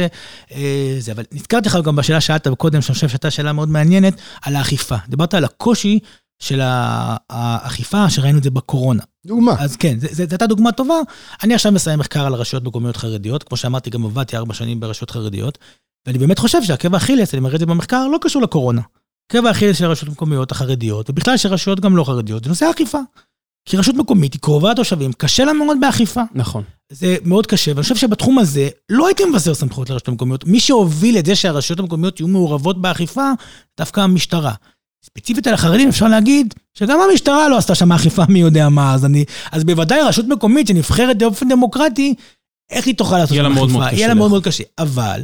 אה, 0.51 0.95
זה, 0.99 1.11
אבל 1.11 1.23
נזכרתי 1.31 1.69
לך 1.69 1.77
גם 1.83 1.95
בשאלה 1.95 2.21
שאלת 2.21 2.47
קודם, 2.47 2.81
שאני 2.81 2.93
חושב 2.95 3.07
שהייתה 3.07 3.31
שאלה 3.31 3.53
מאוד 3.53 3.69
מעניינת, 3.69 4.13
על 4.41 4.55
האכיפה. 4.55 4.95
דיברת 5.07 5.33
על 5.33 5.43
הקושי 5.43 5.99
של 6.39 6.61
האכיפה, 7.29 8.09
שראינו 8.09 8.37
את 8.37 8.43
זה 8.43 8.49
בקורונה. 8.49 9.03
דוגמה. 9.25 9.55
אז 9.59 9.75
כן, 9.75 9.99
זו 9.99 10.23
הייתה 10.29 10.47
דוגמה 10.47 10.71
טובה. 10.71 10.95
אני 11.43 11.53
עכשיו 11.53 11.71
מסיים 11.71 11.99
מחקר 11.99 12.25
על 12.25 12.33
רשויות 12.33 12.63
מקומיות 12.63 12.97
חרדיות, 12.97 13.43
כמו 13.43 13.57
שאמרתי, 13.57 13.89
גם 13.89 14.05
עבדתי 14.05 14.37
ארבע 14.37 14.53
שנים 14.53 14.79
ברשויות 14.79 15.11
חרדיות, 15.11 15.57
ואני 16.07 16.17
באמת 16.17 16.39
חושב 16.39 16.63
שעקב 16.63 16.93
האכילס, 16.93 17.33
אני 17.33 17.41
מראה 17.41 17.55
את 17.55 17.59
זה 17.59 17.65
במחקר, 17.65 18.07
לא 18.07 18.17
קשור 18.21 18.41
לקורונה. 18.41 18.81
עקב 19.29 19.45
האכילס 19.45 19.77
של 19.77 19.85
הרשויות 19.85 20.09
המקומיות 20.09 20.51
החרדיות, 20.51 21.09
ובכלל 21.09 21.37
של 21.37 21.49
רשויות 21.49 21.79
גם 21.79 21.97
לא 21.97 22.03
חרדיות, 22.03 22.43
זה 22.43 22.49
נושא 22.49 22.65
האכיפה. 22.65 22.99
כי 23.65 23.77
רשות 23.77 23.95
מקומית 23.95 24.33
היא 24.33 24.41
קרובה 24.41 24.71
לתושבים, 24.71 25.13
קשה 25.13 25.45
לה 25.45 25.53
מאוד 25.53 25.77
באכיפה. 25.81 26.21
נכון. 26.33 26.63
זה 26.91 27.17
מאוד 27.25 27.47
קשה, 27.47 27.71
ואני 27.71 27.83
חושב 27.83 27.95
שבתחום 27.95 28.39
הזה 28.39 28.69
לא 28.89 29.07
הייתי 29.07 29.25
מבשר 29.25 29.53
סמכויות 29.53 29.89
לרשויות 29.89 30.07
המקומיות. 30.07 30.45
מי 30.45 30.59
שהוביל 30.59 31.17
את 31.17 31.25
זה 31.25 31.35
שהרשויות 31.35 31.79
המקומיות 31.79 32.19
יהיו 32.19 32.27
מעורבות 32.27 32.81
באכיפה, 32.81 33.31
דווקא 33.77 34.01
המשטרה. 34.01 34.53
ספציפית 35.05 35.47
על 35.47 35.53
החרדים 35.53 35.89
אפשר 35.89 36.07
להגיד 36.07 36.53
שגם 36.73 36.99
המשטרה 37.01 37.49
לא 37.49 37.57
עשתה 37.57 37.75
שם 37.75 37.91
אכיפה 37.91 38.23
מי 38.29 38.39
יודע 38.39 38.69
מה, 38.69 38.93
אז 38.93 39.05
אני... 39.05 39.25
אז 39.51 39.63
בוודאי 39.63 40.01
רשות 40.01 40.25
מקומית 40.27 40.67
שנבחרת 40.67 41.17
באופן 41.17 41.49
דמוקרטי, 41.49 42.13
איך 42.71 42.87
היא 42.87 42.95
תוכל 42.95 43.17
לעשות 43.17 43.37
שם 43.37 43.45
אכיפה? 43.45 43.91
יהיה 43.91 44.07
לה 44.07 44.13
מאוד 44.13 44.29
מאוד 44.29 44.43
קשה. 44.43 44.63
אבל, 44.77 45.23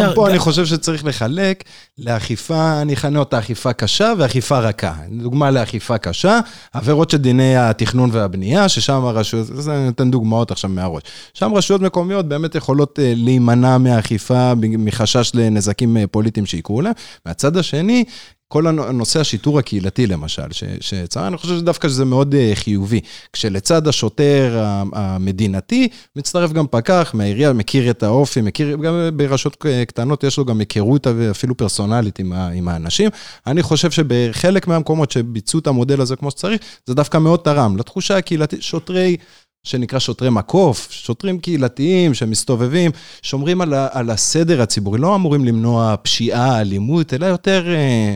גם 0.00 0.10
פה 0.14 0.28
אני 0.28 0.38
חושב 0.38 0.66
שצריך 0.66 1.04
לחלק 1.04 1.64
לאכיפה, 1.98 2.82
אני 2.82 2.94
אכנה 2.94 3.18
אותה 3.18 3.38
אכיפה 3.38 3.72
קשה 3.72 4.12
ואכיפה 4.18 4.58
רכה. 4.58 4.94
דוגמה 5.10 5.50
לאכיפה 5.50 5.98
קשה, 5.98 6.40
עבירות 6.72 7.10
של 7.10 7.16
דיני 7.16 7.56
התכנון 7.56 8.10
והבנייה, 8.12 8.68
ששם 8.68 9.04
הרשויות, 9.04 9.48
אני 9.68 9.86
נותן 9.86 10.10
דוגמאות 10.10 10.50
עכשיו 10.50 10.70
מהראש. 10.70 11.02
שם 11.34 11.54
רשויות 11.54 11.82
מקומיות 11.82 12.28
באמת 12.28 12.54
יכולות 12.54 12.98
אה, 12.98 13.12
להימנע 13.16 13.78
מהאכיפה 13.78 14.52
מחשש 14.78 15.30
לנזקים 15.34 15.96
אה, 15.96 16.06
פוליטיים 16.06 16.46
שיקרו 16.46 16.82
להם. 16.82 16.92
מהצד 17.26 17.56
השני, 17.56 18.04
כל 18.52 18.66
הנושא 18.66 19.20
השיטור 19.20 19.58
הקהילתי 19.58 20.06
למשל, 20.06 20.42
שצריך, 20.80 21.26
אני 21.26 21.36
חושב 21.36 21.58
שדווקא 21.58 21.88
שזה 21.88 22.04
מאוד 22.04 22.34
אה, 22.34 22.52
חיובי. 22.54 23.00
כשלצד 23.32 23.88
השוטר 23.88 24.64
המדינתי, 24.92 25.88
מצטרף 26.16 26.52
גם 26.52 26.66
פקח 26.66 27.10
מהעירייה, 27.14 27.52
מכיר 27.52 27.90
את 27.90 28.02
האופי, 28.02 28.40
מכיר, 28.40 28.76
גם 28.76 28.94
ברשויות 29.16 29.64
קטנות 29.88 30.24
יש 30.24 30.38
לו 30.38 30.44
גם 30.44 30.58
היכרות 30.58 31.06
אפילו 31.06 31.56
פרסונלית 31.56 32.18
עם, 32.18 32.32
עם 32.32 32.68
האנשים. 32.68 33.10
אני 33.46 33.62
חושב 33.62 33.90
שבחלק 33.90 34.68
מהמקומות 34.68 35.10
שביצעו 35.10 35.60
את 35.60 35.66
המודל 35.66 36.00
הזה 36.00 36.16
כמו 36.16 36.30
שצריך, 36.30 36.60
זה 36.86 36.94
דווקא 36.94 37.18
מאוד 37.18 37.40
תרם 37.40 37.76
לתחושה 37.76 38.16
הקהילתית, 38.16 38.62
שוטרי... 38.62 39.16
שנקרא 39.64 39.98
שוטרי 39.98 40.30
מקוף, 40.30 40.90
שוטרים 40.90 41.38
קהילתיים 41.38 42.14
שמסתובבים, 42.14 42.90
שומרים 43.22 43.60
על, 43.60 43.74
ה, 43.74 43.88
על 43.92 44.10
הסדר 44.10 44.62
הציבורי, 44.62 44.98
לא 44.98 45.14
אמורים 45.14 45.44
למנוע 45.44 45.94
פשיעה, 46.02 46.60
אלימות, 46.60 47.14
אלא 47.14 47.26
יותר 47.26 47.74
אה, 47.74 48.14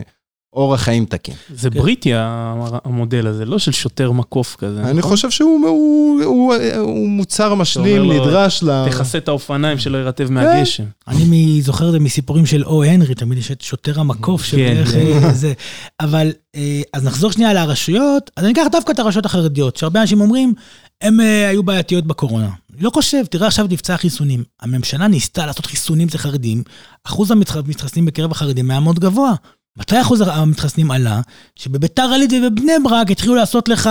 אורח 0.57 0.81
חיים 0.81 1.05
תקין. 1.05 1.35
זה 1.55 1.69
כן. 1.69 1.79
בריטי 1.79 2.11
המודל 2.15 3.27
הזה, 3.27 3.45
לא 3.45 3.59
של 3.59 3.71
שוטר 3.71 4.11
מקוף 4.11 4.55
כזה. 4.59 4.81
אני 4.81 4.99
נכון? 4.99 5.11
חושב 5.11 5.29
שהוא 5.29 5.67
הוא, 5.67 6.23
הוא, 6.23 6.55
הוא 6.77 7.09
מוצר 7.09 7.55
משלים, 7.55 8.11
נדרש 8.11 8.63
ל... 8.63 8.85
תכסה 8.89 9.17
את 9.17 9.27
האופניים 9.27 9.77
שלא 9.77 9.97
יירטב 9.97 10.31
מהגשם. 10.31 10.83
אני 11.07 11.61
זוכר 11.61 11.87
את 11.87 11.91
זה 11.91 11.99
מסיפורים 11.99 12.45
של 12.45 12.63
או 12.63 12.83
הנרי, 12.83 13.15
תמיד 13.15 13.37
יש 13.37 13.51
את 13.51 13.61
שוטר 13.61 13.99
המקוף 13.99 14.43
שבערך 14.43 14.91
כן. 14.91 15.33
זה. 15.33 15.53
אבל, 15.99 16.31
אה, 16.55 16.81
אז 16.93 17.03
נחזור 17.05 17.31
שנייה 17.31 17.53
לרשויות, 17.53 18.31
אז 18.37 18.43
אני 18.43 18.53
אקח 18.53 18.65
דווקא 18.71 18.91
את 18.91 18.99
הרשויות 18.99 19.25
החרדיות, 19.25 19.75
שהרבה 19.75 20.01
אנשים 20.01 20.21
אומרים, 20.21 20.53
הם 21.01 21.21
אה, 21.21 21.49
היו 21.49 21.63
בעייתיות 21.63 22.07
בקורונה. 22.07 22.49
לא 22.79 22.89
חושב, 22.89 23.25
תראה 23.25 23.47
עכשיו 23.47 23.65
את 23.65 23.71
מבצע 23.71 23.93
החיסונים. 23.93 24.43
הממשלה 24.61 25.07
ניסתה 25.07 25.45
לעשות 25.45 25.65
חיסונים 25.65 26.07
אצל 26.07 26.17
חרדים, 26.17 26.63
אחוז 27.03 27.31
המתחסנים 27.31 28.05
בקרב 28.05 28.31
החרדים 28.31 28.71
היה 28.71 28.79
מאוד 28.79 28.99
גבוה. 28.99 29.33
מתי 29.77 30.01
אחוז 30.01 30.21
המתחסנים 30.21 30.91
עלה? 30.91 31.21
שבביתר 31.55 32.09
עילית 32.11 32.31
ובבני 32.33 32.71
ברק 32.83 33.11
התחילו 33.11 33.35
לעשות 33.35 33.69
לך 33.69 33.89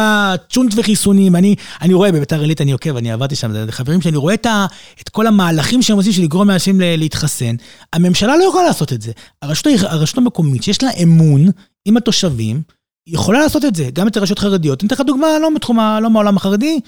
צ'ונט 0.49 0.73
וחיסונים. 0.77 1.37
אני, 1.37 1.55
אני 1.83 1.95
רואה, 1.95 2.13
בביתר 2.13 2.41
עילית 2.41 2.61
אני 2.61 2.73
עוקב, 2.73 2.97
אני 2.97 3.13
עבדתי 3.13 3.37
שם, 3.37 3.53
זה 3.53 3.73
חברים 3.73 4.01
שאני 4.01 4.17
רואה 4.17 4.35
את, 4.35 4.47
ה, 4.47 4.67
את 5.01 5.09
כל 5.09 5.27
המהלכים 5.27 5.83
שהם 5.83 5.97
עושים 5.97 6.13
של 6.13 6.23
לגרום 6.23 6.49
לאנשים 6.49 6.81
להתחסן. 6.81 7.57
הממשלה 7.93 8.37
לא 8.37 8.45
יכולה 8.45 8.65
לעשות 8.65 8.93
את 8.93 9.03
זה. 9.03 9.13
הרשות, 9.43 9.67
הרשות 9.83 10.19
המקומית, 10.19 10.63
שיש 10.63 10.83
לה 10.83 10.91
אמון 11.03 11.47
עם 11.85 11.97
התושבים, 11.97 12.63
יכולה 13.07 13.39
לעשות 13.39 13.65
את 13.65 13.75
זה, 13.75 13.89
גם 13.93 14.09
את 14.09 14.17
הרשויות 14.17 14.39
חרדיות. 14.39 14.83
אני 14.83 14.87
אתן 14.87 14.95
לך 14.95 15.01
דוגמה, 15.01 15.27
לא 15.43 15.55
מתחום, 15.55 15.79
לא 16.03 16.11
מהעולם 16.11 16.37
החרדי, 16.37 16.81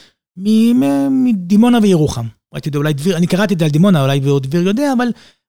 מדימונה 1.10 1.78
וירוחם. 1.82 2.26
ראיתי 2.54 2.68
את 2.68 2.72
זה, 2.72 2.78
אולי 2.78 2.92
דביר, 2.92 3.16
אני 3.16 3.26
קראתי 3.26 3.54
את 3.54 3.58
זה 3.58 3.64
על 3.64 3.70
דימונה, 3.70 4.02
אולי 4.02 4.20
דביר 4.20 4.62
יודע, 4.62 4.92
אבל, 4.92 5.08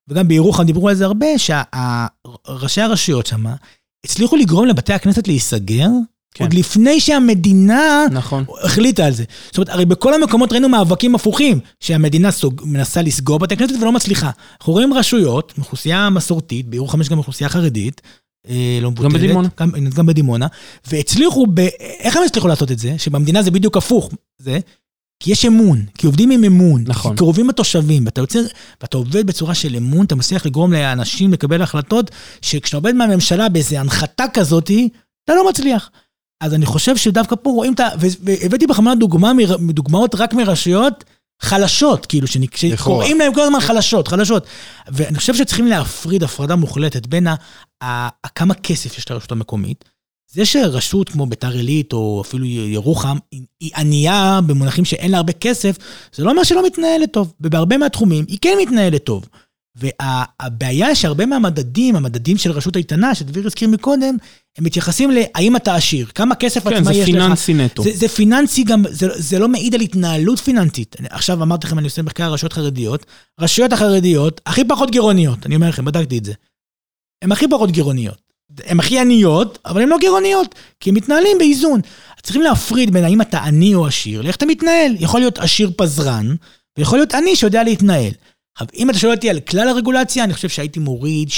וגם 0.10 0.28
בירוחם 0.28 0.64
דיברו 0.64 0.90
על 0.90 0.96
זה 0.96 1.06
הרבה, 1.06 1.28
שראשי 1.38 2.82
הרשויות 2.82 3.26
שם 3.26 3.46
הצליחו 4.06 4.36
לגרום 4.36 4.66
לבתי 4.66 4.94
הכנסת 4.94 5.28
להיסגר, 5.28 5.88
כן. 6.34 6.44
עוד 6.44 6.54
לפני 6.54 7.00
שהמדינה 7.00 8.06
נכון. 8.12 8.46
החליטה 8.64 9.06
על 9.06 9.14
זה. 9.14 9.24
זאת 9.46 9.58
אומרת, 9.58 9.70
הרי 9.70 9.86
בכל 9.86 10.14
המקומות 10.14 10.52
ראינו 10.52 10.70
מאבקים 10.70 11.16
הפוכים, 11.16 11.60
שהמדינה 11.80 12.32
סוג, 12.32 12.62
מנסה 12.66 13.02
לסגור 13.02 13.40
בתי 13.40 13.58
כנסת 13.58 13.76
ולא 13.82 13.92
מצליחה. 13.92 14.30
אנחנו 14.60 14.74
רואים 14.74 14.94
רשויות, 14.94 15.54
אוכלוסייה 15.58 16.10
מסורתית, 16.10 16.68
בירוחם 16.68 17.02
יש 17.02 17.10
גם 17.10 17.18
אוכלוסייה 17.18 17.50
חרדית, 17.50 18.02
אה, 18.50 18.80
לא 18.82 18.92
מבוטלת. 18.92 19.14
בדימונה. 19.14 19.48
גם, 19.60 19.72
גם 19.96 20.06
בדימונה. 20.06 20.48
והצליחו, 20.88 21.48
ב... 21.54 21.60
איך 22.00 22.18
הם 22.18 22.24
הצליחו 22.26 22.48
לעשות 22.48 22.72
את 22.72 22.80
זה? 22.80 22.96
שבמדינה 22.98 23.44
זה 23.44 23.52
בדיוק 23.52 23.78
הפוך. 23.78 24.12
זה, 24.38 24.60
כי 25.24 25.32
יש 25.32 25.46
אמון, 25.46 25.86
כי 25.98 26.08
עובדים 26.08 26.32
עם 26.32 26.44
אמון. 26.44 26.84
נכון. 26.88 27.12
כי 27.12 27.18
קרובים 27.18 27.50
לתושבים, 27.50 28.06
ואתה 28.06 28.22
יוצר, 28.22 28.42
ואתה 28.82 28.98
עובד 28.98 29.28
בצורה 29.28 29.56
של 29.56 29.76
אמון, 29.76 30.06
אתה 30.06 30.16
מצליח 30.16 30.46
לגרום 30.46 30.74
לאנשים 30.74 31.34
לקבל 31.34 31.62
החלטות, 31.62 32.12
שכשאתה 32.42 32.78
עובד 32.78 32.94
מהממשלה 32.96 33.50
באיזו 33.50 33.78
הנחתה 33.78 34.24
כזאתי, 34.34 34.90
אתה 35.24 35.36
לא 35.36 35.50
מצליח. 35.50 35.90
אז 36.44 36.54
אני 36.54 36.66
חושב 36.66 36.98
שדווקא 36.98 37.36
פה 37.44 37.50
רואים 37.50 37.74
את 37.74 37.80
ה... 37.80 37.88
והבאתי 38.00 38.68
בכוונה 38.68 38.96
דוגמה, 38.96 39.32
דוגמאות 39.70 40.16
רק 40.16 40.34
מרשויות 40.34 41.04
חלשות, 41.42 42.06
כאילו, 42.06 42.28
שקוראים 42.56 43.20
להם 43.20 43.34
כל 43.34 43.42
הזמן 43.42 43.60
חלשות, 43.60 44.08
חלשות. 44.08 44.46
ואני 44.88 45.18
חושב 45.18 45.36
שצריכים 45.36 45.68
להפריד 45.68 46.24
הפרדה 46.24 46.56
מוחלטת 46.56 47.08
בין 47.08 47.28
ה- 47.28 47.36
ה- 47.82 48.08
ה- 48.08 48.30
כמה 48.36 48.54
כסף 48.54 48.98
יש 48.98 49.12
לרשות 49.12 49.32
המקומית. 49.32 49.86
זה 50.32 50.46
שרשות 50.46 51.10
כמו 51.10 51.26
ביתר 51.26 51.50
עילית, 51.52 51.94
או 51.94 52.22
אפילו 52.26 52.46
ירוחם, 52.46 53.18
היא- 53.32 53.72
ענייה 53.78 54.40
במונחים 54.48 54.86
שאין 54.86 55.12
לה 55.12 55.18
הרבה 55.18 55.34
כסף, 55.34 55.78
זה 56.16 56.24
לא 56.24 56.32
אומר 56.32 56.44
שלא 56.44 56.66
מתנהלת 56.66 57.14
טוב. 57.14 57.34
ובהרבה 57.42 57.78
מהתחומים 57.78 58.26
היא 58.28 58.38
כן 58.42 58.58
מתנהלת 58.62 59.04
טוב. 59.04 59.26
והבעיה 59.76 60.96
שהרבה 60.96 61.26
מהמדדים, 61.26 61.96
המדדים 61.96 62.38
של 62.38 62.52
רשות 62.52 62.78
איתנה, 62.78 63.16
שדביר 63.16 63.46
הזכיר 63.46 63.68
מקודם, 63.70 64.18
הם 64.58 64.64
מתייחסים 64.64 65.12
להאם 65.12 65.56
אתה 65.56 65.76
עשיר, 65.76 66.06
כמה 66.06 66.36
כסף 66.36 66.64
כן, 66.64 66.74
עצמאי 66.76 66.94
זה 66.94 67.00
יש 67.00 67.10
לך. 67.10 67.16
פיננסי 67.16 67.54
נטו. 67.54 67.84
זה, 67.84 67.90
זה 67.96 68.08
פיננסי 68.08 68.64
גם, 68.64 68.84
זה, 68.90 69.08
זה 69.16 69.40
לא 69.40 69.48
מעיד 69.48 69.76
על 69.76 69.82
התנהלות 69.82 70.40
פיננסית. 70.40 70.96
עכשיו 71.10 71.44
אמרתי 71.44 71.68
לכם, 71.68 71.80
אני 71.80 71.86
עושה 71.88 72.02
מחקר 72.02 72.24
על 72.24 72.32
רשויות 72.32 72.54
חרדיות. 72.54 73.06
רשויות 73.40 73.74
החרדיות 73.74 74.42
הכי 74.46 74.62
פחות 74.68 74.92
גירעוניות, 74.92 75.46
אני 75.46 75.56
אומר 75.56 75.70
לכם, 75.70 75.86
בדקתי 75.86 76.18
את 76.18 76.26
זה. 76.26 76.34
הן 77.22 77.32
הכי 77.32 77.46
פחות 77.52 77.72
גירעוניות. 77.72 78.29
הן 78.66 78.80
הכי 78.80 79.00
עניות, 79.00 79.58
אבל 79.66 79.82
הן 79.82 79.90
לא 79.90 79.98
גירעוניות, 79.98 80.56
כי 80.80 80.90
הם 80.90 80.96
מתנהלים 80.96 81.38
באיזון. 81.38 81.82
צריכים 82.22 82.42
להפריד 82.42 82.92
בין 82.92 83.04
האם 83.04 83.22
אתה 83.22 83.44
עני 83.44 83.76
או 83.76 83.88
עשיר, 83.88 84.22
לאיך 84.22 84.36
אתה 84.36 84.46
מתנהל. 84.46 84.96
יכול 85.00 85.20
להיות 85.20 85.40
עשיר 85.40 85.72
פזרן, 85.78 86.36
ויכול 86.78 86.98
להיות 86.98 87.14
עני 87.14 87.36
שיודע 87.36 87.64
להתנהל. 87.64 88.12
עכשיו, 88.62 88.68
אם 88.78 88.90
אתה 88.90 89.00
שואל 89.00 89.16
אותי 89.16 89.30
על 89.30 89.40
כלל 89.40 89.68
הרגולציה, 89.68 90.24
אני 90.24 90.34
חושב 90.34 90.50
שהייתי 90.50 90.80
מוריד 90.80 91.30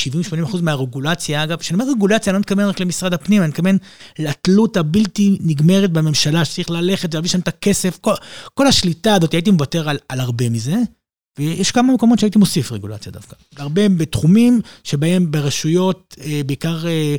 70-80% 0.51 0.61
מהרגולציה. 0.61 1.43
אגב, 1.43 1.59
כשאני 1.59 1.81
אומר 1.81 1.91
רגולציה, 1.91 2.31
אני 2.31 2.35
לא 2.35 2.39
מתכוון 2.39 2.65
רק 2.65 2.79
למשרד 2.79 3.13
הפנים, 3.13 3.41
אני 3.41 3.49
מתכוון 3.49 3.77
לתלות 4.19 4.77
הבלתי 4.77 5.37
נגמרת 5.41 5.91
בממשלה, 5.91 6.45
שצריך 6.45 6.69
ללכת 6.69 7.13
ולהביא 7.13 7.29
שם 7.29 7.39
את 7.39 7.47
הכסף, 7.47 7.97
כל, 8.01 8.13
כל 8.53 8.67
השליטה 8.67 9.15
הזאת, 9.15 9.33
הייתי 9.33 9.51
מוותר 9.51 9.89
על, 9.89 9.97
על 10.09 10.19
הרבה 10.19 10.49
מזה. 10.49 10.75
ויש 11.39 11.71
כמה 11.71 11.93
מקומות 11.93 12.19
שהייתי 12.19 12.39
מוסיף 12.39 12.71
רגולציה 12.71 13.11
דווקא. 13.11 13.35
הרבה 13.57 13.89
בתחומים 13.89 14.61
שבהם 14.83 15.31
ברשויות, 15.31 16.15
אה, 16.21 16.41
בעיקר 16.45 16.87
אה, 16.87 17.15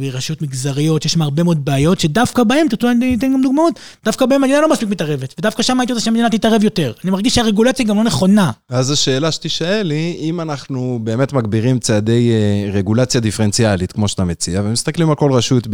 ברשויות 0.00 0.42
מגזריות, 0.42 1.04
יש 1.04 1.12
שם 1.12 1.22
הרבה 1.22 1.42
מאוד 1.42 1.64
בעיות, 1.64 2.00
שדווקא 2.00 2.44
בהם, 2.44 2.68
תתנו, 2.68 2.90
אני 2.90 3.14
אתן 3.18 3.32
גם 3.32 3.42
דוגמאות, 3.42 3.78
דווקא 4.04 4.26
בהם 4.26 4.44
המדינה 4.44 4.60
לא 4.60 4.70
מספיק 4.70 4.88
מתערבת, 4.88 5.34
ודווקא 5.38 5.62
שם 5.62 5.80
הייתי 5.80 5.92
רוצה 5.92 6.04
שהמדינה 6.04 6.30
תתערב 6.30 6.64
יותר. 6.64 6.92
אני 7.04 7.10
מרגיש 7.10 7.34
שהרגולציה 7.34 7.86
גם 7.86 7.96
לא 7.96 8.04
נכונה. 8.04 8.50
אז 8.68 8.90
השאלה 8.90 9.32
שתישאל 9.32 9.90
היא, 9.90 10.30
אם 10.30 10.40
אנחנו 10.40 10.98
באמת 11.02 11.32
מגבירים 11.32 11.78
צעדי 11.78 12.30
אה, 12.30 12.70
רגולציה 12.72 13.20
דיפרנציאלית, 13.20 13.92
כמו 13.92 14.08
שאתה 14.08 14.24
מציע, 14.24 14.62
ומסתכלים 14.64 15.10
על 15.10 15.14
כל 15.14 15.32
רשות 15.32 15.66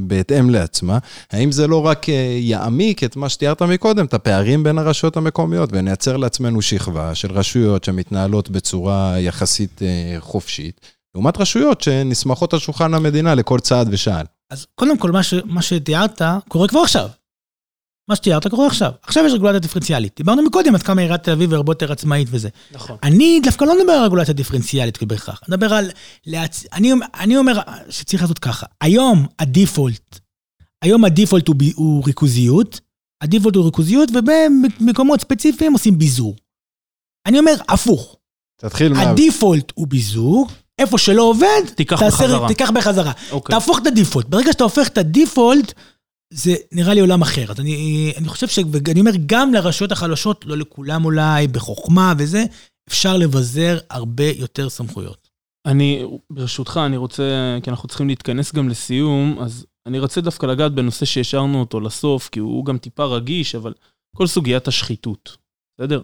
בהתאם 0.00 0.50
לעצמה, 0.50 0.98
האם 1.32 1.52
זה 1.52 1.66
לא 1.66 1.86
רק 1.86 2.08
אה, 2.08 2.36
יעמיק 2.40 3.04
את 3.04 3.16
מה 3.16 3.28
שתיארת 3.28 3.62
מקודם, 3.62 4.04
את 4.04 4.14
הפערים 4.14 4.62
בין 4.62 4.78
הרשויות 4.78 5.16
המקומיות, 5.16 5.70
ונייצר 5.72 6.16
לעצמנו 6.16 6.62
שכבה 6.62 7.14
של 7.14 7.32
רשויות 7.32 7.84
שמתנהלות 7.84 8.50
בצורה 8.50 9.14
יחסית 9.18 9.82
אה, 9.82 10.16
חופשית, 10.20 10.80
לעומת 11.14 11.38
רשויות 11.38 11.80
שנסמכות 11.80 12.52
על 12.52 12.58
שולחן 12.58 12.94
המדינה 12.94 13.34
לכל 13.34 13.60
צעד 13.60 13.88
ושעל. 13.90 14.26
אז 14.50 14.66
קודם 14.74 14.98
כל, 14.98 15.10
מה, 15.10 15.22
ש, 15.22 15.34
מה 15.44 15.62
שתיארת 15.62 16.22
קורה 16.48 16.68
כבר 16.68 16.80
עכשיו. 16.80 17.08
מה 18.08 18.16
שתיארת 18.16 18.46
קורה 18.46 18.66
עכשיו. 18.66 18.92
עכשיו 19.02 19.24
יש 19.26 19.32
רגולציה 19.32 19.58
דיפרנציאלית. 19.58 20.12
דיברנו 20.16 20.42
מקודם 20.42 20.74
עד 20.74 20.82
כמה 20.82 21.00
עיריית 21.00 21.22
תל 21.22 21.30
אביב 21.30 21.54
הרבה 21.54 21.70
יותר 21.70 21.92
עצמאית 21.92 22.28
וזה. 22.30 22.48
נכון. 22.72 22.96
אני 23.02 23.40
דווקא 23.42 23.64
לא 23.64 23.78
מדבר 23.78 23.92
על 23.92 24.04
רגולציה 24.04 24.34
דיפרנציאלית 24.34 25.02
בהכרח. 25.02 25.40
אני 25.48 25.56
מדבר 25.56 25.74
על... 25.74 25.90
להצ... 26.26 26.64
אני, 26.72 26.92
אני 27.14 27.36
אומר 27.36 27.58
שצריך 27.90 28.22
לעשות 28.22 28.38
ככה. 28.38 28.66
היום 28.80 29.26
הדיפולט, 29.38 30.18
היום 30.82 31.04
הדיפולט 31.04 31.48
הוא, 31.48 31.56
ב- 31.56 31.74
הוא 31.74 32.04
ריכוזיות, 32.06 32.80
הדיפולט 33.22 33.56
הוא 33.56 33.64
ריכוזיות, 33.64 34.08
ובמקומות 34.10 35.20
ספציפיים 35.20 35.72
עושים 35.72 35.98
ביזור. 35.98 36.36
אני 37.26 37.38
אומר 37.38 37.54
הפוך. 37.68 38.16
תתחיל 38.60 38.92
מה... 38.92 39.10
הדיפולט 39.10 39.72
הוא 39.74 39.86
ביזור, 39.86 40.48
איפה 40.78 40.98
שלא 40.98 41.22
עובד, 41.22 41.62
תיקח 41.74 42.00
תעשה- 42.00 42.16
בחזרה. 42.24 42.48
תיקח 42.48 42.70
בחזרה. 42.74 43.12
אוקיי. 43.30 43.54
תהפוך 43.54 43.78
את 43.82 43.86
הדיפולט. 43.86 44.26
ברגע 44.26 44.52
שאתה 44.52 44.64
הופך 44.64 44.88
את 44.88 44.98
הדיפולט, 44.98 45.72
זה 46.32 46.54
נראה 46.72 46.94
לי 46.94 47.00
עולם 47.00 47.22
אחר. 47.22 47.44
אז 47.50 47.60
אני, 47.60 48.12
אני 48.16 48.28
חושב 48.28 48.48
ש... 48.48 48.58
ואני 48.72 49.00
אומר, 49.00 49.10
גם 49.26 49.54
לרשויות 49.54 49.92
החלשות, 49.92 50.44
לא 50.44 50.56
לכולם 50.56 51.04
אולי, 51.04 51.48
בחוכמה 51.48 52.14
וזה, 52.18 52.44
אפשר 52.88 53.16
לבזר 53.16 53.78
הרבה 53.90 54.24
יותר 54.24 54.68
סמכויות. 54.68 55.28
אני, 55.66 56.04
ברשותך, 56.32 56.80
אני 56.86 56.96
רוצה, 56.96 57.22
כי 57.62 57.70
אנחנו 57.70 57.88
צריכים 57.88 58.08
להתכנס 58.08 58.54
גם 58.54 58.68
לסיום, 58.68 59.38
אז 59.40 59.66
אני 59.86 59.98
רוצה 59.98 60.20
דווקא 60.20 60.46
לגעת 60.46 60.72
בנושא 60.72 61.04
שהשארנו 61.06 61.60
אותו 61.60 61.80
לסוף, 61.80 62.28
כי 62.32 62.40
הוא 62.40 62.64
גם 62.64 62.78
טיפה 62.78 63.04
רגיש, 63.04 63.54
אבל 63.54 63.72
כל 64.16 64.26
סוגיית 64.26 64.68
השחיתות, 64.68 65.36
בסדר? 65.80 66.00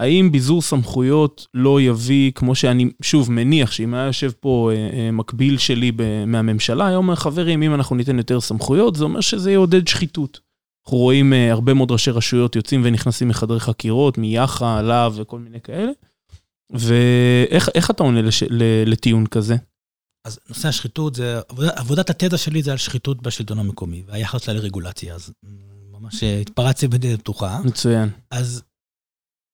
האם 0.00 0.32
ביזור 0.32 0.62
סמכויות 0.62 1.46
לא 1.54 1.80
יביא, 1.80 2.32
כמו 2.32 2.54
שאני, 2.54 2.90
שוב, 3.02 3.32
מניח 3.32 3.72
שאם 3.72 3.94
היה 3.94 4.06
יושב 4.06 4.30
פה 4.40 4.70
אה, 4.72 4.90
אה, 4.92 5.10
מקביל 5.10 5.58
שלי 5.58 5.92
מהממשלה, 6.26 6.86
היה 6.86 6.96
אומר, 6.96 7.14
חברים, 7.14 7.62
אם 7.62 7.74
אנחנו 7.74 7.96
ניתן 7.96 8.18
יותר 8.18 8.40
סמכויות, 8.40 8.96
זה 8.96 9.04
אומר 9.04 9.20
שזה 9.20 9.52
יעודד 9.52 9.88
שחיתות. 9.88 10.40
אנחנו 10.86 10.98
רואים 10.98 11.32
אה, 11.32 11.52
הרבה 11.52 11.74
מאוד 11.74 11.90
ראשי 11.90 12.10
רשויות 12.10 12.56
יוצאים 12.56 12.80
ונכנסים 12.84 13.28
מחדרי 13.28 13.60
חקירות, 13.60 14.18
מיאח"א, 14.18 14.82
להב 14.82 15.12
וכל 15.16 15.38
מיני 15.38 15.60
כאלה. 15.60 15.92
ואיך 16.72 17.68
איך 17.74 17.90
אתה 17.90 18.02
עונה 18.02 18.22
לש, 18.22 18.42
ל, 18.42 18.62
לטיעון 18.86 19.26
כזה? 19.26 19.56
אז 20.26 20.38
נושא 20.48 20.68
השחיתות, 20.68 21.14
זה, 21.14 21.40
עבודת, 21.48 21.72
עבודת 21.76 22.10
התזה 22.10 22.38
שלי 22.38 22.62
זה 22.62 22.70
על 22.72 22.76
שחיתות 22.76 23.22
בשלטון 23.22 23.58
המקומי, 23.58 24.02
והיחס 24.06 24.42
שלה 24.42 24.54
לרגולציה, 24.54 25.14
אז 25.14 25.32
ממש 25.92 26.22
התפרצתי 26.22 26.88
בדלת 26.88 27.20
פתוחה. 27.20 27.60
מצוין. 27.64 28.08
אז 28.30 28.62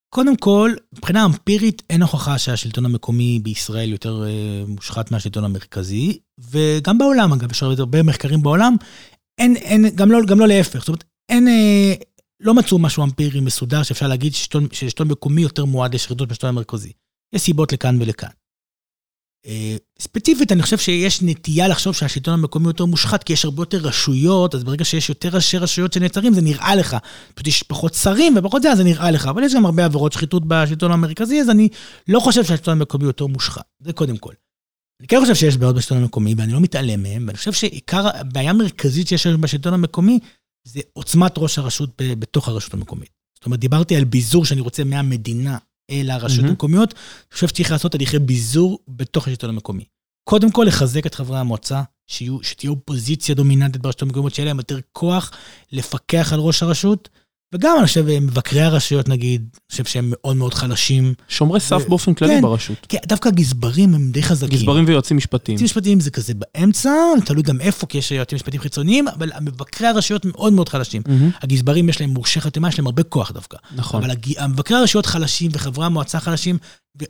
קודם 0.09 0.37
כל, 0.37 0.73
מבחינה 0.93 1.25
אמפירית, 1.25 1.83
אין 1.91 2.03
הוכחה 2.03 2.39
שהשלטון 2.39 2.85
המקומי 2.85 3.41
בישראל 3.43 3.93
יותר 3.93 4.25
אה, 4.27 4.65
מושחת 4.69 5.11
מהשלטון 5.11 5.45
המרכזי, 5.45 6.19
וגם 6.51 6.99
בעולם, 6.99 7.33
אגב, 7.33 7.53
יש 7.53 7.63
הרבה 7.63 8.03
מחקרים 8.03 8.43
בעולם, 8.43 8.77
אין, 9.39 9.57
אין, 9.57 9.89
גם 9.95 10.11
לא, 10.11 10.19
גם 10.27 10.41
לא 10.41 10.49
להפך. 10.49 10.79
זאת 10.79 10.89
אומרת, 10.89 11.05
אין, 11.29 11.49
אה, 11.49 11.95
לא 12.41 12.55
מצאו 12.55 12.79
משהו 12.79 13.05
אמפירי 13.05 13.41
מסודר 13.41 13.83
שאפשר 13.83 14.09
להגיד 14.09 14.35
ששלטון, 14.35 15.09
מקומי 15.09 15.43
יותר 15.43 15.65
מועד 15.65 15.95
לשחיתות 15.95 16.29
מהשלטון 16.29 16.49
המרכזי. 16.49 16.93
יש 17.35 17.43
סיבות 17.43 17.73
לכאן 17.73 18.03
ולכאן. 18.03 18.29
אה, 19.47 19.77
ספציפית, 20.01 20.53
אני 20.53 20.63
חושב 20.63 20.79
שיש 20.79 21.23
נטייה 21.23 21.69
לחשוב 21.69 21.95
שהשלטון 21.95 22.35
המקומי 22.35 22.67
יותר 22.67 22.85
מושחת, 22.85 23.23
כי 23.23 23.33
יש 23.33 23.45
הרבה 23.45 23.63
יותר 23.63 23.79
רשויות, 23.79 24.55
אז 24.55 24.65
ברגע 24.65 24.85
שיש 24.85 25.09
יותר 25.09 25.29
ראשי 25.29 25.59
רשויות 25.59 25.93
שנעצרים, 25.93 26.35
זה 26.35 26.43
נראה 26.43 26.75
לך. 26.75 26.97
פשוט 27.35 27.47
יש 27.47 27.63
פחות 27.63 27.95
שרים 27.95 28.35
ופחות 28.37 28.63
זה, 28.63 28.73
אז 28.73 28.79
זה 28.79 28.85
נראה 28.85 29.11
לך. 29.11 29.27
אבל 29.27 29.43
יש 29.43 29.55
גם 29.55 29.67
הרבה 29.67 29.85
עבירות 29.85 30.13
שחיתות 30.13 30.43
בשלטון 30.49 30.93
המרכזי, 30.93 31.41
אז 31.41 31.51
אני 31.51 31.69
לא 32.09 32.21
חושב 32.21 32.45
שהשלטון 32.45 32.73
המקומי 32.73 33.05
יותר 33.05 33.27
מושחת. 33.27 33.65
זה 33.81 33.93
קודם 33.93 34.17
כל. 34.17 34.33
אני 35.01 35.09
כן 35.09 35.21
חושב 35.21 35.35
שיש 35.35 35.57
בעיות 35.57 35.77
בשלטון 35.77 35.99
המקומי, 35.99 36.35
ואני 36.37 36.53
לא 36.53 36.61
מתעלם 36.61 37.03
מהם, 37.03 37.25
ואני 37.27 37.39
חושב 37.39 37.53
שעיקר, 37.53 38.07
הבעיה 38.09 38.51
המרכזית 38.51 39.09
שיש 39.09 39.27
בשלטון 39.27 39.75
המקומי, 39.75 40.19
זה 40.69 40.81
עוצמת 40.93 41.39
ראש 41.39 41.59
הרשות 41.59 41.91
בתוך 41.97 42.49
הרשות 42.49 42.75
המקומית. 42.75 43.11
זאת 43.35 43.47
אומרת, 43.47 43.61
דיברתי 43.61 43.97
על 43.97 44.05
ביזור 44.05 44.45
שאני 44.45 44.61
רוצה 44.61 44.85
מהמדינה 44.85 45.59
מהמם. 46.39 46.51
המקומיות, 46.51 46.93
אני 46.93 47.34
חושב 47.34 47.49
שצריך 47.49 47.70
לעשות 47.70 47.95
הליכי 47.95 48.18
ביזור 48.18 48.78
בתוך 48.89 49.28
השלטון 49.28 49.51
המקומי. 49.51 49.84
קודם 50.28 50.51
כל, 50.51 50.64
לחזק 50.68 51.07
את 51.07 51.14
חברי 51.14 51.39
המועצה, 51.39 51.82
שיהיו, 52.07 52.43
שתהיה 52.43 52.70
אופוזיציה 52.70 53.34
דומיננטית 53.34 53.82
ברשויות 53.82 54.03
המקומיות, 54.03 54.34
שיהיה 54.34 54.47
להם 54.47 54.59
יותר 54.59 54.78
כוח 54.93 55.30
לפקח 55.72 56.32
על 56.32 56.41
ראש 56.41 56.62
הרשות, 56.62 57.09
וגם, 57.55 57.77
אני 57.79 57.87
חושב, 57.87 58.05
מבקרי 58.21 58.61
הרשויות 58.61 59.09
נגיד, 59.09 59.41
אני 59.55 59.61
חושב 59.71 59.85
שהם 59.85 60.09
מאוד 60.11 60.37
מאוד 60.37 60.55
חלשים. 60.55 61.15
שומרי 61.29 61.61
סף 61.61 61.83
ו- 61.87 61.89
באופן 61.89 62.15
כללי 62.15 62.35
כן. 62.35 62.43
ברשות. 62.43 62.77
כן, 62.89 62.99
דווקא 63.07 63.29
הגזברים 63.29 63.95
הם 63.95 64.11
די 64.11 64.23
חזקים. 64.23 64.59
גזברים 64.59 64.85
ויועצים 64.89 65.17
משפטיים. 65.17 65.55
יועצים 65.59 65.65
משפטיים 65.65 66.01
זה 66.01 66.11
כזה 66.11 66.33
באמצע, 66.35 66.91
תלוי 67.25 67.43
גם 67.43 67.61
איפה, 67.61 67.87
כי 67.87 67.99
יש 67.99 68.11
יועצים 68.13 68.37
משפטיים 68.37 68.63
חיצוניים, 68.63 69.09
אבל 69.09 69.31
מבקרי 69.41 69.89
הרשויות 69.89 70.25
מאוד 70.25 70.53
מאוד 70.53 70.69
חלשים. 70.69 71.03
מהמם, 71.09 71.31
הגזברים 71.43 71.89
יש 71.89 72.01
להם 72.01 72.11
מורשי 72.11 72.41
חתימה, 72.41 72.69
יש 72.69 72.79
להם 72.79 72.87
הרבה 72.87 73.03
כוח 73.03 73.31
דווקא. 73.33 73.57
נכון. 73.77 74.03
אבל 74.03 74.11
הג- 74.11 74.47
מבקרי 74.49 74.77
הרשויות 74.79 75.07
חלשים 75.07 75.51
וחברי 75.55 75.87
המועצה 75.87 76.21
חלשים, 76.21 76.59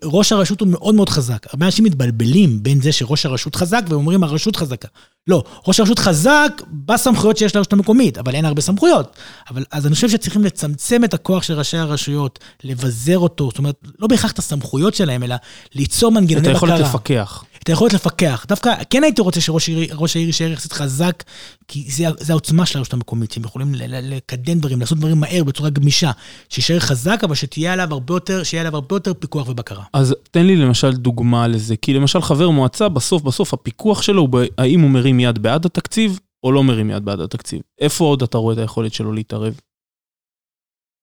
וראש 0.04 0.32
הרשות 0.32 0.60
הוא 0.60 0.68
מאוד 0.68 0.94
מאוד 0.94 1.08
חזק. 1.08 1.46
הרבה 1.50 1.66
אנשים 1.66 1.84
מתבלבלים 1.84 2.62
בין 2.62 2.80
זה 2.80 2.92
שראש 2.92 3.26
הרשות 3.26 3.56
חזק 3.56 3.82
ואומרים 3.88 4.22
הרשות 4.24 4.56
חזקה. 4.56 4.88
לא, 5.26 5.44
ראש 5.66 5.80
הרשות 5.80 5.98
חזק 5.98 6.48
בסמכויות 6.86 7.36
שיש 7.36 7.56
לרשות 7.56 7.72
המקומית, 7.72 8.18
אבל 8.18 8.34
אין 8.34 8.44
הרבה 8.44 8.62
סמכויות. 8.62 9.16
אבל 9.50 9.64
אז 9.70 9.86
אני 9.86 9.94
חושב 9.94 10.08
שצריכים 10.26 10.44
לצמצם 10.44 11.04
את 11.04 11.14
הכוח 11.14 11.42
של 11.42 11.54
ראשי 11.54 11.76
הרשויות, 11.76 12.38
לבזר 12.64 13.18
אותו, 13.18 13.48
זאת 13.48 13.58
אומרת, 13.58 13.76
לא 13.98 14.06
בהכרח 14.06 14.32
את 14.32 14.38
הסמכויות 14.38 14.94
שלהם, 14.94 15.22
אלא 15.22 15.36
ליצור 15.74 16.10
את 16.10 16.14
מנגנוני 16.14 16.48
בקרה. 16.48 16.52
היכולת 16.52 16.80
לפקח. 16.80 17.44
את 17.62 17.68
היכולת 17.68 17.92
לפקח. 17.92 18.46
דווקא 18.48 18.74
כן 18.90 19.04
הייתי 19.04 19.22
רוצה 19.22 19.40
שראש 19.40 19.68
העיר, 20.16 20.26
יישאר 20.26 20.52
יחסית 20.52 20.72
חזק, 20.72 21.22
כי 21.68 21.84
זה, 21.90 22.04
זה 22.18 22.32
העוצמה 22.32 22.66
של 22.66 22.78
הרשות 22.78 22.92
המקומית, 22.92 23.32
שהם 23.32 23.44
יכולים 23.44 23.74
לקדם 23.74 24.58
דברים, 24.58 24.80
לעשות 24.80 24.98
דברים 24.98 25.20
מהר, 25.20 25.44
בצורה 25.44 25.70
גמישה. 25.70 26.10
שיישאר 26.48 26.80
חזק, 26.80 27.20
אבל 27.24 27.34
שתהיה 27.34 27.72
עליו 27.72 27.92
הרבה 27.92 28.14
יותר, 28.14 28.42
שיהיה 28.42 28.60
עליו 28.60 28.74
הרבה 28.74 28.96
יותר 28.96 29.14
פיקוח 29.14 29.48
ובקרה. 29.48 29.84
אז 29.92 30.14
תן 30.30 30.46
לי 30.46 30.56
למשל 30.56 30.92
דוגמה 30.92 31.48
לזה, 31.48 31.76
כי 31.76 31.94
למשל 31.94 32.22
חבר 32.22 32.50
מועצה, 32.50 32.88
בסוף 32.88 33.22
בסוף 33.22 33.54
הפיקוח 33.54 34.02
שלו 34.02 34.22
הוא 34.22 34.40
האם 34.58 34.80
הוא 34.80 34.90
מרים 34.90 35.20
יד 35.20 35.38
בעד 35.38 35.66
התקציב 35.66 36.18
או 36.44 36.52
לא 36.52 36.64
מרים 36.64 36.90
יד 36.90 37.04
בעד 37.04 37.20
התקציב. 37.20 37.60
איפה 37.80 38.04
עוד 38.04 38.22
אתה 38.22 38.38
רואה 38.38 38.54
את 38.54 38.58
היכולת 38.58 38.94
שלו 38.94 39.12
להתערב? 39.12 39.54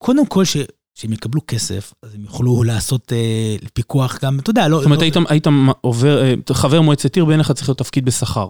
קודם 0.04 0.26
כל, 0.26 0.46
ש... 0.46 0.58
שהם 0.96 1.14
יקבלו 1.14 1.42
כסף, 1.48 1.94
אז 2.04 2.16
הם 2.16 2.22
יוכלו 2.22 2.64
לעשות 2.64 3.14
אה, 3.14 3.56
פיקוח 3.74 4.20
גם, 4.24 4.40
אתה 4.40 4.50
יודע, 4.50 4.68
לא... 4.68 4.78
זאת 4.78 4.86
אומרת, 4.86 5.00
לא, 5.00 5.04
היית, 5.04 5.16
היית 5.30 5.48
עובר, 5.82 6.24
אה, 6.24 6.34
חבר 6.54 6.82
מועצת 6.82 7.16
עיר 7.16 7.26
בעיניך 7.26 7.52
צריך 7.52 7.70
להיות 7.70 7.78
תפקיד 7.78 8.06
בשכר. 8.06 8.48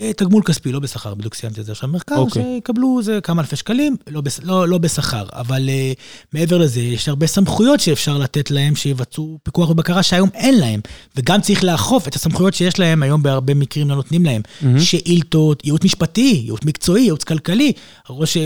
אה, 0.00 0.12
תגמול 0.12 0.42
כספי, 0.42 0.72
לא 0.72 0.78
בשכר, 0.78 1.14
בדיוק 1.14 1.34
סיימתי 1.34 1.60
את 1.60 1.66
זה 1.66 1.72
עכשיו 1.72 1.88
במרכז, 1.88 2.16
אוקיי. 2.16 2.42
שיקבלו 2.42 3.02
זה 3.02 3.18
כמה 3.22 3.42
אלפי 3.42 3.56
שקלים, 3.56 3.96
לא, 4.10 4.22
לא, 4.42 4.68
לא 4.68 4.78
בשכר. 4.78 5.26
אבל 5.32 5.68
אה, 5.68 5.92
מעבר 6.32 6.58
לזה, 6.58 6.80
יש 6.80 7.08
הרבה 7.08 7.26
סמכויות 7.26 7.80
שאפשר 7.80 8.18
לתת 8.18 8.50
להם, 8.50 8.76
שיבצעו 8.76 9.38
פיקוח 9.42 9.70
ובקרה 9.70 10.02
שהיום 10.02 10.28
אין 10.34 10.58
להם. 10.58 10.80
וגם 11.16 11.40
צריך 11.40 11.64
לאכוף 11.64 12.08
את 12.08 12.14
הסמכויות 12.14 12.54
שיש 12.54 12.78
להם, 12.78 13.02
היום 13.02 13.22
בהרבה 13.22 13.54
מקרים 13.54 13.88
לא 13.88 13.96
נותנים 13.96 14.24
להם. 14.24 14.42
מהמם. 14.60 14.80
שאילתות, 14.80 15.64
ייעוץ 15.64 15.84
משפטי, 15.84 16.40
ייעוץ 16.44 16.64
מקצועי, 16.64 17.02
ייעוץ 17.02 17.24
כלכלי. 17.24 17.72
ראש, 18.10 18.36
אה, 18.36 18.42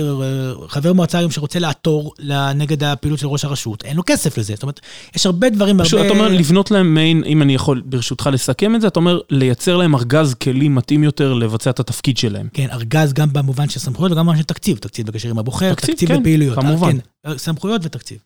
חבר 0.68 0.92
מועצה 0.92 1.18
היום 1.18 1.30
שרוצה 1.30 1.58
לעתור 1.58 2.12
נגד 2.54 2.84
הפעילות 2.84 3.18
של 3.18 3.26
ראש 3.26 3.44
הרשות, 3.44 3.84
אין 3.84 3.96
לו 3.96 4.02
כסף 4.06 4.38
לזה. 4.38 4.54
זאת 4.54 4.62
אומרת, 4.62 4.80
יש 5.16 5.26
הרבה 5.26 5.50
דברים, 5.50 5.78
פשוט 5.82 6.00
הרבה... 6.00 6.06
אתה 6.06 6.18
אומר 6.18 6.28
לבנות 6.28 6.70
להם 6.70 6.94
מעין, 6.94 7.22
אם 7.26 7.42
אני 7.42 7.54
יכול 7.54 7.82
ברשותך 7.84 8.30
לסכם 8.32 8.74
את 8.74 8.80
זה, 8.80 8.86
אתה 8.86 9.00
אומר 9.00 9.20
לייצר 9.30 9.76
להם 9.76 9.94
ארגז 9.94 10.34
כלים 10.34 10.74
מתאים 10.74 11.04
יותר 11.04 11.37
לבצע 11.38 11.70
את 11.70 11.80
התפקיד 11.80 12.18
שלהם. 12.18 12.48
כן, 12.52 12.66
ארגז 12.72 13.12
גם 13.12 13.32
במובן 13.32 13.68
של 13.68 13.80
סמכויות 13.80 14.12
וגם 14.12 14.20
במובן 14.26 14.38
של 14.38 14.44
תקציב, 14.44 14.78
תקציב 14.78 15.06
בקשר 15.06 15.28
עם 15.30 15.38
הבוחר, 15.38 15.74
תקציב, 15.74 15.94
תקציב, 15.94 16.08
כן, 16.08 16.20
בפעילויות. 16.20 16.54
כמובן. 16.58 16.96
כן, 17.26 17.38
סמכויות 17.38 17.80
ותקציב. 17.84 18.18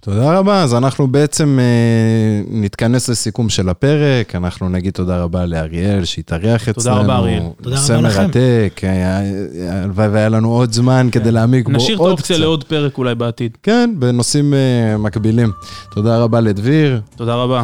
תודה 0.00 0.38
רבה, 0.38 0.62
אז 0.62 0.74
אנחנו 0.74 1.08
בעצם 1.08 1.58
אה, 1.60 2.42
נתכנס 2.50 3.08
לסיכום 3.08 3.48
של 3.48 3.68
הפרק, 3.68 4.34
אנחנו 4.34 4.68
נגיד 4.68 4.92
תודה 4.92 5.22
רבה 5.22 5.46
לאריאל 5.46 6.04
שהתארח 6.04 6.64
תודה 6.64 6.70
אצלנו. 6.80 7.00
רבה, 7.00 7.16
אריאל. 7.16 7.42
תודה 7.62 7.76
נושא 7.76 7.92
רבה 7.92 8.08
לכם. 8.08 8.22
מרתק, 8.22 8.80
היה- 8.82 9.20
הלוואי 9.84 10.08
והיה 10.08 10.28
לנו 10.28 10.48
עוד 10.52 10.72
זמן 10.72 11.08
כדי 11.12 11.32
להעמיק 11.32 11.66
בו 11.66 11.72
עוד 11.72 11.76
נשאיר 11.82 11.96
קצת. 11.96 12.04
את 12.04 12.08
האופציה 12.08 12.38
לעוד 12.38 12.64
פרק 12.64 12.98
אולי 12.98 13.14
בעתיד. 13.14 13.56
כן, 13.62 13.94
בנושאים 13.98 14.54
אה, 14.54 14.96
מקבילים. 14.98 15.52
תודה 15.94 16.18
רבה 16.18 16.40
לדביר, 16.40 17.00
תודה 17.16 17.34
רבה. 17.34 17.62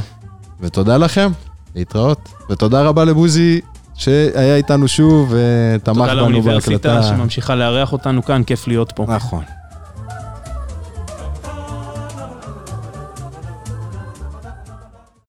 ותודה 0.61 0.97
לכם, 0.97 1.31
להתראות. 1.77 2.19
ותודה 2.51 2.83
רבה 2.83 3.05
לבוזי, 3.05 3.61
שהיה 3.97 4.57
איתנו 4.57 4.89
שוב 4.89 5.35
ותמך 5.35 5.97
תודה 5.97 6.07
בנו 6.07 6.21
לאוניברסיטה 6.21 6.89
בהקלטה. 6.89 7.03
שממשיכה 7.03 7.55
לארח 7.55 7.93
אותנו 7.93 8.25
כאן, 8.25 8.43
כיף 8.47 8.69
להיות 8.69 8.93
פה. 8.93 9.07
נכון. 9.09 9.45